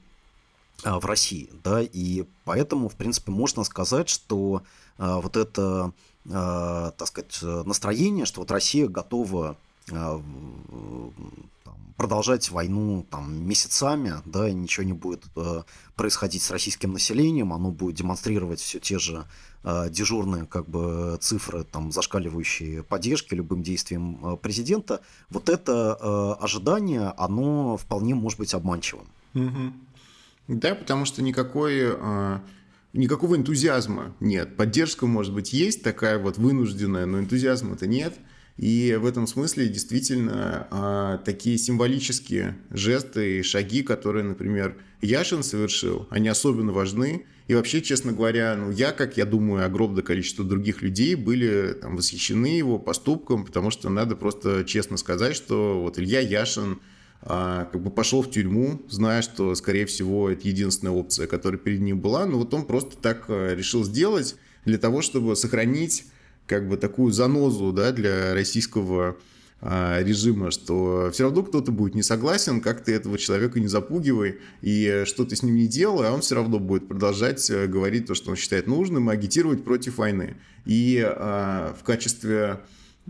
в 0.83 1.05
России, 1.05 1.49
да, 1.63 1.81
и 1.81 2.25
поэтому, 2.45 2.87
в 2.87 2.95
принципе, 2.95 3.31
можно 3.31 3.63
сказать, 3.63 4.07
что 4.07 4.61
вот 4.97 5.35
это, 5.35 5.91
так 6.23 7.07
сказать, 7.07 7.39
настроение, 7.41 8.25
что 8.25 8.41
вот 8.41 8.51
Россия 8.51 8.87
готова 8.87 9.57
продолжать 11.99 12.49
войну 12.49 13.05
там, 13.09 13.45
месяцами, 13.45 14.13
да, 14.25 14.49
ничего 14.49 14.85
не 14.85 14.93
будет 14.93 15.25
э, 15.35 15.63
происходить 15.95 16.41
с 16.41 16.49
российским 16.49 16.93
населением, 16.93 17.51
оно 17.51 17.71
будет 17.71 17.95
демонстрировать 17.95 18.61
все 18.61 18.79
те 18.79 18.99
же 18.99 19.25
э, 19.65 19.89
дежурные 19.89 20.45
как 20.45 20.69
бы 20.69 21.17
цифры, 21.19 21.65
там, 21.65 21.91
зашкаливающие 21.91 22.83
поддержки 22.83 23.33
любым 23.33 23.63
действиям 23.63 24.17
э, 24.25 24.37
президента, 24.37 25.01
вот 25.29 25.49
это 25.49 25.97
э, 25.99 26.43
ожидание, 26.43 27.13
оно 27.17 27.75
вполне 27.75 28.15
может 28.15 28.39
быть 28.39 28.53
обманчивым. 28.53 29.07
Угу. 29.33 29.73
Да, 30.47 30.75
потому 30.75 31.05
что 31.05 31.21
никакой... 31.21 31.79
Э 31.81 32.39
никакого 32.93 33.35
энтузиазма 33.35 34.15
нет. 34.19 34.55
Поддержка, 34.57 35.05
может 35.05 35.33
быть, 35.33 35.53
есть 35.53 35.83
такая 35.83 36.17
вот 36.17 36.37
вынужденная, 36.37 37.05
но 37.05 37.19
энтузиазма-то 37.19 37.87
нет. 37.87 38.17
И 38.59 38.93
в 38.99 39.05
этом 39.05 39.25
смысле 39.25 39.69
действительно 39.69 40.67
а, 40.69 41.17
такие 41.19 41.57
символические 41.57 42.57
жесты 42.71 43.39
и 43.39 43.41
шаги, 43.41 43.83
которые, 43.83 44.25
например, 44.25 44.75
Яшин 45.01 45.43
совершил, 45.43 46.07
они 46.09 46.27
особенно 46.27 46.73
важны. 46.73 47.25
И 47.47 47.55
вообще, 47.55 47.81
честно 47.81 48.11
говоря, 48.11 48.57
ну, 48.57 48.69
я, 48.69 48.91
как 48.91 49.15
я 49.15 49.25
думаю, 49.25 49.65
огромное 49.65 50.03
количество 50.03 50.43
других 50.43 50.81
людей 50.81 51.15
были 51.15 51.73
там, 51.81 51.95
восхищены 51.95 52.47
его 52.47 52.77
поступком, 52.77 53.45
потому 53.45 53.71
что 53.71 53.87
надо 53.87 54.17
просто 54.17 54.65
честно 54.65 54.97
сказать, 54.97 55.37
что 55.37 55.79
вот 55.81 55.97
Илья 55.97 56.19
Яшин 56.19 56.81
а, 57.21 57.63
как 57.71 57.81
бы 57.81 57.89
пошел 57.89 58.21
в 58.21 58.29
тюрьму, 58.29 58.81
зная, 58.89 59.21
что, 59.21 59.55
скорее 59.55 59.85
всего, 59.85 60.29
это 60.29 60.45
единственная 60.45 60.91
опция, 60.91 61.27
которая 61.27 61.61
перед 61.61 61.79
ним 61.79 62.01
была, 62.01 62.25
но 62.25 62.37
вот 62.37 62.53
он 62.53 62.65
просто 62.65 62.97
так 62.97 63.23
а, 63.29 63.55
решил 63.55 63.85
сделать 63.85 64.35
для 64.65 64.77
того, 64.77 65.01
чтобы 65.01 65.37
сохранить 65.37 66.03
как 66.49 66.67
бы 66.67 66.75
такую 66.77 67.13
занозу 67.13 67.71
да, 67.71 67.91
для 67.91 68.33
российского 68.33 69.15
а, 69.61 70.01
режима, 70.01 70.49
что 70.49 71.11
все 71.13 71.25
равно 71.25 71.43
кто-то 71.43 71.71
будет 71.71 71.93
не 71.93 72.01
согласен, 72.01 72.59
как 72.59 72.83
ты 72.83 72.93
этого 72.93 73.19
человека 73.19 73.59
не 73.59 73.67
запугивай, 73.67 74.39
и 74.61 75.03
что 75.05 75.25
ты 75.25 75.35
с 75.35 75.43
ним 75.43 75.55
не 75.55 75.67
делай, 75.67 76.07
а 76.07 76.11
он 76.11 76.21
все 76.21 76.35
равно 76.35 76.59
будет 76.59 76.87
продолжать 76.87 77.47
э, 77.51 77.67
говорить 77.67 78.07
то, 78.07 78.15
что 78.15 78.31
он 78.31 78.35
считает 78.35 78.65
нужным, 78.65 79.09
и 79.09 79.13
агитировать 79.13 79.63
против 79.63 79.97
войны. 79.97 80.37
И 80.65 80.99
а, 81.05 81.75
в 81.79 81.83
качестве 81.83 82.61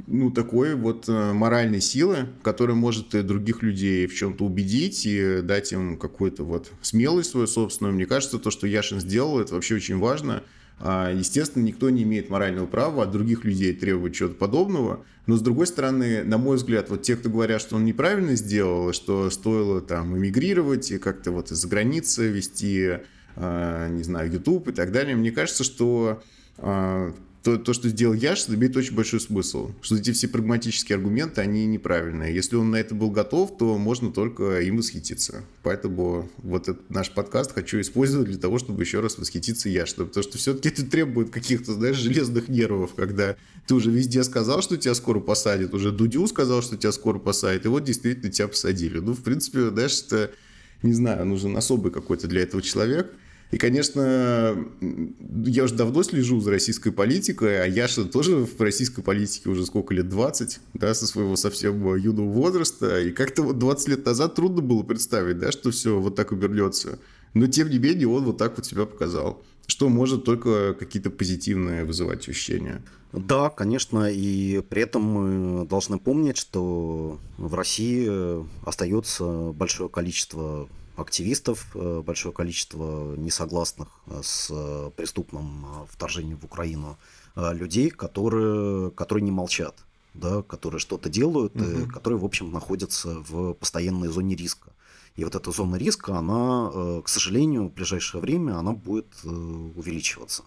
ну, 0.07 0.31
такой 0.31 0.75
вот 0.75 1.07
э, 1.07 1.33
моральной 1.33 1.81
силы, 1.81 2.27
которая 2.41 2.75
может 2.75 3.15
и 3.15 3.21
других 3.21 3.63
людей 3.63 4.07
в 4.07 4.15
чем-то 4.15 4.43
убедить 4.43 5.05
и 5.05 5.41
дать 5.41 5.71
им 5.71 5.97
какую-то 5.97 6.43
вот 6.43 6.71
смелость 6.81 7.31
свою 7.31 7.47
собственную. 7.47 7.95
Мне 7.95 8.05
кажется, 8.05 8.37
то, 8.37 8.51
что 8.51 8.67
Яшин 8.67 8.99
сделал, 8.99 9.39
это 9.39 9.53
вообще 9.53 9.75
очень 9.75 9.97
важно. 9.97 10.43
А, 10.81 11.11
естественно, 11.11 11.63
никто 11.63 11.89
не 11.89 12.03
имеет 12.03 12.29
морального 12.29 12.65
права 12.65 13.03
от 13.03 13.11
других 13.11 13.43
людей 13.43 13.73
требовать 13.73 14.15
чего-то 14.15 14.35
подобного. 14.35 15.03
Но, 15.25 15.35
с 15.35 15.41
другой 15.41 15.67
стороны, 15.67 16.23
на 16.23 16.37
мой 16.37 16.55
взгляд, 16.55 16.89
вот 16.89 17.01
те, 17.01 17.15
кто 17.15 17.29
говорят, 17.29 17.61
что 17.61 17.75
он 17.75 17.85
неправильно 17.85 18.35
сделал, 18.35 18.93
что 18.93 19.29
стоило 19.29 19.81
там 19.81 20.17
эмигрировать 20.17 20.91
и 20.91 20.97
как-то 20.97 21.31
вот 21.31 21.51
из-за 21.51 21.67
границы 21.67 22.29
вести, 22.29 22.99
а, 23.35 23.89
не 23.89 24.03
знаю, 24.03 24.31
YouTube 24.31 24.69
и 24.69 24.71
так 24.71 24.91
далее, 24.91 25.15
мне 25.15 25.31
кажется, 25.31 25.63
что 25.63 26.23
а, 26.57 27.13
то, 27.43 27.57
то, 27.57 27.73
что 27.73 27.87
сделал 27.89 28.13
Яш, 28.13 28.45
имеет 28.49 28.75
очень 28.75 28.95
большой 28.95 29.19
смысл. 29.19 29.71
Что 29.81 29.95
эти 29.95 30.11
все 30.11 30.27
прагматические 30.27 30.97
аргументы, 30.97 31.41
они 31.41 31.65
неправильные. 31.65 32.35
Если 32.35 32.55
он 32.55 32.71
на 32.71 32.75
это 32.75 32.95
был 32.95 33.11
готов, 33.11 33.57
то 33.57 33.77
можно 33.77 34.11
только 34.11 34.59
им 34.59 34.77
восхититься. 34.77 35.43
Поэтому 35.63 36.29
вот 36.37 36.67
этот 36.67 36.89
наш 36.89 37.11
подкаст 37.11 37.53
хочу 37.53 37.79
использовать 37.79 38.27
для 38.27 38.37
того, 38.37 38.59
чтобы 38.59 38.83
еще 38.83 38.99
раз 38.99 39.17
восхититься 39.17 39.69
Яш. 39.69 39.95
Потому 39.95 40.23
что 40.23 40.37
все-таки 40.37 40.69
это 40.69 40.85
требует 40.85 41.29
каких-то, 41.29 41.73
знаешь, 41.73 41.97
железных 41.97 42.49
нервов, 42.49 42.93
когда 42.95 43.35
ты 43.67 43.75
уже 43.75 43.91
везде 43.91 44.23
сказал, 44.23 44.61
что 44.61 44.77
тебя 44.77 44.93
скоро 44.93 45.19
посадят, 45.19 45.73
уже 45.73 45.91
Дудю 45.91 46.27
сказал, 46.27 46.61
что 46.61 46.75
тебя 46.75 46.91
скоро 46.91 47.19
посадят, 47.19 47.65
и 47.65 47.69
вот 47.69 47.83
действительно 47.83 48.31
тебя 48.31 48.47
посадили. 48.47 48.99
Ну, 48.99 49.13
в 49.13 49.21
принципе, 49.21 49.69
знаешь, 49.69 50.03
это 50.05 50.31
не 50.81 50.93
знаю, 50.93 51.25
нужен 51.25 51.55
особый 51.57 51.91
какой-то 51.91 52.27
для 52.27 52.41
этого 52.41 52.61
человек. 52.61 53.13
И, 53.51 53.57
конечно, 53.57 54.55
я 55.45 55.63
уже 55.63 55.73
давно 55.73 56.03
слежу 56.03 56.39
за 56.39 56.51
российской 56.51 56.91
политикой, 56.91 57.63
а 57.63 57.65
я 57.65 57.87
что 57.87 58.05
тоже 58.05 58.45
в 58.45 58.61
российской 58.61 59.01
политике 59.01 59.49
уже 59.49 59.65
сколько 59.65 59.93
лет, 59.93 60.07
20, 60.07 60.59
да, 60.75 60.93
со 60.93 61.07
своего 61.07 61.35
совсем 61.35 61.95
юного 61.95 62.29
возраста. 62.29 63.01
И 63.01 63.11
как-то 63.11 63.41
вот 63.41 63.57
20 63.57 63.87
лет 63.87 64.05
назад 64.05 64.35
трудно 64.35 64.61
было 64.61 64.83
представить, 64.83 65.39
да, 65.39 65.51
что 65.51 65.71
все 65.71 65.99
вот 65.99 66.15
так 66.15 66.31
обернется. 66.31 66.99
Но, 67.33 67.47
тем 67.47 67.69
не 67.69 67.79
менее, 67.79 68.07
он 68.07 68.23
вот 68.25 68.37
так 68.37 68.55
вот 68.57 68.65
себя 68.65 68.85
показал 68.85 69.43
что 69.69 69.87
может 69.87 70.25
только 70.25 70.73
какие-то 70.73 71.11
позитивные 71.11 71.85
вызывать 71.85 72.27
ощущения. 72.27 72.81
Да, 73.13 73.49
конечно, 73.49 74.11
и 74.11 74.61
при 74.61 74.83
этом 74.83 75.03
мы 75.03 75.65
должны 75.65 75.97
помнить, 75.97 76.37
что 76.37 77.19
в 77.37 77.53
России 77.53 78.09
остается 78.67 79.51
большое 79.53 79.89
количество 79.89 80.67
активистов, 81.01 81.67
э, 81.75 82.01
большое 82.05 82.33
количество 82.33 83.15
несогласных 83.15 83.87
э, 84.07 84.21
с 84.23 84.49
э, 84.51 84.91
преступным 84.95 85.65
вторжением 85.89 86.37
в 86.37 86.45
Украину 86.45 86.97
людей, 87.35 87.89
которые, 87.89 88.91
которые 88.91 89.23
не 89.23 89.31
молчат, 89.31 89.75
да, 90.13 90.41
которые 90.41 90.79
что-то 90.79 91.09
делают, 91.09 91.55
угу. 91.55 91.63
и 91.63 91.85
которые, 91.85 92.19
в 92.19 92.25
общем, 92.25 92.51
находятся 92.51 93.23
в 93.29 93.53
постоянной 93.53 94.09
зоне 94.09 94.35
риска. 94.35 94.71
И 95.15 95.23
вот 95.23 95.35
эта 95.35 95.51
зона 95.51 95.75
риска, 95.77 96.17
она, 96.17 97.01
к 97.01 97.07
сожалению, 97.07 97.69
в 97.69 97.73
ближайшее 97.73 98.19
время 98.19 98.57
она 98.57 98.73
будет 98.73 99.07
увеличиваться. 99.23 100.43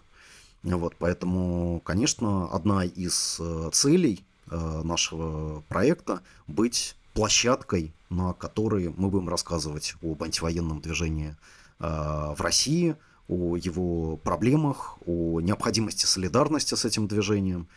Вот, 0.63 0.97
поэтому, 0.99 1.81
конечно, 1.85 2.47
одна 2.49 2.85
из 2.85 3.41
целей 3.73 4.25
нашего 4.51 5.63
проекта 5.69 6.21
быть 6.47 6.95
площадкой, 7.15 7.93
на 8.11 8.33
которой 8.33 8.93
мы 8.97 9.09
будем 9.09 9.29
рассказывать 9.29 9.95
об 10.03 10.23
антивоенном 10.23 10.81
движении 10.81 11.37
э, 11.79 11.85
в 11.85 12.41
России, 12.41 12.97
о 13.29 13.57
его 13.57 14.17
проблемах, 14.17 14.99
о 15.07 15.41
необходимости 15.41 16.07
солидарности 16.07 16.75
с 16.75 16.85
этим 16.85 17.07
движением. 17.07 17.69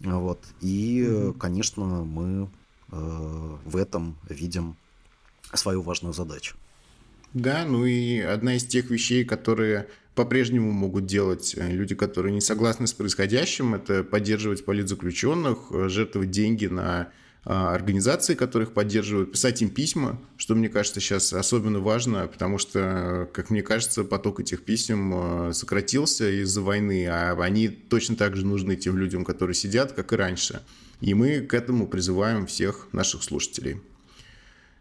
Вот. 0.00 0.44
И, 0.60 1.32
конечно, 1.38 2.04
мы 2.04 2.50
э, 2.90 3.56
в 3.64 3.76
этом 3.76 4.16
видим 4.28 4.76
свою 5.52 5.82
важную 5.82 6.14
задачу. 6.14 6.56
Да, 7.34 7.64
ну 7.64 7.84
и 7.84 8.18
одна 8.20 8.56
из 8.56 8.64
тех 8.64 8.90
вещей, 8.90 9.24
которые 9.24 9.88
по-прежнему 10.14 10.72
могут 10.72 11.06
делать 11.06 11.54
э, 11.56 11.70
люди, 11.70 11.94
которые 11.94 12.32
не 12.32 12.40
согласны 12.40 12.86
с 12.86 12.92
происходящим, 12.92 13.74
это 13.74 14.04
поддерживать 14.04 14.64
политзаключенных, 14.64 15.70
жертвовать 15.88 16.30
деньги 16.30 16.66
на 16.66 17.10
организации, 17.44 18.34
которых 18.34 18.72
поддерживают, 18.72 19.32
писать 19.32 19.62
им 19.62 19.70
письма, 19.70 20.20
что 20.36 20.54
мне 20.54 20.68
кажется 20.68 21.00
сейчас 21.00 21.32
особенно 21.32 21.80
важно, 21.80 22.26
потому 22.26 22.58
что, 22.58 23.28
как 23.32 23.50
мне 23.50 23.62
кажется, 23.62 24.04
поток 24.04 24.40
этих 24.40 24.62
писем 24.62 25.12
а, 25.14 25.52
сократился 25.52 26.30
из-за 26.42 26.60
войны, 26.60 27.06
а 27.06 27.32
они 27.40 27.68
точно 27.68 28.16
так 28.16 28.36
же 28.36 28.44
нужны 28.44 28.76
тем 28.76 28.98
людям, 28.98 29.24
которые 29.24 29.54
сидят, 29.54 29.92
как 29.92 30.12
и 30.12 30.16
раньше. 30.16 30.62
И 31.00 31.14
мы 31.14 31.40
к 31.40 31.54
этому 31.54 31.86
призываем 31.86 32.46
всех 32.46 32.88
наших 32.92 33.22
слушателей. 33.22 33.80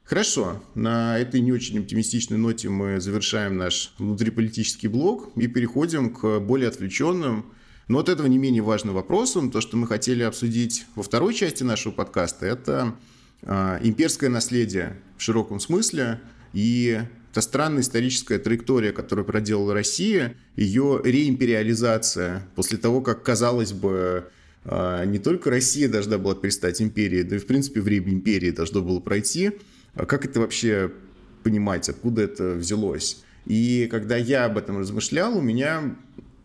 Хорошо, 0.04 0.62
на 0.74 1.20
этой 1.20 1.40
не 1.40 1.52
очень 1.52 1.80
оптимистичной 1.80 2.38
ноте 2.38 2.68
мы 2.68 3.00
завершаем 3.00 3.58
наш 3.58 3.94
внутриполитический 4.00 4.90
блок 4.90 5.30
и 5.36 5.48
переходим 5.48 6.14
к 6.14 6.40
более 6.40 6.68
отвлеченным, 6.68 7.46
но 7.90 8.00
от 8.00 8.08
этого 8.08 8.28
не 8.28 8.38
менее 8.38 8.62
важным 8.62 8.94
вопросом, 8.94 9.52
то, 9.52 9.62
что 9.62 9.76
мы 9.76 9.88
хотели 9.88 10.22
обсудить 10.22 10.86
во 10.96 11.04
второй 11.04 11.34
части 11.34 11.64
нашего 11.64 11.92
подкаста, 11.92 12.46
это 12.46 12.96
э, 13.42 13.80
имперское 13.82 14.30
наследие 14.30 14.96
в 15.18 15.24
широком 15.24 15.60
смысле 15.60 16.22
и 16.54 17.02
та 17.34 17.42
странная 17.42 17.82
историческая 17.82 18.38
траектория, 18.38 18.92
которую 18.92 19.26
проделала 19.26 19.74
Россия, 19.74 20.36
ее 20.56 21.02
реимпериализация 21.04 22.48
после 22.56 22.78
того, 22.78 23.02
как, 23.02 23.24
казалось 23.24 23.74
бы, 23.74 24.30
э, 24.66 25.06
не 25.08 25.18
только 25.18 25.50
Россия 25.50 25.90
должна 25.90 26.20
была 26.20 26.36
перестать 26.36 26.84
империей, 26.84 27.24
да 27.24 27.38
и, 27.38 27.40
в 27.40 27.48
принципе, 27.48 27.82
время 27.82 28.14
империи 28.14 28.52
должно 28.52 28.84
было 28.84 29.00
пройти. 29.00 29.54
А 29.96 30.06
как 30.06 30.26
это 30.26 30.40
вообще 30.40 30.92
понимать, 31.42 31.90
откуда 31.90 32.22
это 32.22 32.54
взялось? 32.54 33.24
И 33.48 33.88
когда 33.90 34.16
я 34.16 34.46
об 34.46 34.60
этом 34.60 34.78
размышлял, 34.78 35.36
у 35.36 35.42
меня 35.42 35.96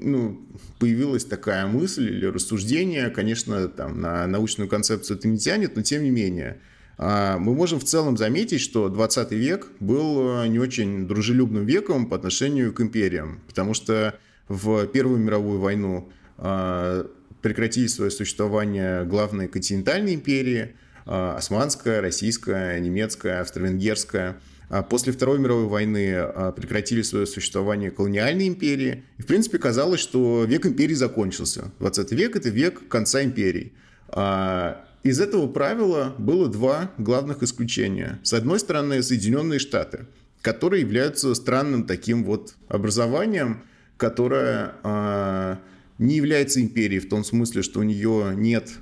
ну, 0.04 0.46
появилась 0.78 1.24
такая 1.24 1.66
мысль 1.66 2.08
или 2.08 2.26
рассуждение, 2.26 3.10
конечно, 3.10 3.68
там, 3.68 4.00
на 4.00 4.26
научную 4.26 4.68
концепцию 4.68 5.18
это 5.18 5.28
не 5.28 5.38
тянет, 5.38 5.76
но 5.76 5.82
тем 5.82 6.02
не 6.02 6.10
менее, 6.10 6.60
а, 6.96 7.38
мы 7.38 7.54
можем 7.54 7.80
в 7.80 7.84
целом 7.84 8.16
заметить, 8.16 8.60
что 8.60 8.88
20 8.88 9.32
век 9.32 9.68
был 9.80 10.42
э, 10.42 10.48
не 10.48 10.58
очень 10.58 11.08
дружелюбным 11.08 11.66
веком 11.66 12.06
по 12.06 12.16
отношению 12.16 12.72
к 12.72 12.80
империям, 12.80 13.40
потому 13.48 13.74
что 13.74 14.14
в 14.46 14.86
Первую 14.88 15.18
мировую 15.18 15.58
войну 15.58 16.12
а, 16.36 17.10
прекратили 17.42 17.86
свое 17.86 18.10
существование 18.10 19.04
главные 19.04 19.48
континентальные 19.48 20.14
империи, 20.14 20.76
а, 21.06 21.36
османская, 21.36 22.00
российская, 22.00 22.78
немецкая, 22.78 23.40
австро-венгерская– 23.40 24.36
после 24.88 25.12
Второй 25.12 25.38
мировой 25.38 25.66
войны 25.66 26.14
а, 26.14 26.52
прекратили 26.52 27.02
свое 27.02 27.26
существование 27.26 27.90
колониальные 27.90 28.48
империи. 28.48 29.04
И, 29.18 29.22
в 29.22 29.26
принципе, 29.26 29.58
казалось, 29.58 30.00
что 30.00 30.44
век 30.44 30.66
империи 30.66 30.94
закончился. 30.94 31.72
20 31.80 32.12
век– 32.12 32.36
это 32.36 32.48
век 32.48 32.88
конца 32.88 33.22
империи. 33.22 33.72
А, 34.08 34.84
из 35.02 35.20
этого 35.20 35.46
правила 35.48 36.14
было 36.18 36.48
два 36.48 36.90
главных 36.98 37.42
исключения. 37.42 38.18
С 38.22 38.32
одной 38.32 38.58
стороны, 38.58 39.02
Соединенные 39.02 39.58
Штаты, 39.58 40.06
которые 40.40 40.80
являются 40.80 41.34
странным 41.34 41.84
таким 41.84 42.24
вот 42.24 42.54
образованием, 42.68 43.62
которое 43.96 45.60
не 45.98 46.16
является 46.16 46.60
империей 46.60 47.00
в 47.00 47.08
том 47.08 47.22
смысле, 47.22 47.62
что 47.62 47.80
у 47.80 47.82
нее 47.82 48.32
нет 48.34 48.72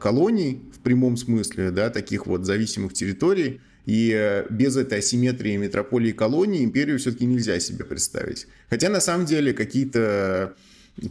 колоний 0.00 0.62
в 0.72 0.78
прямом 0.80 1.16
смысле, 1.16 1.70
да, 1.70 1.90
таких 1.90 2.26
вот 2.26 2.46
зависимых 2.46 2.94
территорий, 2.94 3.60
и 3.86 4.12
э, 4.12 4.46
без 4.50 4.76
этой 4.76 4.98
асимметрии 4.98 5.56
метрополии 5.56 6.10
и 6.10 6.12
колонии 6.12 6.64
империю 6.64 6.98
все-таки 6.98 7.24
нельзя 7.24 7.58
себе 7.60 7.84
представить. 7.84 8.46
Хотя 8.68 8.90
на 8.90 9.00
самом 9.00 9.26
деле 9.26 9.52
какие-то 9.52 10.54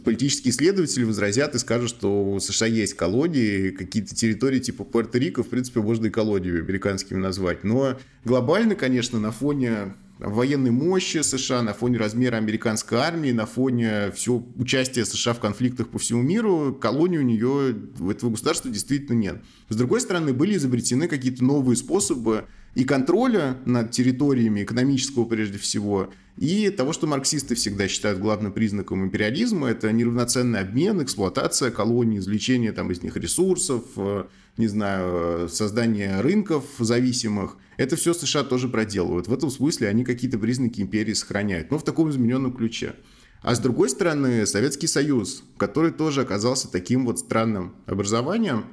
политические 0.04 0.50
исследователи 0.50 1.04
возразят 1.04 1.54
и 1.54 1.58
скажут, 1.58 1.88
что 1.88 2.24
у 2.24 2.40
США 2.40 2.66
есть 2.66 2.94
колонии, 2.94 3.70
какие-то 3.70 4.14
территории 4.14 4.58
типа 4.58 4.82
Пуэрто-Рико, 4.82 5.42
в 5.42 5.48
принципе, 5.48 5.80
можно 5.80 6.06
и 6.06 6.10
колониями 6.10 6.60
американскими 6.60 7.18
назвать. 7.18 7.64
Но 7.64 7.98
глобально, 8.24 8.74
конечно, 8.74 9.20
на 9.20 9.30
фоне 9.30 9.94
военной 10.18 10.70
мощи 10.70 11.22
США, 11.22 11.62
на 11.62 11.72
фоне 11.72 11.98
размера 11.98 12.36
американской 12.36 12.98
армии, 12.98 13.32
на 13.32 13.46
фоне 13.46 14.10
всего 14.12 14.44
участия 14.56 15.04
США 15.04 15.34
в 15.34 15.40
конфликтах 15.40 15.88
по 15.88 15.98
всему 15.98 16.22
миру, 16.22 16.76
колонии 16.80 17.18
у 17.18 17.22
нее, 17.22 17.76
у 18.00 18.10
этого 18.10 18.30
государства 18.30 18.70
действительно 18.70 19.16
нет. 19.16 19.42
С 19.68 19.76
другой 19.76 20.00
стороны, 20.00 20.32
были 20.32 20.56
изобретены 20.56 21.06
какие-то 21.06 21.44
новые 21.44 21.76
способы 21.76 22.44
и 22.76 22.84
контроля 22.84 23.56
над 23.64 23.90
территориями, 23.90 24.62
экономического 24.62 25.24
прежде 25.24 25.56
всего, 25.56 26.10
и 26.36 26.68
того, 26.68 26.92
что 26.92 27.06
марксисты 27.06 27.54
всегда 27.54 27.88
считают 27.88 28.18
главным 28.18 28.52
признаком 28.52 29.02
империализма, 29.02 29.68
это 29.68 29.90
неравноценный 29.92 30.60
обмен, 30.60 31.02
эксплуатация 31.02 31.70
колоний, 31.70 32.18
извлечение 32.18 32.72
там 32.72 32.92
из 32.92 33.02
них 33.02 33.16
ресурсов, 33.16 33.82
э, 33.96 34.24
не 34.58 34.68
знаю, 34.68 35.48
создание 35.48 36.20
рынков 36.20 36.64
зависимых. 36.78 37.56
Это 37.78 37.96
все 37.96 38.12
США 38.12 38.44
тоже 38.44 38.68
проделывают. 38.68 39.26
В 39.26 39.32
этом 39.32 39.50
смысле 39.50 39.88
они 39.88 40.04
какие-то 40.04 40.38
признаки 40.38 40.82
империи 40.82 41.14
сохраняют, 41.14 41.70
но 41.70 41.78
в 41.78 41.82
таком 41.82 42.10
измененном 42.10 42.52
ключе. 42.52 42.94
А 43.40 43.54
с 43.54 43.58
другой 43.58 43.88
стороны, 43.88 44.44
Советский 44.44 44.86
Союз, 44.86 45.44
который 45.56 45.92
тоже 45.92 46.20
оказался 46.20 46.70
таким 46.70 47.06
вот 47.06 47.20
странным 47.20 47.74
образованием, 47.86 48.66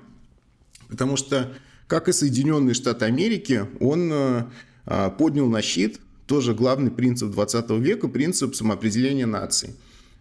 потому 0.89 1.15
что 1.15 1.53
как 1.87 2.07
и 2.07 2.13
Соединенные 2.13 2.73
Штаты 2.73 3.05
Америки, 3.05 3.65
он 3.79 4.11
э, 4.11 4.43
а, 4.85 5.09
поднял 5.09 5.47
на 5.47 5.61
щит 5.61 5.99
тоже 6.27 6.53
главный 6.53 6.91
принцип 6.91 7.29
20 7.29 7.69
века, 7.71 8.07
принцип 8.07 8.55
самоопределения 8.55 9.25
наций, 9.25 9.75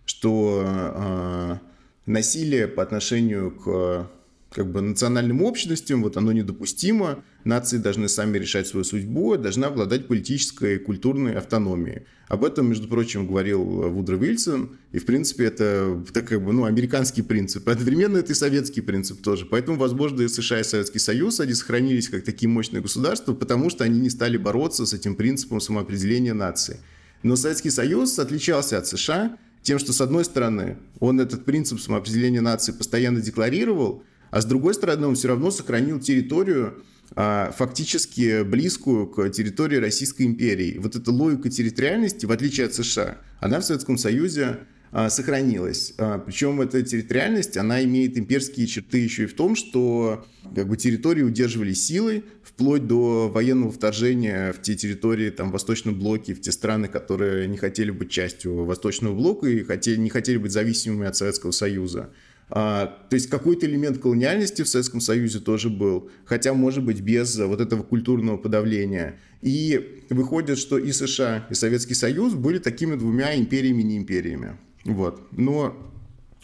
что 0.04 0.64
э, 0.66 1.58
насилие 2.06 2.68
по 2.68 2.82
отношению 2.82 3.52
к 3.52 4.10
как 4.52 4.70
бы 4.70 4.80
национальным 4.80 5.42
общностям, 5.42 6.02
вот 6.02 6.16
оно 6.16 6.32
недопустимо, 6.32 7.24
нации 7.44 7.78
должны 7.78 8.08
сами 8.08 8.38
решать 8.38 8.66
свою 8.66 8.84
судьбу, 8.84 9.36
должны 9.36 9.64
обладать 9.64 10.06
политической 10.06 10.76
и 10.76 10.78
культурной 10.78 11.34
автономией. 11.34 12.02
Об 12.28 12.44
этом, 12.44 12.68
между 12.68 12.88
прочим, 12.88 13.26
говорил 13.26 13.62
Вудро 13.62 14.16
Вильсон, 14.16 14.78
и, 14.92 14.98
в 14.98 15.04
принципе, 15.04 15.44
это 15.44 16.02
так 16.12 16.28
как 16.28 16.44
бы, 16.44 16.52
ну, 16.52 16.64
американский 16.64 17.22
принцип, 17.22 17.68
одновременно 17.68 18.18
это 18.18 18.32
и 18.32 18.34
советский 18.34 18.80
принцип 18.80 19.22
тоже. 19.22 19.46
Поэтому, 19.46 19.78
возможно, 19.78 20.22
и 20.22 20.28
США, 20.28 20.60
и 20.60 20.64
Советский 20.64 20.98
Союз, 20.98 21.40
они 21.40 21.54
сохранились 21.54 22.08
как 22.08 22.24
такие 22.24 22.48
мощные 22.48 22.80
государства, 22.80 23.34
потому 23.34 23.70
что 23.70 23.84
они 23.84 24.00
не 24.00 24.10
стали 24.10 24.36
бороться 24.36 24.86
с 24.86 24.94
этим 24.94 25.14
принципом 25.14 25.60
самоопределения 25.60 26.34
нации. 26.34 26.78
Но 27.22 27.36
Советский 27.36 27.70
Союз 27.70 28.18
отличался 28.18 28.78
от 28.78 28.86
США 28.86 29.36
тем, 29.62 29.78
что, 29.78 29.92
с 29.92 30.00
одной 30.00 30.24
стороны, 30.24 30.78
он 30.98 31.20
этот 31.20 31.44
принцип 31.44 31.80
самоопределения 31.80 32.40
нации 32.40 32.72
постоянно 32.72 33.20
декларировал, 33.20 34.02
а 34.32 34.40
с 34.40 34.46
другой 34.46 34.74
стороны 34.74 35.06
он 35.06 35.14
все 35.14 35.28
равно 35.28 35.50
сохранил 35.50 36.00
территорию, 36.00 36.82
а, 37.14 37.52
фактически 37.56 38.42
близкую 38.42 39.06
к 39.06 39.28
территории 39.28 39.76
Российской 39.76 40.22
империи. 40.22 40.78
Вот 40.78 40.96
эта 40.96 41.12
логика 41.12 41.50
территориальности, 41.50 42.24
в 42.24 42.32
отличие 42.32 42.66
от 42.66 42.74
США, 42.74 43.18
она 43.40 43.60
в 43.60 43.64
Советском 43.64 43.98
Союзе 43.98 44.60
а, 44.90 45.10
сохранилась. 45.10 45.92
А, 45.98 46.18
причем 46.18 46.62
эта 46.62 46.82
территориальность, 46.82 47.58
она 47.58 47.84
имеет 47.84 48.16
имперские 48.16 48.66
черты 48.66 48.98
еще 48.98 49.24
и 49.24 49.26
в 49.26 49.34
том, 49.34 49.54
что 49.54 50.24
как 50.54 50.66
бы, 50.66 50.78
территории 50.78 51.22
удерживали 51.22 51.74
силой, 51.74 52.24
вплоть 52.42 52.86
до 52.86 53.28
военного 53.28 53.70
вторжения 53.70 54.54
в 54.54 54.62
те 54.62 54.74
территории, 54.74 55.28
там, 55.28 55.50
Восточном 55.50 55.98
блоке, 55.98 56.32
в 56.32 56.40
те 56.40 56.52
страны, 56.52 56.88
которые 56.88 57.48
не 57.48 57.58
хотели 57.58 57.90
быть 57.90 58.10
частью 58.10 58.64
Восточного 58.64 59.14
блока 59.14 59.46
и 59.46 59.62
хотели, 59.62 59.96
не 59.96 60.08
хотели 60.08 60.38
быть 60.38 60.52
зависимыми 60.52 61.06
от 61.06 61.16
Советского 61.16 61.50
Союза. 61.50 62.10
А, 62.50 62.86
то 63.08 63.14
есть 63.14 63.30
какой-то 63.30 63.66
элемент 63.66 63.98
колониальности 63.98 64.62
в 64.62 64.68
Советском 64.68 65.00
Союзе 65.00 65.38
тоже 65.38 65.70
был, 65.70 66.10
хотя, 66.24 66.52
может 66.52 66.84
быть, 66.84 67.00
без 67.00 67.38
вот 67.38 67.60
этого 67.60 67.82
культурного 67.82 68.36
подавления. 68.36 69.18
И 69.40 70.04
выходит, 70.10 70.58
что 70.58 70.78
и 70.78 70.92
США, 70.92 71.46
и 71.50 71.54
Советский 71.54 71.94
Союз 71.94 72.34
были 72.34 72.58
такими 72.58 72.96
двумя 72.96 73.34
империями-не 73.38 73.96
империями. 73.96 74.58
Вот. 74.84 75.22
Но 75.32 75.92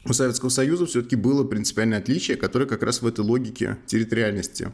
у 0.04 0.12
Советского 0.12 0.48
Союза 0.48 0.87
все-таки 0.87 1.16
было 1.16 1.44
принципиальное 1.44 1.98
отличие, 1.98 2.37
которое 2.37 2.66
как 2.66 2.82
раз 2.82 3.02
в 3.02 3.06
этой 3.06 3.20
логике 3.20 3.76
территориальности 3.87 4.70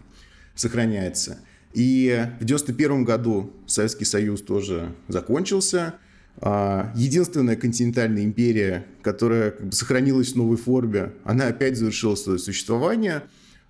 сохраняется. 0.54 1.38
И 1.72 2.06
в 2.38 2.44
1991 2.44 3.04
году 3.04 3.52
Советский 3.66 4.04
Союз 4.04 4.42
тоже 4.42 4.94
закончился. 5.08 5.94
А, 6.40 6.92
единственная 6.97 7.57
континентальная 7.57 8.25
империя, 8.25 8.87
которая 9.03 9.53
как 9.53 9.66
бы 9.66 9.73
сохранилась 9.73 10.33
в 10.33 10.37
новой 10.37 10.57
форме, 10.57 11.12
она 11.25 11.47
опять 11.47 11.77
завершила 11.77 12.16
свое 12.16 12.38
существование. 12.38 13.23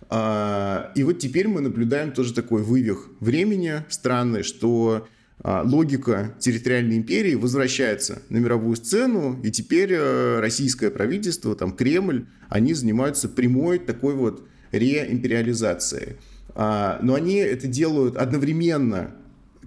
А, 0.09 0.93
и 0.95 1.03
вот 1.03 1.19
теперь 1.19 1.49
мы 1.49 1.61
наблюдаем 1.61 2.13
тоже 2.13 2.33
такой 2.35 2.63
вывих 2.63 3.09
времени 3.21 3.85
странный, 3.89 4.43
что 4.43 5.07
а, 5.41 5.63
логика 5.63 6.35
территориальной 6.39 6.97
империи 6.97 7.35
возвращается 7.35 8.23
на 8.31 8.39
мировую 8.39 8.77
сцену, 8.77 9.39
и 9.43 9.51
теперь 9.51 9.93
э, 9.93 10.41
российское 10.41 10.91
правительство, 10.91 11.55
там 11.55 11.73
Кремль, 11.73 12.27
они 12.49 12.73
занимаются 12.73 13.29
прямой 13.29 13.79
такой 13.79 14.15
вот 14.15 14.47
реимпериализацией. 14.73 16.17
Но 16.57 17.15
они 17.15 17.35
это 17.35 17.67
делают 17.67 18.17
одновременно, 18.17 19.13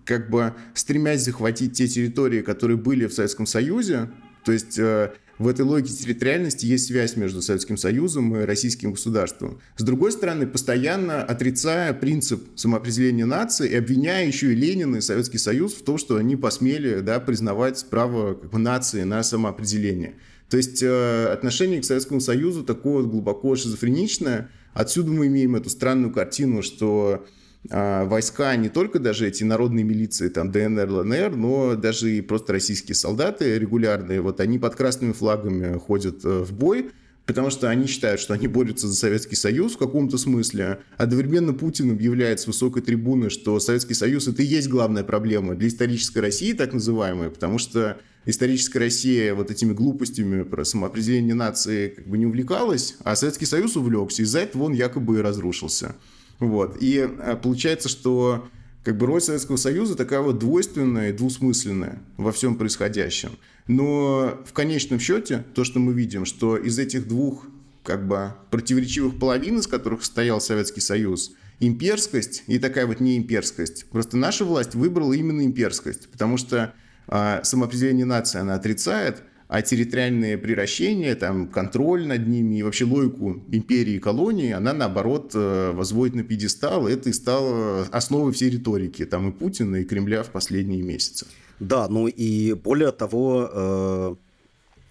как 0.07 0.29
бы 0.29 0.55
стремясь 0.73 1.23
захватить 1.23 1.73
те 1.73 1.87
территории, 1.87 2.41
которые 2.41 2.77
были 2.77 3.05
в 3.05 3.13
Советском 3.13 3.45
Союзе, 3.45 4.09
то 4.45 4.53
есть 4.53 4.79
э, 4.79 5.11
в 5.37 5.47
этой 5.47 5.65
логике 5.65 5.93
территориальности 5.93 6.65
есть 6.65 6.87
связь 6.87 7.15
между 7.15 7.41
Советским 7.41 7.77
Союзом 7.77 8.35
и 8.35 8.45
российским 8.45 8.93
государством. 8.93 9.59
С 9.75 9.83
другой 9.83 10.11
стороны, 10.13 10.47
постоянно 10.47 11.21
отрицая 11.21 11.93
принцип 11.93 12.41
самоопределения 12.55 13.25
нации 13.25 13.69
и 13.69 13.75
обвиняя 13.75 14.25
еще 14.25 14.53
и 14.53 14.55
Ленина 14.55 14.95
и 14.95 15.01
Советский 15.01 15.37
Союз 15.37 15.73
в 15.73 15.83
том, 15.83 15.97
что 15.97 16.15
они 16.15 16.37
посмели 16.37 17.01
да, 17.01 17.19
признавать 17.19 17.85
право 17.89 18.33
как 18.33 18.49
бы, 18.49 18.57
нации 18.57 19.03
на 19.03 19.21
самоопределение. 19.21 20.15
То 20.49 20.55
есть 20.55 20.81
э, 20.81 21.25
отношение 21.25 21.81
к 21.81 21.85
Советскому 21.85 22.21
Союзу 22.21 22.63
такое 22.63 23.03
глубоко 23.03 23.55
шизофреничное. 23.57 24.49
Отсюда 24.73 25.11
мы 25.11 25.27
имеем 25.27 25.55
эту 25.57 25.69
странную 25.69 26.13
картину, 26.13 26.63
что 26.63 27.25
войска, 27.69 28.55
не 28.55 28.69
только 28.69 28.99
даже 28.99 29.27
эти 29.27 29.43
народные 29.43 29.83
милиции, 29.83 30.29
там 30.29 30.51
ДНР, 30.51 30.89
ЛНР, 30.89 31.35
но 31.35 31.75
даже 31.75 32.11
и 32.11 32.21
просто 32.21 32.53
российские 32.53 32.95
солдаты 32.95 33.57
регулярные, 33.57 34.21
вот 34.21 34.39
они 34.39 34.59
под 34.59 34.75
красными 34.75 35.11
флагами 35.11 35.77
ходят 35.77 36.23
э, 36.23 36.43
в 36.43 36.53
бой, 36.53 36.91
потому 37.25 37.49
что 37.49 37.69
они 37.69 37.85
считают, 37.87 38.21
что 38.21 38.33
они 38.33 38.47
борются 38.47 38.87
за 38.87 38.95
Советский 38.95 39.35
Союз 39.35 39.73
в 39.73 39.77
каком-то 39.77 40.17
смысле. 40.17 40.79
Одновременно 40.97 41.53
Путин 41.53 41.91
объявляет 41.91 42.39
с 42.39 42.47
высокой 42.47 42.81
трибуны, 42.81 43.29
что 43.29 43.59
Советский 43.59 43.93
Союз 43.93 44.27
это 44.27 44.41
и 44.41 44.45
есть 44.45 44.69
главная 44.69 45.03
проблема 45.03 45.55
для 45.55 45.67
исторической 45.67 46.19
России, 46.19 46.53
так 46.53 46.73
называемой, 46.73 47.29
потому 47.29 47.59
что 47.59 47.97
историческая 48.25 48.79
Россия 48.79 49.35
вот 49.35 49.51
этими 49.51 49.73
глупостями 49.73 50.43
про 50.43 50.63
самоопределение 50.63 51.35
нации 51.35 51.89
как 51.89 52.07
бы 52.07 52.17
не 52.17 52.25
увлекалась, 52.25 52.95
а 53.03 53.15
Советский 53.15 53.45
Союз 53.45 53.75
увлекся, 53.75 54.23
из-за 54.23 54.39
этого 54.39 54.63
он 54.63 54.73
якобы 54.73 55.19
и 55.19 55.21
разрушился. 55.21 55.95
Вот. 56.39 56.77
И 56.79 56.97
э, 56.97 57.35
получается, 57.41 57.89
что 57.89 58.47
как 58.83 58.97
бы 58.97 59.05
роль 59.05 59.21
Советского 59.21 59.57
Союза 59.57 59.95
такая 59.95 60.21
вот 60.21 60.39
двойственная 60.39 61.09
и 61.09 61.13
двусмысленная 61.13 62.01
во 62.15 62.31
всем 62.31 62.55
происходящем. 62.55 63.31
Но 63.67 64.41
в 64.45 64.53
конечном 64.53 64.99
счете 64.99 65.43
то, 65.53 65.63
что 65.63 65.79
мы 65.79 65.93
видим, 65.93 66.25
что 66.25 66.55
из 66.55 66.79
этих 66.79 67.07
двух 67.07 67.45
как 67.83 68.07
бы 68.07 68.33
противоречивых 68.51 69.19
половин, 69.19 69.59
из 69.59 69.67
которых 69.67 70.03
состоял 70.03 70.39
Советский 70.39 70.81
Союз, 70.81 71.31
имперскость 71.59 72.43
и 72.47 72.59
такая 72.59 72.85
вот 72.85 72.99
неимперскость. 72.99 73.89
Просто 73.89 74.17
наша 74.17 74.45
власть 74.45 74.75
выбрала 74.75 75.13
именно 75.13 75.43
имперскость, 75.43 76.09
потому 76.09 76.37
что 76.37 76.73
э, 77.07 77.39
самоопределение 77.43 78.05
нации 78.05 78.39
она 78.39 78.55
отрицает, 78.55 79.23
а 79.47 79.61
территориальные 79.61 80.37
приращения, 80.37 81.15
там, 81.15 81.47
контроль 81.47 82.05
над 82.05 82.27
ними 82.27 82.55
и 82.55 82.63
вообще 82.63 82.83
логику 82.83 83.43
империи 83.49 83.93
и 83.93 83.99
колонии, 83.99 84.51
она, 84.51 84.73
наоборот, 84.73 85.31
э, 85.33 85.71
возводит 85.71 86.15
на 86.15 86.23
пьедестал. 86.23 86.87
Это 86.87 87.09
и 87.09 87.13
стало 87.13 87.83
основой 87.91 88.33
всей 88.33 88.49
риторики 88.49 89.05
там, 89.05 89.29
и 89.29 89.31
Путина, 89.31 89.77
и 89.77 89.85
Кремля 89.85 90.23
в 90.23 90.31
последние 90.31 90.81
месяцы. 90.81 91.27
Да, 91.61 91.87
ну 91.87 92.07
и 92.07 92.53
более 92.53 92.91
того, 92.91 93.49
э, 93.51 94.15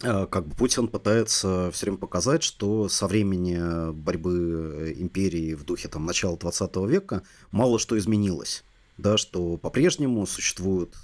э, 0.05 0.27
как 0.31 0.47
бы 0.49 0.55
Путин 0.55 0.89
пытается 0.89 1.71
все 1.73 1.87
время 1.87 1.99
показать, 1.99 2.43
что 2.43 2.89
со 2.89 3.07
времени 3.07 3.93
борьбы 3.93 4.95
империи 4.97 5.53
в 5.53 5.65
духе 5.65 5.89
там, 5.89 6.07
начала 6.07 6.39
20 6.39 6.77
века 6.89 7.23
мало 7.51 7.79
что 7.79 7.99
изменилось. 7.99 8.65
Да, 8.97 9.19
что 9.19 9.59
по-прежнему 9.59 10.27
существуют 10.27 10.97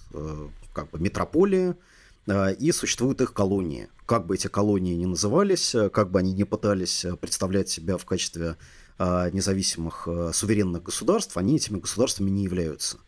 как 0.72 0.88
бы 0.90 0.98
метрополии, 0.98 1.74
и 2.26 2.72
существуют 2.72 3.20
их 3.20 3.32
колонии. 3.32 3.88
Как 4.06 4.26
бы 4.26 4.34
эти 4.34 4.46
колонии 4.46 4.94
ни 4.94 5.06
назывались, 5.06 5.74
э, 5.74 5.90
как 5.90 6.10
бы 6.10 6.18
они 6.18 6.32
ни 6.32 6.44
пытались 6.44 7.04
э, 7.04 7.16
представлять 7.16 7.68
себя 7.68 7.96
в 7.96 8.04
качестве 8.04 8.56
независимых 8.98 10.06
суверенных 10.32 10.84
государств, 10.84 11.36
они 11.36 11.56
этими 11.56 11.80
государствами 11.80 12.30
не 12.30 12.44
являются. 12.44 12.98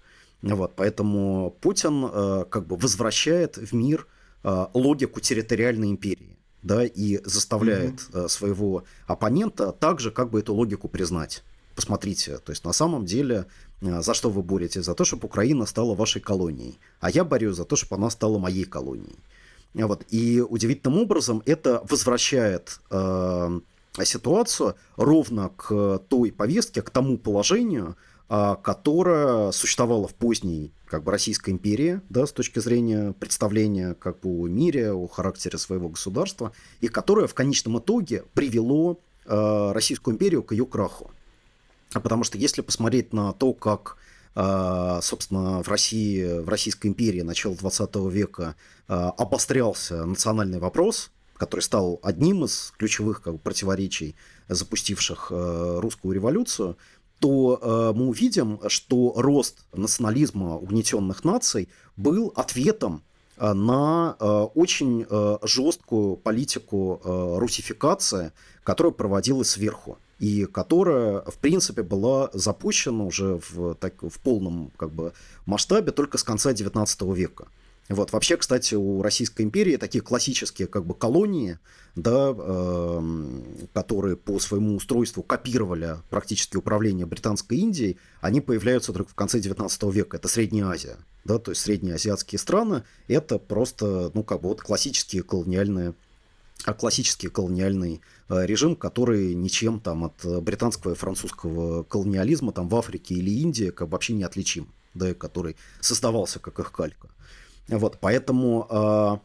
Вот, 0.42 0.74
поэтому 0.74 1.56
Путин 1.60 2.08
как 2.48 2.66
бы 2.66 2.76
возвращает 2.76 3.58
в 3.58 3.72
мир 3.74 4.08
логику 4.42 5.20
территориальной 5.20 5.90
империи 5.90 6.36
да, 6.64 6.84
и 6.84 7.20
заставляет 7.24 8.00
mm-hmm. 8.00 8.28
своего 8.28 8.84
оппонента 9.06 9.70
также 9.70 10.10
как 10.10 10.30
бы 10.30 10.40
эту 10.40 10.54
логику 10.54 10.88
признать. 10.88 11.44
Посмотрите, 11.74 12.38
то 12.38 12.50
есть 12.50 12.64
на 12.64 12.72
самом 12.72 13.04
деле 13.04 13.46
а, 13.82 14.02
за 14.02 14.14
что 14.14 14.30
вы 14.30 14.42
боретесь? 14.42 14.84
За 14.84 14.94
то, 14.94 15.04
чтобы 15.04 15.26
Украина 15.26 15.66
стала 15.66 15.94
вашей 15.94 16.20
колонией. 16.20 16.78
А 17.00 17.10
я 17.10 17.24
борюсь 17.24 17.56
за 17.56 17.64
то, 17.64 17.76
чтобы 17.76 17.96
она 17.96 18.10
стала 18.10 18.38
моей 18.38 18.64
колонией. 18.64 19.18
Вот. 19.74 20.04
И 20.10 20.40
удивительным 20.40 21.00
образом 21.00 21.42
это 21.46 21.82
возвращает 21.90 22.78
э, 22.90 23.60
ситуацию 24.04 24.76
ровно 24.96 25.50
к 25.56 25.98
той 26.08 26.30
повестке, 26.30 26.80
к 26.80 26.90
тому 26.90 27.18
положению, 27.18 27.96
э, 28.28 28.54
которое 28.62 29.50
существовало 29.50 30.06
в 30.06 30.14
поздней 30.14 30.72
как 30.86 31.02
бы, 31.02 31.10
Российской 31.10 31.50
империи, 31.50 32.00
да, 32.08 32.24
с 32.24 32.32
точки 32.32 32.60
зрения 32.60 33.14
представления 33.18 33.94
как 33.94 34.20
бы, 34.20 34.28
о 34.28 34.46
мире, 34.46 34.92
о 34.92 35.08
характере 35.08 35.58
своего 35.58 35.88
государства, 35.88 36.52
и 36.80 36.86
которое 36.86 37.26
в 37.26 37.34
конечном 37.34 37.80
итоге 37.80 38.22
привело 38.32 39.00
э, 39.26 39.72
Российскую 39.72 40.14
империю 40.14 40.44
к 40.44 40.52
ее 40.52 40.66
краху. 40.66 41.10
А 41.94 42.00
потому 42.00 42.24
что 42.24 42.36
если 42.36 42.60
посмотреть 42.60 43.12
на 43.12 43.32
то, 43.32 43.54
как 43.54 43.96
а, 44.34 45.00
собственно, 45.00 45.62
в 45.62 45.68
России, 45.68 46.40
в 46.40 46.48
Российской 46.48 46.88
империи 46.88 47.20
начала 47.20 47.54
20 47.54 47.94
века 48.10 48.56
а, 48.88 49.10
обострялся 49.10 50.04
национальный 50.04 50.58
вопрос, 50.58 51.12
который 51.36 51.60
стал 51.60 52.00
одним 52.02 52.44
из 52.44 52.72
ключевых 52.76 53.22
как 53.22 53.34
бы, 53.34 53.38
противоречий, 53.38 54.16
запустивших 54.48 55.28
русскую 55.30 56.14
революцию, 56.14 56.76
то 57.18 57.92
мы 57.96 58.08
увидим, 58.08 58.60
что 58.68 59.14
рост 59.16 59.64
национализма 59.72 60.56
угнетенных 60.56 61.24
наций 61.24 61.70
был 61.96 62.32
ответом 62.36 63.02
на 63.38 64.12
очень 64.54 65.06
жесткую 65.42 66.16
политику 66.16 67.00
русификации, 67.04 68.32
которая 68.62 68.92
проводилась 68.92 69.50
сверху 69.50 69.98
и 70.24 70.46
которая, 70.46 71.20
в 71.20 71.36
принципе, 71.36 71.82
была 71.82 72.30
запущена 72.32 73.04
уже 73.04 73.40
в, 73.50 73.74
так, 73.74 74.02
в 74.02 74.18
полном 74.20 74.72
как 74.78 74.90
бы, 74.90 75.12
масштабе 75.44 75.92
только 75.92 76.16
с 76.16 76.22
конца 76.22 76.52
XIX 76.52 77.14
века. 77.14 77.48
Вот. 77.90 78.10
Вообще, 78.12 78.38
кстати, 78.38 78.74
у 78.74 79.02
Российской 79.02 79.42
империи 79.42 79.76
такие 79.76 80.00
классические 80.00 80.66
как 80.66 80.86
бы 80.86 80.94
колонии, 80.94 81.58
да, 81.94 82.32
э, 82.34 83.02
которые 83.74 84.16
по 84.16 84.38
своему 84.38 84.76
устройству 84.76 85.22
копировали 85.22 85.96
практически 86.08 86.56
управление 86.56 87.04
Британской 87.04 87.58
Индией, 87.58 87.98
они 88.22 88.40
появляются 88.40 88.94
только 88.94 89.10
в 89.10 89.14
конце 89.14 89.40
XIX 89.40 89.92
века. 89.92 90.16
Это 90.16 90.28
Средняя 90.28 90.68
Азия. 90.68 90.96
Да, 91.26 91.38
то 91.38 91.50
есть 91.50 91.60
среднеазиатские 91.60 92.38
страны– 92.38 92.84
это 93.08 93.38
просто 93.38 94.10
ну, 94.14 94.22
как 94.22 94.40
бы 94.40 94.48
вот 94.48 94.62
классические 94.62 95.22
колониальные 95.22 95.92
классический 96.72 97.28
колониальный 97.28 98.00
режим, 98.28 98.76
который 98.76 99.34
ничем 99.34 99.80
там 99.80 100.04
от 100.04 100.42
британского 100.42 100.92
и 100.92 100.96
французского 100.96 101.82
колониализма 101.82 102.52
там 102.52 102.68
в 102.68 102.76
Африке 102.76 103.14
или 103.14 103.30
Индии 103.30 103.70
как 103.70 103.90
вообще 103.90 104.14
не 104.14 104.24
отличим, 104.24 104.68
да, 104.94 105.14
который 105.14 105.56
создавался 105.80 106.38
как 106.38 106.58
их 106.58 106.72
калька. 106.72 107.08
Вот, 107.68 107.98
поэтому 108.00 109.20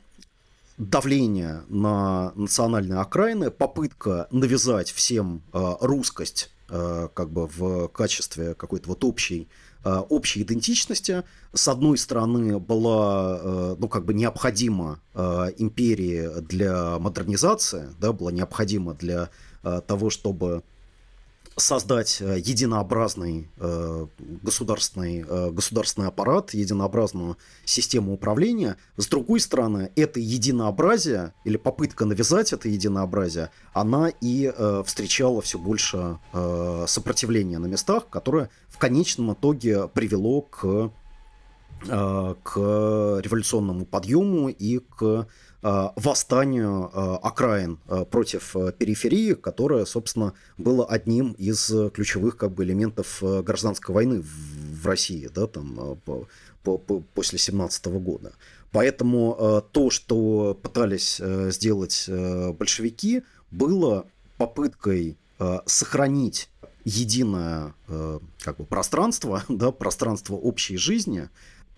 давление 0.78 1.64
на 1.68 2.32
национальные 2.36 3.00
окраины, 3.00 3.52
попытка 3.52 4.28
навязать 4.32 4.92
всем 4.92 5.42
русскость 5.52 6.52
как 6.68 7.30
бы 7.32 7.48
в 7.48 7.88
качестве 7.88 8.54
какой-то 8.54 8.90
вот 8.90 9.04
общей 9.04 9.48
Э, 9.48 9.69
общей 9.84 10.42
идентичности. 10.42 11.24
С 11.54 11.68
одной 11.68 11.98
стороны, 11.98 12.60
была 12.60 13.40
э, 13.42 13.76
ну, 13.80 13.88
как 13.88 14.06
бы 14.06 14.14
необходима 14.14 15.00
э, 15.14 15.48
империи 15.58 16.42
для 16.42 17.00
модернизации, 17.00 17.90
да, 18.00 18.12
была 18.12 18.32
необходима 18.32 18.94
для 18.94 19.30
того, 19.88 20.10
чтобы 20.10 20.64
создать 21.60 22.18
э, 22.22 22.40
единообразный 22.40 23.50
э, 23.58 24.08
государственный, 24.42 25.26
э, 25.28 25.52
государственный 25.52 26.08
аппарат, 26.08 26.54
единообразную 26.54 27.38
систему 27.66 28.14
управления. 28.14 28.78
С 28.98 29.08
другой 29.08 29.40
стороны, 29.40 29.92
это 29.96 30.20
единообразие 30.20 31.34
или 31.44 31.58
попытка 31.58 32.06
навязать 32.06 32.54
это 32.54 32.70
единообразие, 32.70 33.52
она 33.74 34.12
и 34.22 34.52
встречала 34.86 35.42
все 35.42 35.58
больше 35.58 36.18
сопротивления 36.88 37.60
на 37.60 37.68
местах, 37.68 38.08
которое 38.10 38.50
в 38.68 38.78
конечном 38.78 39.34
итоге 39.34 39.88
привело 39.88 40.42
к 40.42 40.92
к 41.82 42.58
революционному 43.24 43.86
подъему 43.86 44.50
и 44.50 44.80
к 44.80 45.00
Э, 45.06 45.26
восстанию 45.62 46.90
э, 46.94 47.18
окраин 47.22 47.80
э, 47.88 48.06
против 48.06 48.56
периферии, 48.78 49.34
которое, 49.34 49.86
собственно, 49.86 50.34
было 50.58 50.86
одним 50.86 51.34
из 51.34 51.72
ключевых 51.94 52.38
как 52.38 52.52
бы, 52.52 52.64
элементов 52.64 53.22
гражданской 53.22 53.94
войны 53.94 54.24
в 54.24 54.86
России 54.86 55.30
да, 55.34 55.48
там, 55.48 56.00
по, 56.06 56.28
по, 56.64 56.78
по, 56.78 57.02
после 57.14 57.40
17 57.40 57.86
года. 57.88 58.32
Поэтому 58.72 59.64
то, 59.72 59.90
что 59.90 60.58
пытались 60.62 61.20
сделать 61.52 62.06
большевики, 62.08 63.24
было 63.50 64.06
попыткой 64.38 65.18
сохранить 65.66 66.50
единое 66.86 67.74
как 68.44 68.58
бы, 68.58 68.66
пространство, 68.66 69.44
да, 69.50 69.72
пространство 69.72 70.36
общей 70.36 70.78
жизни, 70.78 71.30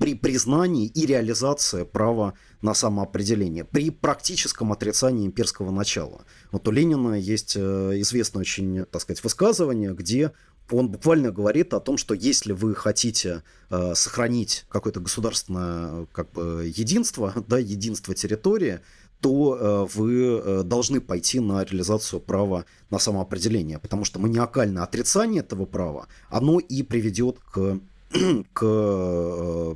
при 0.01 0.15
признании 0.15 0.87
и 0.87 1.05
реализации 1.05 1.83
права 1.83 2.33
на 2.63 2.73
самоопределение, 2.73 3.63
при 3.63 3.91
практическом 3.91 4.71
отрицании 4.71 5.27
имперского 5.27 5.69
начала. 5.69 6.25
Вот 6.51 6.67
у 6.67 6.71
Ленина 6.71 7.13
есть 7.13 7.53
э, 7.55 7.59
известное 8.01 8.41
очень, 8.41 8.85
так 8.85 8.99
сказать, 9.03 9.23
высказывание, 9.23 9.93
где 9.93 10.31
он 10.71 10.89
буквально 10.89 11.31
говорит 11.31 11.75
о 11.75 11.79
том, 11.79 11.97
что 11.97 12.15
если 12.15 12.51
вы 12.51 12.73
хотите 12.73 13.43
э, 13.69 13.93
сохранить 13.93 14.65
какое-то 14.69 15.01
государственное 15.01 16.07
как 16.11 16.31
бы, 16.31 16.71
единство, 16.75 17.31
да, 17.47 17.59
единство 17.59 18.15
территории, 18.15 18.79
то 19.19 19.55
э, 19.55 19.87
вы 19.95 20.41
э, 20.43 20.63
должны 20.63 20.99
пойти 20.99 21.39
на 21.39 21.63
реализацию 21.63 22.21
права 22.21 22.65
на 22.89 22.97
самоопределение, 22.97 23.77
потому 23.77 24.03
что 24.03 24.19
маниакальное 24.19 24.81
отрицание 24.81 25.41
этого 25.41 25.67
права, 25.67 26.07
оно 26.31 26.57
и 26.57 26.81
приведет 26.81 27.37
к 27.53 27.79
к 28.53 28.61
э, 28.63 29.75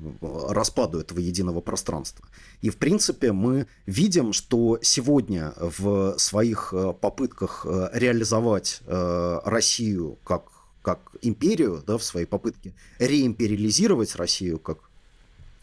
распаду 0.49 0.99
этого 0.99 1.19
единого 1.19 1.61
пространства. 1.61 2.27
И, 2.61 2.69
в 2.69 2.77
принципе, 2.77 3.31
мы 3.31 3.67
видим, 3.85 4.33
что 4.33 4.77
сегодня 4.81 5.53
в 5.57 6.17
своих 6.17 6.73
э, 6.73 6.93
попытках 6.99 7.65
э, 7.67 7.89
реализовать 7.93 8.81
Россию 8.87 10.17
как, 10.23 10.51
как 10.81 10.99
империю, 11.21 11.83
да, 11.85 11.97
в 11.97 12.03
своей 12.03 12.25
попытке 12.25 12.73
реимпериализировать 12.99 14.15
Россию, 14.15 14.59
как 14.59 14.89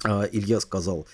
Илья 0.05 0.59
сказал, 0.59 1.07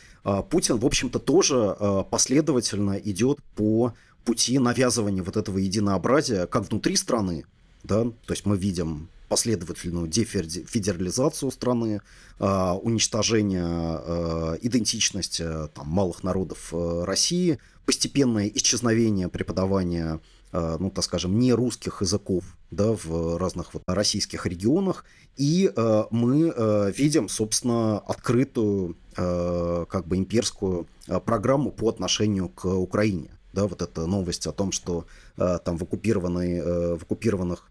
Путин, 0.50 0.78
в 0.78 0.86
общем-то, 0.86 1.18
тоже 1.18 1.76
последовательно 2.10 2.92
идет 2.92 3.38
по 3.54 3.92
пути 4.24 4.58
навязывания 4.58 5.22
вот 5.22 5.36
этого 5.36 5.58
единообразия 5.58 6.46
как 6.46 6.70
внутри 6.70 6.96
страны, 6.96 7.44
да, 7.84 8.04
то 8.04 8.32
есть 8.32 8.46
мы 8.46 8.56
видим 8.56 9.08
последовательную 9.28 10.08
дефедерализацию 10.08 11.50
страны, 11.50 12.00
а, 12.38 12.74
уничтожение 12.74 13.64
а, 13.64 14.56
идентичности 14.60 15.44
там, 15.74 15.88
малых 15.88 16.22
народов 16.22 16.72
России, 16.72 17.58
постепенное 17.84 18.48
исчезновение 18.48 19.28
преподавания 19.28 20.20
а, 20.50 20.78
ну, 20.78 20.90
так 20.90 21.04
скажем, 21.04 21.38
не 21.38 21.52
русских 21.52 22.00
языков 22.00 22.44
да, 22.70 22.92
в 22.92 23.36
разных 23.38 23.74
вот 23.74 23.82
российских 23.86 24.46
регионах. 24.46 25.04
И 25.36 25.70
мы 26.10 26.92
видим, 26.96 27.28
собственно, 27.28 27.98
открытую 27.98 28.96
как 29.14 30.06
бы 30.06 30.16
имперскую 30.16 30.88
программу 31.24 31.70
по 31.70 31.88
отношению 31.88 32.48
к 32.48 32.64
Украине. 32.64 33.38
Да, 33.52 33.66
вот 33.66 33.82
эта 33.82 34.06
новость 34.06 34.46
о 34.46 34.52
том, 34.52 34.72
что 34.72 35.06
э, 35.36 35.58
там 35.64 35.78
в, 35.78 35.82
оккупированной, 35.82 36.58
э, 36.58 36.96
в 36.96 37.02
оккупированных 37.02 37.70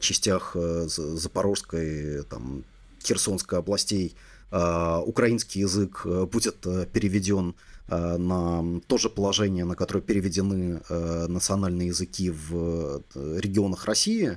частях 0.00 0.52
э, 0.54 0.86
Запорожской, 0.88 2.22
там, 2.24 2.64
Херсонской 3.02 3.58
областей 3.58 4.14
э, 4.50 5.02
украинский 5.04 5.60
язык 5.60 6.02
э, 6.04 6.26
будет 6.26 6.60
переведен 6.92 7.54
на 7.90 8.82
то 8.86 8.98
же 8.98 9.08
положение, 9.08 9.64
на 9.64 9.74
которое 9.74 10.02
переведены 10.02 10.82
национальные 10.90 11.88
языки 11.88 12.28
в 12.28 13.02
регионах 13.14 13.86
России, 13.86 14.36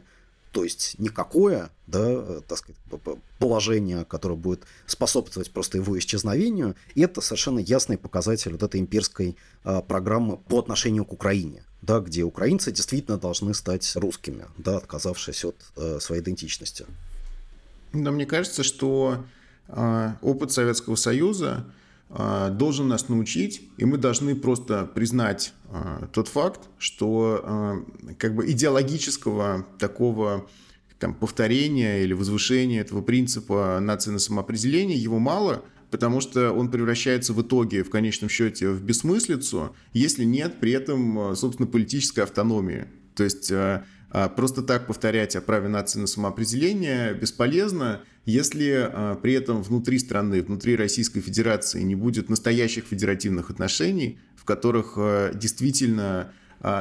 то 0.54 0.64
есть 0.64 0.96
никакое 1.00 1.70
да, 1.86 2.40
так 2.48 2.60
сказать, 2.60 2.78
положение, 3.40 4.06
которое 4.06 4.36
будет 4.36 4.64
способствовать 4.86 5.52
просто 5.52 5.80
его 5.80 6.00
исчезновению, 6.00 6.76
и 6.96 7.02
это 7.02 7.20
совершенно 7.20 7.60
ясный 7.60 7.98
показатель 7.98 8.54
вот 8.54 8.64
этой 8.64 8.80
имперской 8.80 9.36
программы 9.64 10.38
по 10.38 10.58
отношению 10.58 11.04
к 11.04 11.12
Украине 11.12 11.66
да, 11.82 12.00
где 12.00 12.24
украинцы 12.24 12.72
действительно 12.72 13.18
должны 13.18 13.54
стать 13.54 13.96
русскими, 13.96 14.46
да, 14.58 14.78
отказавшись 14.78 15.46
от 15.46 15.56
э, 15.78 16.00
своей 16.00 16.22
идентичности. 16.22 16.86
Да, 17.94 18.12
мне 18.12 18.26
кажется, 18.26 18.64
что 18.64 19.24
э, 19.68 20.12
опыт 20.22 20.52
Советского 20.52 20.96
Союза 20.96 21.66
э, 22.10 22.50
должен 22.52 22.88
нас 22.88 23.10
научить, 23.10 23.64
и 23.78 23.86
мы 23.86 23.98
должны 23.98 24.36
просто 24.36 24.86
признать 24.86 25.54
э, 25.70 26.08
тот 26.14 26.28
факт, 26.28 26.62
что 26.78 27.86
э, 28.04 28.14
как 28.16 28.36
бы 28.36 28.50
идеологического 28.52 29.66
такого 29.80 30.48
там, 31.00 31.16
повторения 31.16 32.04
или 32.04 32.14
возвышения 32.14 32.82
этого 32.82 33.02
принципа 33.02 33.80
нации 33.82 34.12
на 34.12 34.20
самоопределение, 34.20 34.98
его 34.98 35.18
мало, 35.18 35.64
потому 35.92 36.22
что 36.22 36.54
он 36.54 36.72
превращается 36.72 37.34
в 37.34 37.42
итоге, 37.42 37.84
в 37.84 37.90
конечном 37.90 38.30
счете, 38.30 38.70
в 38.70 38.82
бессмыслицу, 38.82 39.76
если 39.94 40.24
нет 40.24 40.60
при 40.60 40.72
этом, 40.72 41.32
э, 41.32 41.36
собственно, 41.36 41.68
политической 41.68 42.22
автономии. 42.22 42.88
То 43.14 43.26
есть 43.26 43.52
э, 43.52 43.84
э, 44.12 44.30
просто 44.30 44.64
так 44.64 44.88
повторять 44.88 45.36
о 45.36 45.42
праве 45.42 45.68
нации 45.68 46.00
на 46.00 46.08
самоопределение 46.08 47.14
бесполезно, 47.14 48.02
если 48.26 49.18
при 49.24 49.34
этом 49.34 49.64
внутри 49.64 49.98
страны, 49.98 50.44
внутри 50.44 50.76
Российской 50.76 51.22
Федерации 51.22 51.82
не 51.82 51.96
будет 51.96 52.30
настоящих 52.30 52.86
федеративных 52.86 53.50
отношений, 53.50 54.20
в 54.36 54.46
которых 54.46 54.96
действительно 55.34 56.32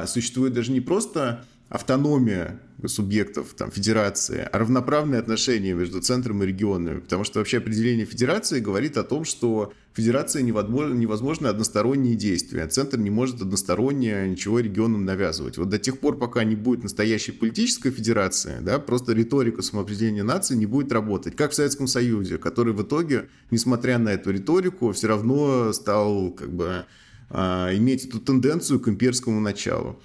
существует 0.05 0.53
даже 0.53 0.71
не 0.71 0.81
просто 0.81 1.43
автономия 1.71 2.59
субъектов 2.85 3.53
там, 3.55 3.71
федерации, 3.71 4.47
а 4.51 4.59
равноправные 4.59 5.19
отношения 5.19 5.73
между 5.73 6.01
центром 6.01 6.43
и 6.43 6.47
регионами. 6.47 6.99
Потому 6.99 7.23
что 7.23 7.39
вообще 7.39 7.59
определение 7.59 8.05
федерации 8.05 8.59
говорит 8.59 8.97
о 8.97 9.03
том, 9.03 9.23
что 9.23 9.71
федерация 9.93 10.41
невозможно, 10.41 10.93
невозможно 10.93 11.49
односторонние 11.49 12.15
действия. 12.15 12.67
Центр 12.67 12.97
не 12.97 13.09
может 13.09 13.41
односторонне 13.41 14.27
ничего 14.27 14.59
регионам 14.59 15.05
навязывать. 15.05 15.57
Вот 15.57 15.69
до 15.69 15.79
тех 15.79 15.99
пор, 15.99 16.17
пока 16.17 16.43
не 16.43 16.55
будет 16.55 16.83
настоящей 16.83 17.31
политической 17.31 17.91
федерации, 17.91 18.57
да, 18.61 18.77
просто 18.77 19.13
риторика 19.13 19.61
самоопределения 19.61 20.23
нации 20.23 20.55
не 20.55 20.65
будет 20.65 20.91
работать. 20.91 21.37
Как 21.37 21.51
в 21.51 21.55
Советском 21.55 21.87
Союзе, 21.87 22.37
который 22.37 22.73
в 22.73 22.81
итоге, 22.81 23.29
несмотря 23.49 23.97
на 23.97 24.09
эту 24.09 24.31
риторику, 24.31 24.91
все 24.91 25.07
равно 25.07 25.71
стал 25.71 26.31
как 26.31 26.51
бы 26.51 26.85
а, 27.29 27.73
иметь 27.73 28.05
эту 28.05 28.19
тенденцию 28.19 28.81
к 28.81 28.89
имперскому 28.89 29.39
началу. 29.39 30.01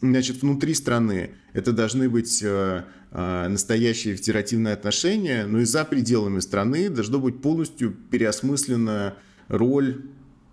Значит, 0.00 0.42
внутри 0.42 0.74
страны 0.74 1.30
это 1.52 1.72
должны 1.72 2.08
быть 2.08 2.42
э, 2.42 2.84
э, 3.10 3.48
настоящие 3.48 4.16
федеративные 4.16 4.74
отношения, 4.74 5.46
но 5.46 5.60
и 5.60 5.64
за 5.64 5.84
пределами 5.84 6.40
страны 6.40 6.88
должно 6.90 7.18
быть 7.18 7.40
полностью 7.40 7.92
переосмыслена 7.92 9.14
роль 9.48 10.02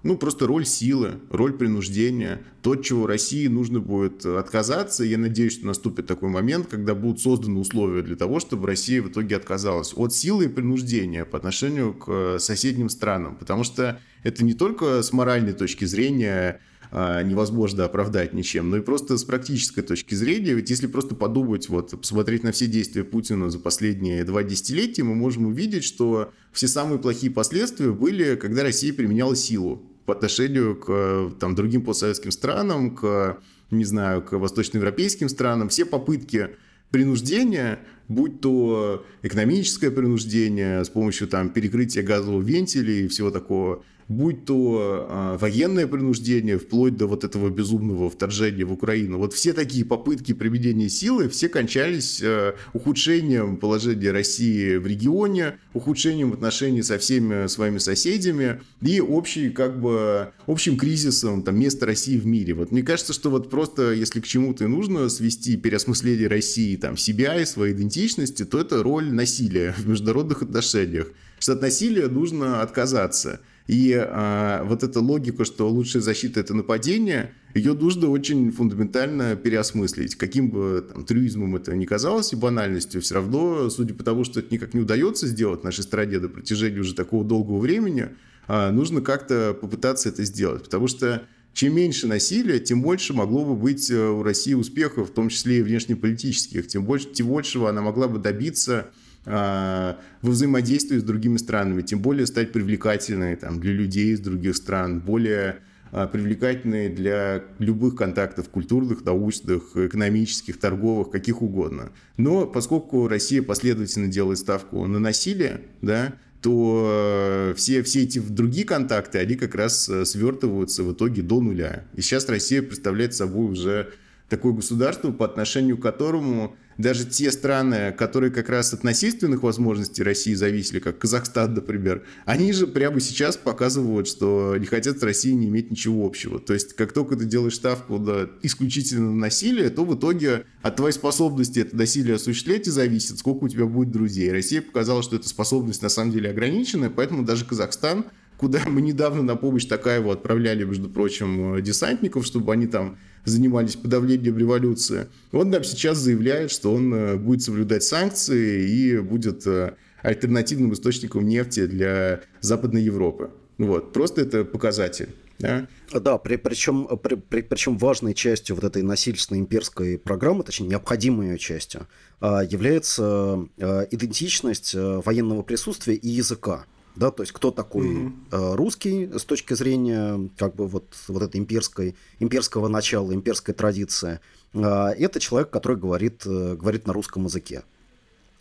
ну, 0.04 0.18
просто 0.18 0.48
роль 0.48 0.66
силы, 0.66 1.14
роль 1.30 1.54
принуждения, 1.54 2.42
то, 2.62 2.72
от 2.72 2.84
чего 2.84 3.08
России 3.08 3.48
нужно 3.48 3.80
будет 3.80 4.26
отказаться. 4.26 5.06
Я 5.06 5.18
надеюсь, 5.18 5.54
что 5.54 5.66
наступит 5.66 6.08
такой 6.08 6.30
момент, 6.30 6.68
когда 6.68 6.94
будут 6.94 7.22
созданы 7.22 7.60
условия 7.60 8.02
для 8.02 8.18
того, 8.18 8.42
чтобы 8.42 8.68
Россия 8.68 9.02
в 9.02 9.08
итоге 9.08 9.38
отказалась 9.38 9.94
от 9.96 10.14
силы 10.14 10.46
и 10.46 10.50
принуждения 10.50 11.24
по 11.24 11.38
отношению 11.38 11.94
к 11.94 12.38
соседним 12.40 12.90
странам. 12.90 13.38
Потому 13.38 13.64
что 13.64 14.00
это 14.24 14.44
не 14.44 14.54
только 14.54 15.02
с 15.02 15.14
моральной 15.14 15.54
точки 15.54 15.86
зрения 15.86 16.60
невозможно 16.94 17.86
оправдать 17.86 18.34
ничем, 18.34 18.70
но 18.70 18.78
и 18.78 18.82
просто 18.82 19.18
с 19.18 19.24
практической 19.24 19.82
точки 19.82 20.14
зрения, 20.14 20.54
ведь 20.54 20.70
если 20.70 20.86
просто 20.86 21.16
подумать, 21.16 21.68
вот, 21.68 21.90
посмотреть 22.00 22.44
на 22.44 22.52
все 22.52 22.68
действия 22.68 23.04
Путина 23.04 23.50
за 23.50 23.58
последние 23.58 24.24
два 24.24 24.44
десятилетия, 24.44 25.02
мы 25.02 25.16
можем 25.16 25.48
увидеть, 25.48 25.84
что 25.84 26.32
все 26.52 26.68
самые 26.68 27.00
плохие 27.00 27.32
последствия 27.32 27.92
были, 27.92 28.36
когда 28.36 28.62
Россия 28.62 28.94
применяла 28.94 29.36
силу 29.36 29.82
по 30.06 30.14
отношению 30.14 30.76
к 30.76 31.34
там, 31.40 31.56
другим 31.56 31.82
постсоветским 31.82 32.30
странам, 32.30 32.96
к, 32.96 33.40
не 33.72 33.86
знаю, 33.86 34.22
к 34.22 34.34
восточноевропейским 34.34 35.30
странам. 35.30 35.70
Все 35.70 35.86
попытки 35.86 36.50
принуждения, 36.92 37.80
будь 38.08 38.40
то 38.40 39.04
экономическое 39.24 39.90
принуждение 39.90 40.86
с 40.86 40.90
помощью 40.90 41.28
там, 41.28 41.50
перекрытия 41.50 42.04
газового 42.04 42.42
вентиля 42.42 42.94
и 42.94 43.08
всего 43.08 43.32
такого, 43.32 43.84
будь 44.14 44.46
то 44.46 45.08
э, 45.10 45.38
военное 45.40 45.88
принуждение, 45.88 46.58
вплоть 46.58 46.96
до 46.96 47.08
вот 47.08 47.24
этого 47.24 47.50
безумного 47.50 48.10
вторжения 48.10 48.66
в 48.66 48.72
Украину. 48.72 49.18
Вот 49.18 49.34
все 49.34 49.54
такие 49.54 49.86
попытки 49.86 50.34
применения 50.34 50.90
силы, 50.90 51.30
все 51.30 51.50
кончались 51.50 52.22
э, 52.22 52.54
ухудшением 52.74 53.58
положения 53.58 54.12
России 54.12 54.78
в 54.78 54.88
регионе, 54.88 55.58
ухудшением 55.74 56.34
отношений 56.34 56.84
со 56.84 56.98
всеми 56.98 57.48
своими 57.48 57.80
соседями 57.80 58.62
и 58.82 59.02
общий, 59.02 59.50
как 59.50 59.80
бы, 59.82 60.30
общим 60.46 60.78
кризисом 60.78 61.44
там, 61.44 61.60
места 61.60 61.86
России 61.86 62.18
в 62.18 62.26
мире. 62.26 62.54
Вот 62.54 62.72
мне 62.72 62.84
кажется, 62.84 63.14
что 63.14 63.30
вот 63.30 63.50
просто 63.50 63.92
если 63.92 64.20
к 64.20 64.28
чему-то 64.28 64.68
нужно 64.68 65.10
свести 65.10 65.58
переосмысление 65.58 66.28
России, 66.28 66.76
там, 66.76 66.98
себя 66.98 67.40
и 67.40 67.46
своей 67.46 67.74
идентичности, 67.74 68.46
то 68.46 68.60
это 68.60 68.84
роль 68.84 69.12
насилия 69.12 69.74
в 69.78 69.88
международных 69.88 70.42
отношениях. 70.42 71.08
Что 71.40 71.54
от 71.54 71.62
насилия 71.62 72.08
нужно 72.08 72.62
отказаться. 72.62 73.42
И 73.68 73.94
а, 73.94 74.64
вот 74.66 74.84
эта 74.84 75.00
логика, 75.00 75.46
что 75.46 75.70
лучшая 75.70 76.02
защита 76.02 76.42
это 76.42 76.54
нападение, 76.54 77.34
ее 77.54 77.74
нужно 77.74 78.10
очень 78.10 78.52
фундаментально 78.52 79.36
переосмыслить. 79.38 80.16
Каким 80.16 80.50
бы 80.50 80.86
там, 80.92 81.06
трюизмом 81.06 81.56
это 81.56 81.76
ни 81.76 81.86
казалось 81.86 82.34
и 82.34 82.36
банальностью, 82.36 83.02
все 83.02 83.16
равно, 83.16 83.70
судя 83.70 83.94
по 83.94 84.04
тому, 84.04 84.26
что 84.26 84.42
это 84.42 84.54
никак 84.54 84.74
не 84.74 84.82
удается 84.82 85.28
сделать 85.28 85.64
нашей 85.64 85.84
стране 85.84 86.20
до 86.20 86.28
протяжении 86.28 86.80
уже 86.80 86.94
такого 86.94 87.24
долгого 87.24 87.60
времени, 87.60 88.10
а, 88.48 88.72
нужно 88.72 89.02
как-то 89.02 89.58
попытаться 89.60 90.10
это 90.10 90.26
сделать. 90.26 90.64
Потому 90.64 90.88
что 90.88 91.24
чем 91.54 91.76
меньше 91.76 92.08
насилия, 92.08 92.60
тем 92.60 92.82
больше 92.82 93.14
могло 93.14 93.46
бы 93.46 93.56
быть 93.56 93.90
э, 93.92 94.10
у 94.10 94.24
России 94.24 94.56
успехов, 94.56 95.10
в 95.10 95.14
том 95.14 95.30
числе 95.30 95.60
и 95.60 95.62
внешнеполитических, 95.62 96.68
тем, 96.68 96.84
больше, 96.84 97.12
тем 97.12 97.28
большего 97.28 97.70
она 97.70 97.82
могла 97.82 98.08
бы 98.08 98.18
добиться 98.18 98.88
во 99.26 99.98
взаимодействии 100.22 100.98
с 100.98 101.04
другими 101.04 101.38
странами, 101.38 101.82
тем 101.82 102.00
более 102.00 102.28
стать 102.28 102.52
привлекательной 102.52 103.38
там, 103.38 103.60
для 103.62 103.72
людей 103.72 104.14
из 104.14 104.20
других 104.20 104.56
стран, 104.58 105.00
более 105.00 105.60
а, 105.96 106.08
привлекательной 106.08 106.90
для 106.90 107.44
любых 107.60 107.96
контактов 107.96 108.50
культурных, 108.50 109.06
научных, 109.06 109.78
экономических, 109.78 110.60
торговых, 110.60 111.12
каких 111.12 111.44
угодно. 111.44 111.92
Но 112.18 112.48
поскольку 112.48 113.08
Россия 113.08 113.44
последовательно 113.44 114.08
делает 114.08 114.40
ставку 114.40 114.88
на 114.88 114.98
насилие, 114.98 115.62
да, 115.84 116.16
то 116.42 117.52
э, 117.52 117.54
все, 117.56 117.84
все 117.84 118.02
эти 118.02 118.18
другие 118.18 118.66
контакты, 118.66 119.20
они 119.20 119.36
как 119.36 119.54
раз 119.54 119.88
э, 119.88 120.04
свертываются 120.04 120.82
в 120.82 120.94
итоге 120.94 121.22
до 121.22 121.40
нуля. 121.40 121.86
И 121.94 122.02
сейчас 122.02 122.28
Россия 122.28 122.64
представляет 122.64 123.14
собой 123.14 123.52
уже 123.52 123.94
такое 124.30 124.54
государство, 124.54 125.12
по 125.12 125.26
отношению 125.26 125.78
к 125.78 125.82
которому 125.82 126.56
даже 126.78 127.06
те 127.06 127.32
страны, 127.32 127.94
которые 127.96 128.32
как 128.32 128.50
раз 128.50 128.74
от 128.74 128.84
насильственных 128.84 129.44
возможностей 129.44 130.04
России 130.04 130.34
зависели, 130.34 130.80
как 130.80 130.98
Казахстан, 130.98 131.54
например, 131.54 132.04
они 132.26 132.52
же 132.52 132.68
прямо 132.68 133.00
сейчас 133.00 133.38
показывают, 133.38 134.08
что 134.08 134.56
не 134.58 134.66
хотят 134.66 135.00
с 135.00 135.04
Россией 135.04 135.36
не 135.36 135.48
иметь 135.48 135.72
ничего 135.72 136.06
общего. 136.06 136.40
То 136.40 136.54
есть, 136.54 136.74
как 136.74 136.92
только 136.94 137.16
ты 137.16 137.26
делаешь 137.26 137.56
ставку 137.56 138.00
на 138.00 138.30
исключительно 138.42 139.12
на 139.12 139.20
насилие, 139.24 139.70
то 139.70 139.86
в 139.86 139.96
итоге 139.96 140.46
от 140.62 140.76
твоей 140.76 140.94
способности 140.94 141.60
это 141.60 141.76
насилие 141.76 142.16
осуществлять 142.16 142.68
и 142.68 142.72
зависит, 142.72 143.20
сколько 143.20 143.44
у 143.44 143.50
тебя 143.50 143.66
будет 143.66 143.92
друзей. 143.92 144.32
Россия 144.32 144.62
показала, 144.62 145.04
что 145.04 145.16
эта 145.16 145.30
способность 145.30 145.82
на 145.82 145.90
самом 145.90 146.12
деле 146.12 146.30
ограниченная, 146.30 146.90
поэтому 146.90 147.24
даже 147.24 147.46
Казахстан 147.46 148.06
куда 148.38 148.60
мы 148.68 148.82
недавно 148.82 149.22
на 149.22 149.38
помощь 149.38 149.64
Такаеву 149.64 150.12
отправляли, 150.12 150.66
между 150.66 150.90
прочим, 150.90 151.62
десантников, 151.64 152.26
чтобы 152.26 152.52
они 152.52 152.68
там 152.68 152.98
занимались 153.26 153.76
подавлением 153.76 154.38
революции, 154.38 155.08
он 155.32 155.50
нам 155.50 155.64
сейчас 155.64 155.98
заявляет, 155.98 156.52
что 156.52 156.74
он 156.74 156.94
э, 156.94 157.16
будет 157.16 157.42
соблюдать 157.42 157.84
санкции 157.84 158.70
и 158.70 159.00
будет 159.00 159.48
э, 159.48 159.76
альтернативным 160.02 160.74
источником 160.74 161.26
нефти 161.26 161.66
для 161.66 162.22
Западной 162.42 162.84
Европы. 162.84 163.32
Вот. 163.58 163.94
Просто 163.94 164.22
это 164.22 164.44
показатель. 164.44 165.10
Да, 165.40 165.68
да 165.92 166.18
при, 166.18 166.38
причем, 166.38 166.88
при, 167.02 167.16
при, 167.16 167.42
причем 167.42 167.78
важной 167.78 168.14
частью 168.14 168.56
вот 168.56 168.64
этой 168.64 168.82
насильственной 168.82 169.42
имперской 169.42 169.98
программы, 169.98 170.44
точнее 170.44 170.68
необходимой 170.68 171.30
ее 171.30 171.38
частью, 171.38 171.88
а, 172.22 172.44
является 172.44 173.46
э, 173.58 173.88
идентичность 173.92 174.74
военного 174.76 175.42
присутствия 175.42 175.96
и 175.96 176.08
языка 176.08 176.66
да, 176.96 177.12
то 177.12 177.24
есть 177.24 177.32
кто 177.34 177.52
такой 177.52 177.88
mm-hmm. 177.88 178.56
русский 178.56 179.10
с 179.18 179.24
точки 179.24 179.54
зрения 179.54 180.30
как 180.38 180.56
бы 180.56 180.68
вот, 180.68 180.86
вот 181.08 181.24
этой 181.24 181.38
имперской, 181.38 181.96
имперского 182.20 182.68
начала, 182.68 183.14
имперской 183.14 183.54
традиции. 183.54 184.20
А, 184.54 184.92
это 184.92 185.20
человек, 185.20 185.50
который 185.50 185.78
говорит, 185.78 186.24
э, 186.26 186.56
говорит 186.56 186.86
на 186.86 186.94
русском 186.94 187.26
языке. 187.26 187.64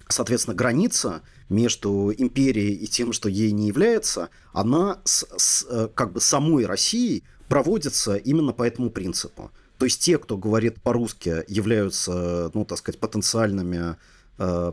Соответственно, 0.09 0.55
граница 0.55 1.22
между 1.48 2.12
империей 2.16 2.74
и 2.74 2.86
тем, 2.86 3.14
что 3.14 3.30
ей 3.30 3.53
не 3.53 3.68
является, 3.68 4.28
она 4.53 5.00
с, 5.05 5.26
с 5.36 5.66
э, 5.68 5.88
как 5.94 6.12
бы 6.12 6.20
самой 6.20 6.66
Россией 6.66 7.22
проводится 7.48 8.16
именно 8.16 8.53
по 8.53 8.64
этому 8.64 8.90
принципу. 8.90 9.50
То 9.78 9.86
есть 9.86 10.00
те, 10.03 10.18
кто 10.18 10.36
говорит 10.36 10.80
по-русски, 10.82 11.44
являются, 11.48 12.50
ну, 12.53 12.64
так 12.66 12.78
сказать, 12.78 13.00
потенциальными 13.00 13.78
Э, 13.86 13.94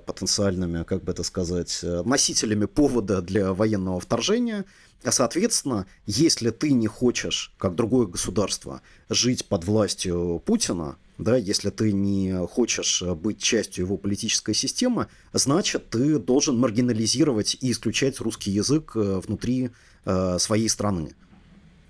потенциальными, 0.05 0.83
как 0.83 1.03
бы 1.03 1.11
это 1.11 1.23
сказать, 1.23 1.79
э, 1.83 2.01
носителями 2.03 2.65
повода 2.65 3.21
для 3.21 3.53
военного 3.53 3.99
вторжения. 3.99 4.65
А 5.03 5.11
соответственно, 5.11 5.85
если 6.05 6.49
ты 6.49 6.71
не 6.71 6.87
хочешь, 6.87 7.53
как 7.57 7.75
другое 7.75 8.07
государство, 8.07 8.81
жить 9.09 9.45
под 9.45 9.65
властью 9.65 10.41
Путина, 10.45 10.97
да, 11.17 11.35
если 11.35 11.69
ты 11.69 11.91
не 11.91 12.47
хочешь 12.47 13.01
быть 13.01 13.41
частью 13.41 13.85
его 13.85 13.97
политической 13.97 14.53
системы, 14.53 15.07
значит, 15.33 15.89
ты 15.89 16.17
должен 16.17 16.57
маргинализировать 16.57 17.57
и 17.59 17.71
исключать 17.71 18.19
русский 18.21 18.51
язык 18.51 18.93
э, 18.95 19.21
внутри 19.25 19.71
э, 20.05 20.37
своей 20.39 20.69
страны. 20.69 21.13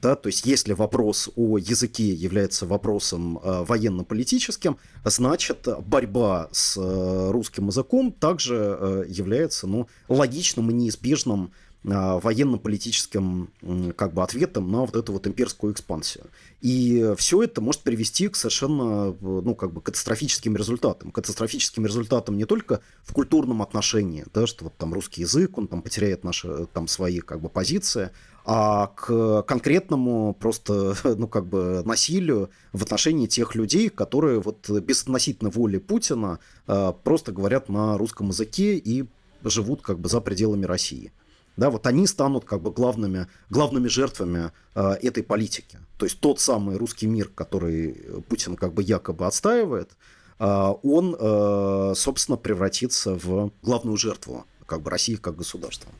Да, 0.01 0.15
то 0.15 0.27
есть, 0.27 0.45
если 0.45 0.73
вопрос 0.73 1.29
о 1.35 1.57
языке 1.57 2.13
является 2.13 2.65
вопросом 2.65 3.37
э, 3.37 3.63
военно-политическим, 3.65 4.77
значит, 5.03 5.67
борьба 5.85 6.47
с 6.53 6.77
э, 6.77 7.31
русским 7.31 7.67
языком 7.67 8.13
также 8.13 8.77
э, 8.79 9.03
является 9.09 9.67
ну, 9.67 9.87
логичным 10.07 10.71
и 10.71 10.73
неизбежным 10.73 11.51
э, 11.83 11.89
военно-политическим 11.89 13.49
э, 13.61 13.91
как 13.93 14.13
бы 14.13 14.23
ответом 14.23 14.71
на 14.71 14.81
вот 14.81 14.95
эту 14.95 15.11
вот 15.11 15.27
имперскую 15.27 15.73
экспансию. 15.73 16.27
И 16.61 17.13
все 17.17 17.43
это 17.43 17.59
может 17.59 17.81
привести 17.81 18.29
к 18.29 18.37
совершенно 18.37 19.13
ну, 19.19 19.53
как 19.53 19.73
бы 19.73 19.81
катастрофическим 19.81 20.55
результатам. 20.55 21.11
Катастрофическим 21.11 21.85
результатам 21.85 22.37
не 22.37 22.45
только 22.45 22.79
в 23.03 23.11
культурном 23.11 23.61
отношении, 23.61 24.23
да, 24.33 24.47
что 24.47 24.65
вот 24.65 24.77
там 24.77 24.93
русский 24.93 25.21
язык, 25.21 25.57
он 25.57 25.67
там 25.67 25.81
потеряет 25.81 26.23
наши 26.23 26.67
там 26.67 26.87
свои 26.87 27.19
как 27.19 27.41
бы 27.41 27.49
позиции, 27.49 28.11
а 28.51 28.87
к 28.95 29.43
конкретному 29.43 30.33
просто, 30.33 30.95
ну, 31.03 31.27
как 31.27 31.45
бы 31.45 31.83
насилию 31.85 32.49
в 32.73 32.81
отношении 32.81 33.27
тех 33.27 33.53
людей, 33.53 33.89
которые 33.89 34.41
вот 34.41 34.67
без 34.67 35.03
относительной 35.03 35.51
воли 35.51 35.77
Путина 35.77 36.39
э, 36.65 36.93
просто 37.03 37.31
говорят 37.31 37.69
на 37.69 37.95
русском 37.95 38.29
языке 38.29 38.75
и 38.75 39.05
живут 39.43 39.83
как 39.83 39.99
бы 39.99 40.09
за 40.09 40.19
пределами 40.19 40.65
России. 40.65 41.11
Да, 41.57 41.69
вот 41.69 41.85
они 41.85 42.07
станут 42.07 42.43
как 42.45 42.63
бы 42.63 42.71
главными, 42.71 43.27
главными 43.51 43.87
жертвами 43.87 44.51
э, 44.73 44.93
этой 45.03 45.21
политики. 45.21 45.77
То 45.99 46.07
есть 46.07 46.19
тот 46.19 46.39
самый 46.39 46.77
русский 46.77 47.05
мир, 47.05 47.29
который 47.29 47.93
Путин 48.29 48.55
как 48.55 48.73
бы 48.73 48.81
якобы 48.81 49.27
отстаивает, 49.27 49.91
э, 50.39 50.73
он, 50.81 51.15
э, 51.19 51.93
собственно, 51.95 52.35
превратится 52.35 53.13
в 53.13 53.51
главную 53.61 53.97
жертву 53.97 54.45
как 54.65 54.81
бы 54.81 54.89
России 54.89 55.17
как 55.17 55.35
государства. 55.35 55.91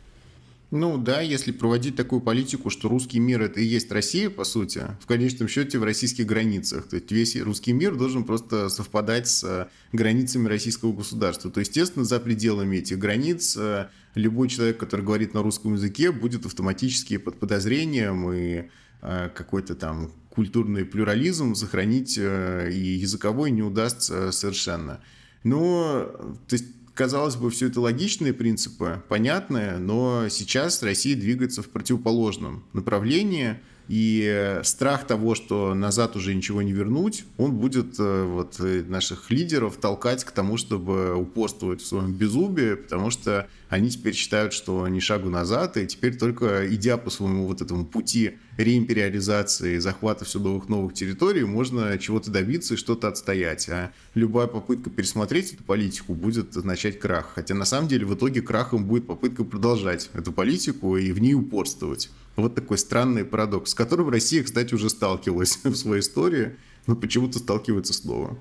Ну 0.72 1.00
да, 1.00 1.22
если 1.22 1.52
проводить 1.52 1.96
такую 1.96 2.22
политику, 2.22 2.70
что 2.70 2.90
русский 2.90 3.20
мир 3.20 3.42
это 3.42 3.60
и 3.60 3.66
есть 3.66 3.92
Россия, 3.92 4.30
по 4.30 4.44
сути, 4.44 4.84
в 5.02 5.08
конечном 5.08 5.48
счете 5.48 5.80
в 5.80 5.84
российских 5.84 6.28
границах. 6.28 6.88
То 6.88 6.98
есть 6.98 7.12
весь 7.12 7.36
русский 7.42 7.74
мир 7.74 7.96
должен 7.96 8.24
просто 8.24 8.70
совпадать 8.70 9.28
с 9.28 9.68
границами 9.92 10.48
российского 10.48 10.94
государства. 10.94 11.50
То 11.50 11.60
есть, 11.60 11.76
естественно, 11.76 12.06
за 12.06 12.20
пределами 12.20 12.78
этих 12.78 13.00
границ 13.00 13.58
э, 13.58 13.88
любой 14.14 14.48
человек, 14.48 14.78
который 14.78 15.04
говорит 15.04 15.34
на 15.34 15.42
русском 15.42 15.74
языке, 15.74 16.12
будет 16.12 16.46
автоматически 16.46 17.18
под 17.18 17.40
подозрением 17.40 18.32
и 18.32 18.70
э, 19.02 19.30
какой-то 19.34 19.74
там 19.74 20.12
культурный 20.30 20.86
плюрализм 20.86 21.56
сохранить 21.56 22.16
э, 22.20 22.70
и 22.72 22.80
языковой 22.80 23.50
не 23.50 23.64
удастся 23.64 24.32
совершенно. 24.32 25.02
Но, 25.44 26.12
то 26.48 26.54
есть, 26.54 26.66
казалось 27.00 27.38
бы, 27.38 27.50
все 27.50 27.68
это 27.68 27.80
логичные 27.80 28.34
принципы, 28.34 29.02
понятные, 29.08 29.78
но 29.78 30.28
сейчас 30.28 30.84
Россия 30.84 31.16
двигается 31.16 31.64
в 31.64 31.70
противоположном 31.70 32.66
направлении. 32.74 33.56
И 33.88 34.60
страх 34.64 35.08
того, 35.08 35.34
что 35.34 35.74
назад 35.74 36.18
уже 36.18 36.36
ничего 36.36 36.62
не 36.62 36.74
вернуть, 36.74 37.24
он 37.38 37.54
будет 37.54 37.96
э, 38.00 38.24
вот 38.26 38.58
наших 38.60 39.32
лидеров 39.32 39.78
толкать 39.78 40.26
к 40.26 40.32
тому, 40.32 40.58
чтобы 40.58 41.16
упорствовать 41.16 41.82
в 41.82 41.88
своем 41.88 42.14
безумии, 42.14 42.76
потому 42.76 43.12
что 43.12 43.48
они 43.70 43.92
теперь 43.92 44.16
считают, 44.16 44.52
что 44.52 44.88
ни 44.88 45.00
шагу 45.00 45.30
назад, 45.30 45.78
и 45.78 45.86
теперь 45.86 46.18
только 46.18 46.68
идя 46.74 46.98
по 46.98 47.12
своему 47.12 47.46
вот 47.46 47.62
этому 47.62 47.86
пути 47.86 48.40
реимпериализации, 48.58 49.78
захвата 49.78 50.26
все 50.26 50.40
новых 50.40 50.70
новых 50.70 50.96
территорий, 50.96 51.44
можно 51.44 51.98
чего-то 52.00 52.32
добиться 52.32 52.74
и 52.74 52.78
что-то 52.78 53.08
отстоять. 53.08 53.70
А 53.70 53.92
любая 54.16 54.48
попытка 54.48 54.90
пересмотреть 54.90 55.54
эту 55.54 55.64
политику 55.64 56.16
будет 56.16 56.58
означать 56.58 57.00
крах. 57.00 57.34
Хотя 57.36 57.54
на 57.54 57.66
самом 57.66 57.88
деле 57.88 58.08
в 58.08 58.16
итоге 58.16 58.42
крахом 58.42 58.86
будет 58.86 59.06
попытка 59.06 59.44
продолжать 59.44 60.10
эту 60.14 60.32
политику 60.32 60.98
и 60.98 61.12
в 61.12 61.20
ней 61.20 61.36
упорствовать. 61.36 62.10
Вот 62.36 62.56
такой 62.56 62.80
странный 62.80 63.24
парадокс, 63.24 63.72
с 63.72 63.76
которым 63.76 64.10
Россия, 64.10 64.44
кстати, 64.44 64.74
уже 64.74 64.90
сталкивалась 64.90 65.60
в 65.64 65.76
своей 65.76 66.02
истории, 66.02 66.56
но 66.88 66.96
почему-то 66.96 67.38
сталкивается 67.38 67.94
снова. 67.94 68.36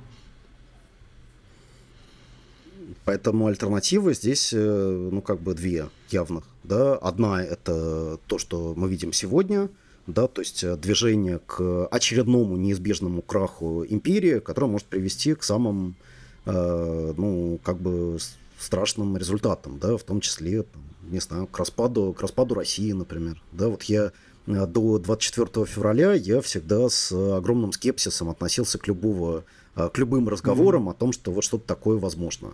Поэтому 3.09 3.47
альтернативы 3.47 4.13
здесь, 4.13 4.53
э, 4.53 5.09
ну, 5.11 5.23
как 5.23 5.41
бы 5.41 5.55
две 5.55 5.89
явных. 6.11 6.45
Да? 6.63 6.95
Одна– 6.95 7.43
это 7.43 8.19
то, 8.27 8.37
что 8.37 8.75
мы 8.77 8.91
видим 8.91 9.15
сегодня, 9.15 9.71
да, 10.07 10.27
то 10.27 10.43
есть 10.43 10.63
э, 10.63 10.77
движение 10.77 11.39
к 11.39 11.87
очередному 11.87 12.55
неизбежному 12.59 13.23
краху 13.23 13.83
империи, 13.89 14.41
которое 14.41 14.67
может 14.67 14.89
привести 14.89 15.33
к 15.33 15.43
самым, 15.43 15.97
э, 16.45 17.15
ну, 17.17 17.59
как 17.65 17.79
бы 17.79 18.19
страшным 18.59 19.17
результатам, 19.17 19.79
да, 19.79 19.97
в 19.97 20.03
том 20.03 20.21
числе, 20.21 20.65
там, 20.65 20.83
не 21.11 21.21
знаю, 21.21 21.47
к 21.47 21.59
распаду, 21.59 22.13
к 22.13 22.21
распаду 22.21 22.57
России, 22.57 22.93
например. 22.93 23.41
Да, 23.53 23.69
вот 23.69 23.85
я 23.85 24.13
э, 24.47 24.67
до 24.67 24.99
24 24.99 25.65
февраля 25.65 26.13
я 26.13 26.43
всегда 26.43 26.91
с 26.91 27.11
огромным 27.11 27.73
скепсисом 27.73 28.29
относился 28.29 28.77
к, 28.77 28.87
любого, 28.87 29.45
к 29.75 29.97
любым 29.97 30.29
разговорам 30.29 30.91
mm-hmm. 30.91 30.93
о 30.93 30.95
том, 30.95 31.13
что 31.13 31.33
вот 31.33 31.43
что-то 31.43 31.67
такое 31.67 31.97
возможно 31.97 32.53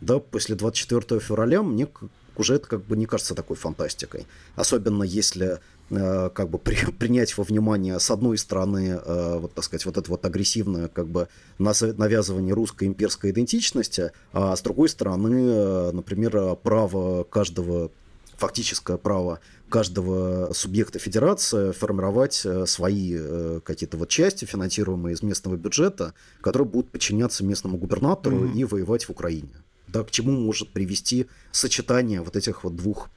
да, 0.00 0.18
после 0.18 0.54
24 0.54 1.20
февраля 1.20 1.62
мне 1.62 1.88
уже 2.36 2.54
это 2.54 2.68
как 2.68 2.84
бы 2.84 2.96
не 2.96 3.06
кажется 3.06 3.34
такой 3.34 3.56
фантастикой. 3.56 4.26
Особенно 4.54 5.02
если 5.02 5.58
э, 5.90 6.30
как 6.34 6.50
бы 6.50 6.58
при, 6.58 6.76
принять 6.98 7.36
во 7.36 7.44
внимание 7.44 7.98
с 7.98 8.10
одной 8.10 8.38
стороны 8.38 9.00
э, 9.02 9.38
вот 9.38 9.54
так 9.54 9.64
сказать 9.64 9.86
вот 9.86 9.96
это 9.96 10.10
вот 10.10 10.24
агрессивное 10.24 10.88
как 10.88 11.06
бы 11.06 11.28
навязывание 11.58 12.54
русской 12.54 12.84
имперской 12.84 13.30
идентичности, 13.30 14.12
а 14.32 14.54
с 14.54 14.62
другой 14.62 14.88
стороны, 14.88 15.34
э, 15.34 15.90
например, 15.92 16.56
право 16.56 17.24
каждого 17.24 17.90
фактическое 18.36 18.98
право 18.98 19.40
каждого 19.70 20.52
субъекта 20.52 20.98
федерации 20.98 21.72
формировать 21.72 22.42
э, 22.44 22.66
свои 22.66 23.16
э, 23.18 23.60
какие-то 23.64 23.96
вот 23.96 24.10
части, 24.10 24.44
финансируемые 24.44 25.14
из 25.14 25.22
местного 25.22 25.56
бюджета, 25.56 26.12
которые 26.42 26.68
будут 26.68 26.90
подчиняться 26.90 27.44
местному 27.44 27.78
губернатору 27.78 28.44
mm-hmm. 28.44 28.58
и 28.58 28.64
воевать 28.64 29.04
в 29.06 29.10
Украине 29.10 29.54
да, 29.88 30.04
к 30.04 30.10
чему 30.10 30.32
может 30.32 30.70
привести 30.72 31.26
сочетание 31.52 32.20
вот 32.20 32.36
этих 32.36 32.64
вот 32.64 32.76
двух, 32.76 33.08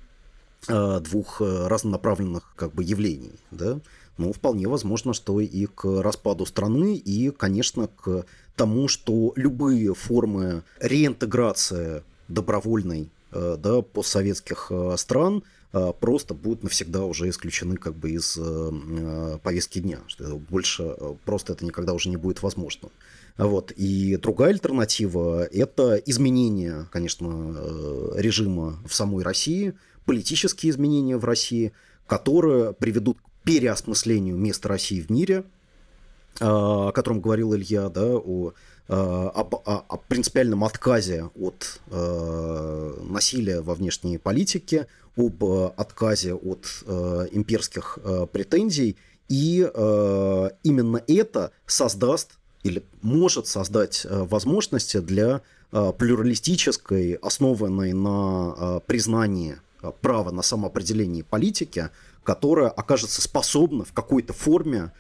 э, 0.67 0.99
двух 1.01 1.41
э, 1.41 1.67
разнонаправленных 1.67 2.53
как 2.55 2.73
бы 2.73 2.83
явлений, 2.83 3.39
да, 3.51 3.79
ну, 4.17 4.33
вполне 4.33 4.67
возможно, 4.67 5.13
что 5.13 5.39
и 5.39 5.65
к 5.65 6.01
распаду 6.01 6.45
страны, 6.45 6.95
и, 6.95 7.31
конечно, 7.31 7.87
к 7.87 8.25
тому, 8.55 8.87
что 8.87 9.31
любые 9.35 9.93
формы 9.95 10.63
реинтеграции 10.79 12.03
добровольной 12.27 13.09
э, 13.31 13.57
да, 13.57 13.81
постсоветских 13.81 14.71
стран 14.97 15.43
просто 15.71 16.33
будут 16.33 16.63
навсегда 16.63 17.05
уже 17.05 17.29
исключены 17.29 17.77
как 17.77 17.95
бы 17.95 18.11
из 18.11 18.39
повестки 19.43 19.79
дня, 19.79 19.99
что 20.07 20.37
больше 20.37 20.95
просто 21.25 21.53
это 21.53 21.65
никогда 21.65 21.93
уже 21.93 22.09
не 22.09 22.17
будет 22.17 22.41
возможно. 22.41 22.89
Вот. 23.39 23.71
И 23.77 24.17
другая 24.17 24.49
альтернатива– 24.49 25.45
это 25.51 25.95
изменение, 26.05 26.87
конечно, 26.91 27.55
э, 27.55 28.11
режима 28.17 28.77
в 28.85 28.93
самой 28.93 29.23
России, 29.23 29.75
политические 30.05 30.71
изменения 30.71 31.15
в 31.15 31.23
России, 31.23 31.71
которые 32.05 32.73
приведут 32.73 33.17
к 33.21 33.45
переосмыслению 33.45 34.35
места 34.35 34.67
России 34.67 34.99
в 34.99 35.09
мире, 35.09 35.45
э, 36.41 36.45
о 36.45 36.91
котором 36.91 37.21
говорил 37.21 37.55
Илья, 37.55 37.87
да, 37.87 38.07
о, 38.07 38.51
э, 38.89 38.93
об, 38.93 39.55
о, 39.55 39.85
о 39.87 39.97
принципиальном 40.09 40.65
отказе 40.65 41.29
от 41.39 41.79
э, 41.91 42.93
насилия 43.07 43.61
во 43.61 43.73
внешней 43.73 44.17
политике, 44.17 44.87
об 45.19 45.43
отказе 45.43 46.33
от 46.33 46.65
э, 46.85 47.27
имперских 47.31 47.99
э, 48.01 48.25
претензий, 48.31 48.95
и 49.27 49.69
э, 49.71 50.49
именно 50.63 51.03
это 51.07 51.51
создаст 51.67 52.39
или 52.63 52.83
может 53.01 53.47
создать 53.47 54.05
э, 54.05 54.23
возможности 54.23 54.99
для 54.99 55.41
э, 55.71 55.93
плюралистической, 55.97 57.13
основанной 57.13 57.93
на 57.93 58.55
э, 58.57 58.79
признании 58.85 59.57
права 60.01 60.31
на 60.31 60.41
самоопределение 60.41 61.23
политики, 61.23 61.89
которая 62.23 62.69
окажется 62.69 63.21
способна 63.21 63.85
в 63.85 63.93
какой-то 63.93 64.33
форме 64.33 64.91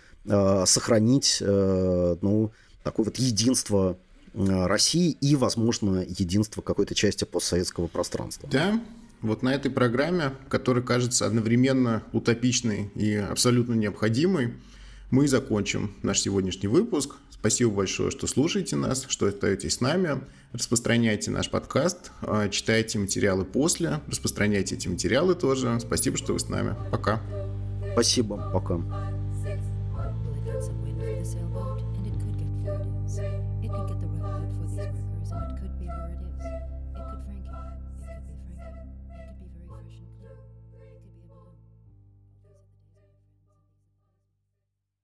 сохранить 0.65 1.41
ну, 1.41 2.51
такое 2.83 3.05
вот 3.05 3.17
единство 3.17 3.97
России 4.33 5.17
и, 5.19 5.35
возможно, 5.35 6.05
единство 6.07 6.61
какой-то 6.61 6.95
части 6.95 7.25
постсоветского 7.25 7.87
пространства. 7.87 8.47
Да, 8.49 8.79
вот 9.21 9.43
на 9.43 9.53
этой 9.53 9.71
программе, 9.71 10.33
которая 10.49 10.83
кажется 10.83 11.25
одновременно 11.25 12.03
утопичной 12.11 12.91
и 12.95 13.15
абсолютно 13.15 13.73
необходимой, 13.73 14.55
мы 15.11 15.27
закончим 15.27 15.95
наш 16.03 16.19
сегодняшний 16.19 16.67
выпуск. 16.67 17.15
Спасибо 17.31 17.71
большое, 17.71 18.11
что 18.11 18.27
слушаете 18.27 18.75
нас, 18.75 19.05
что 19.07 19.27
остаетесь 19.27 19.75
с 19.75 19.81
нами. 19.81 20.21
Распространяйте 20.51 21.31
наш 21.31 21.49
подкаст, 21.49 22.11
а, 22.21 22.49
читайте 22.49 22.99
материалы 22.99 23.45
после, 23.45 24.01
распространяйте 24.07 24.75
эти 24.75 24.87
материалы 24.87 25.35
тоже. 25.35 25.79
Спасибо, 25.79 26.17
что 26.17 26.33
вы 26.33 26.39
с 26.39 26.49
нами. 26.49 26.75
Пока. 26.91 27.21
Спасибо, 27.93 28.51
пока. 28.53 29.18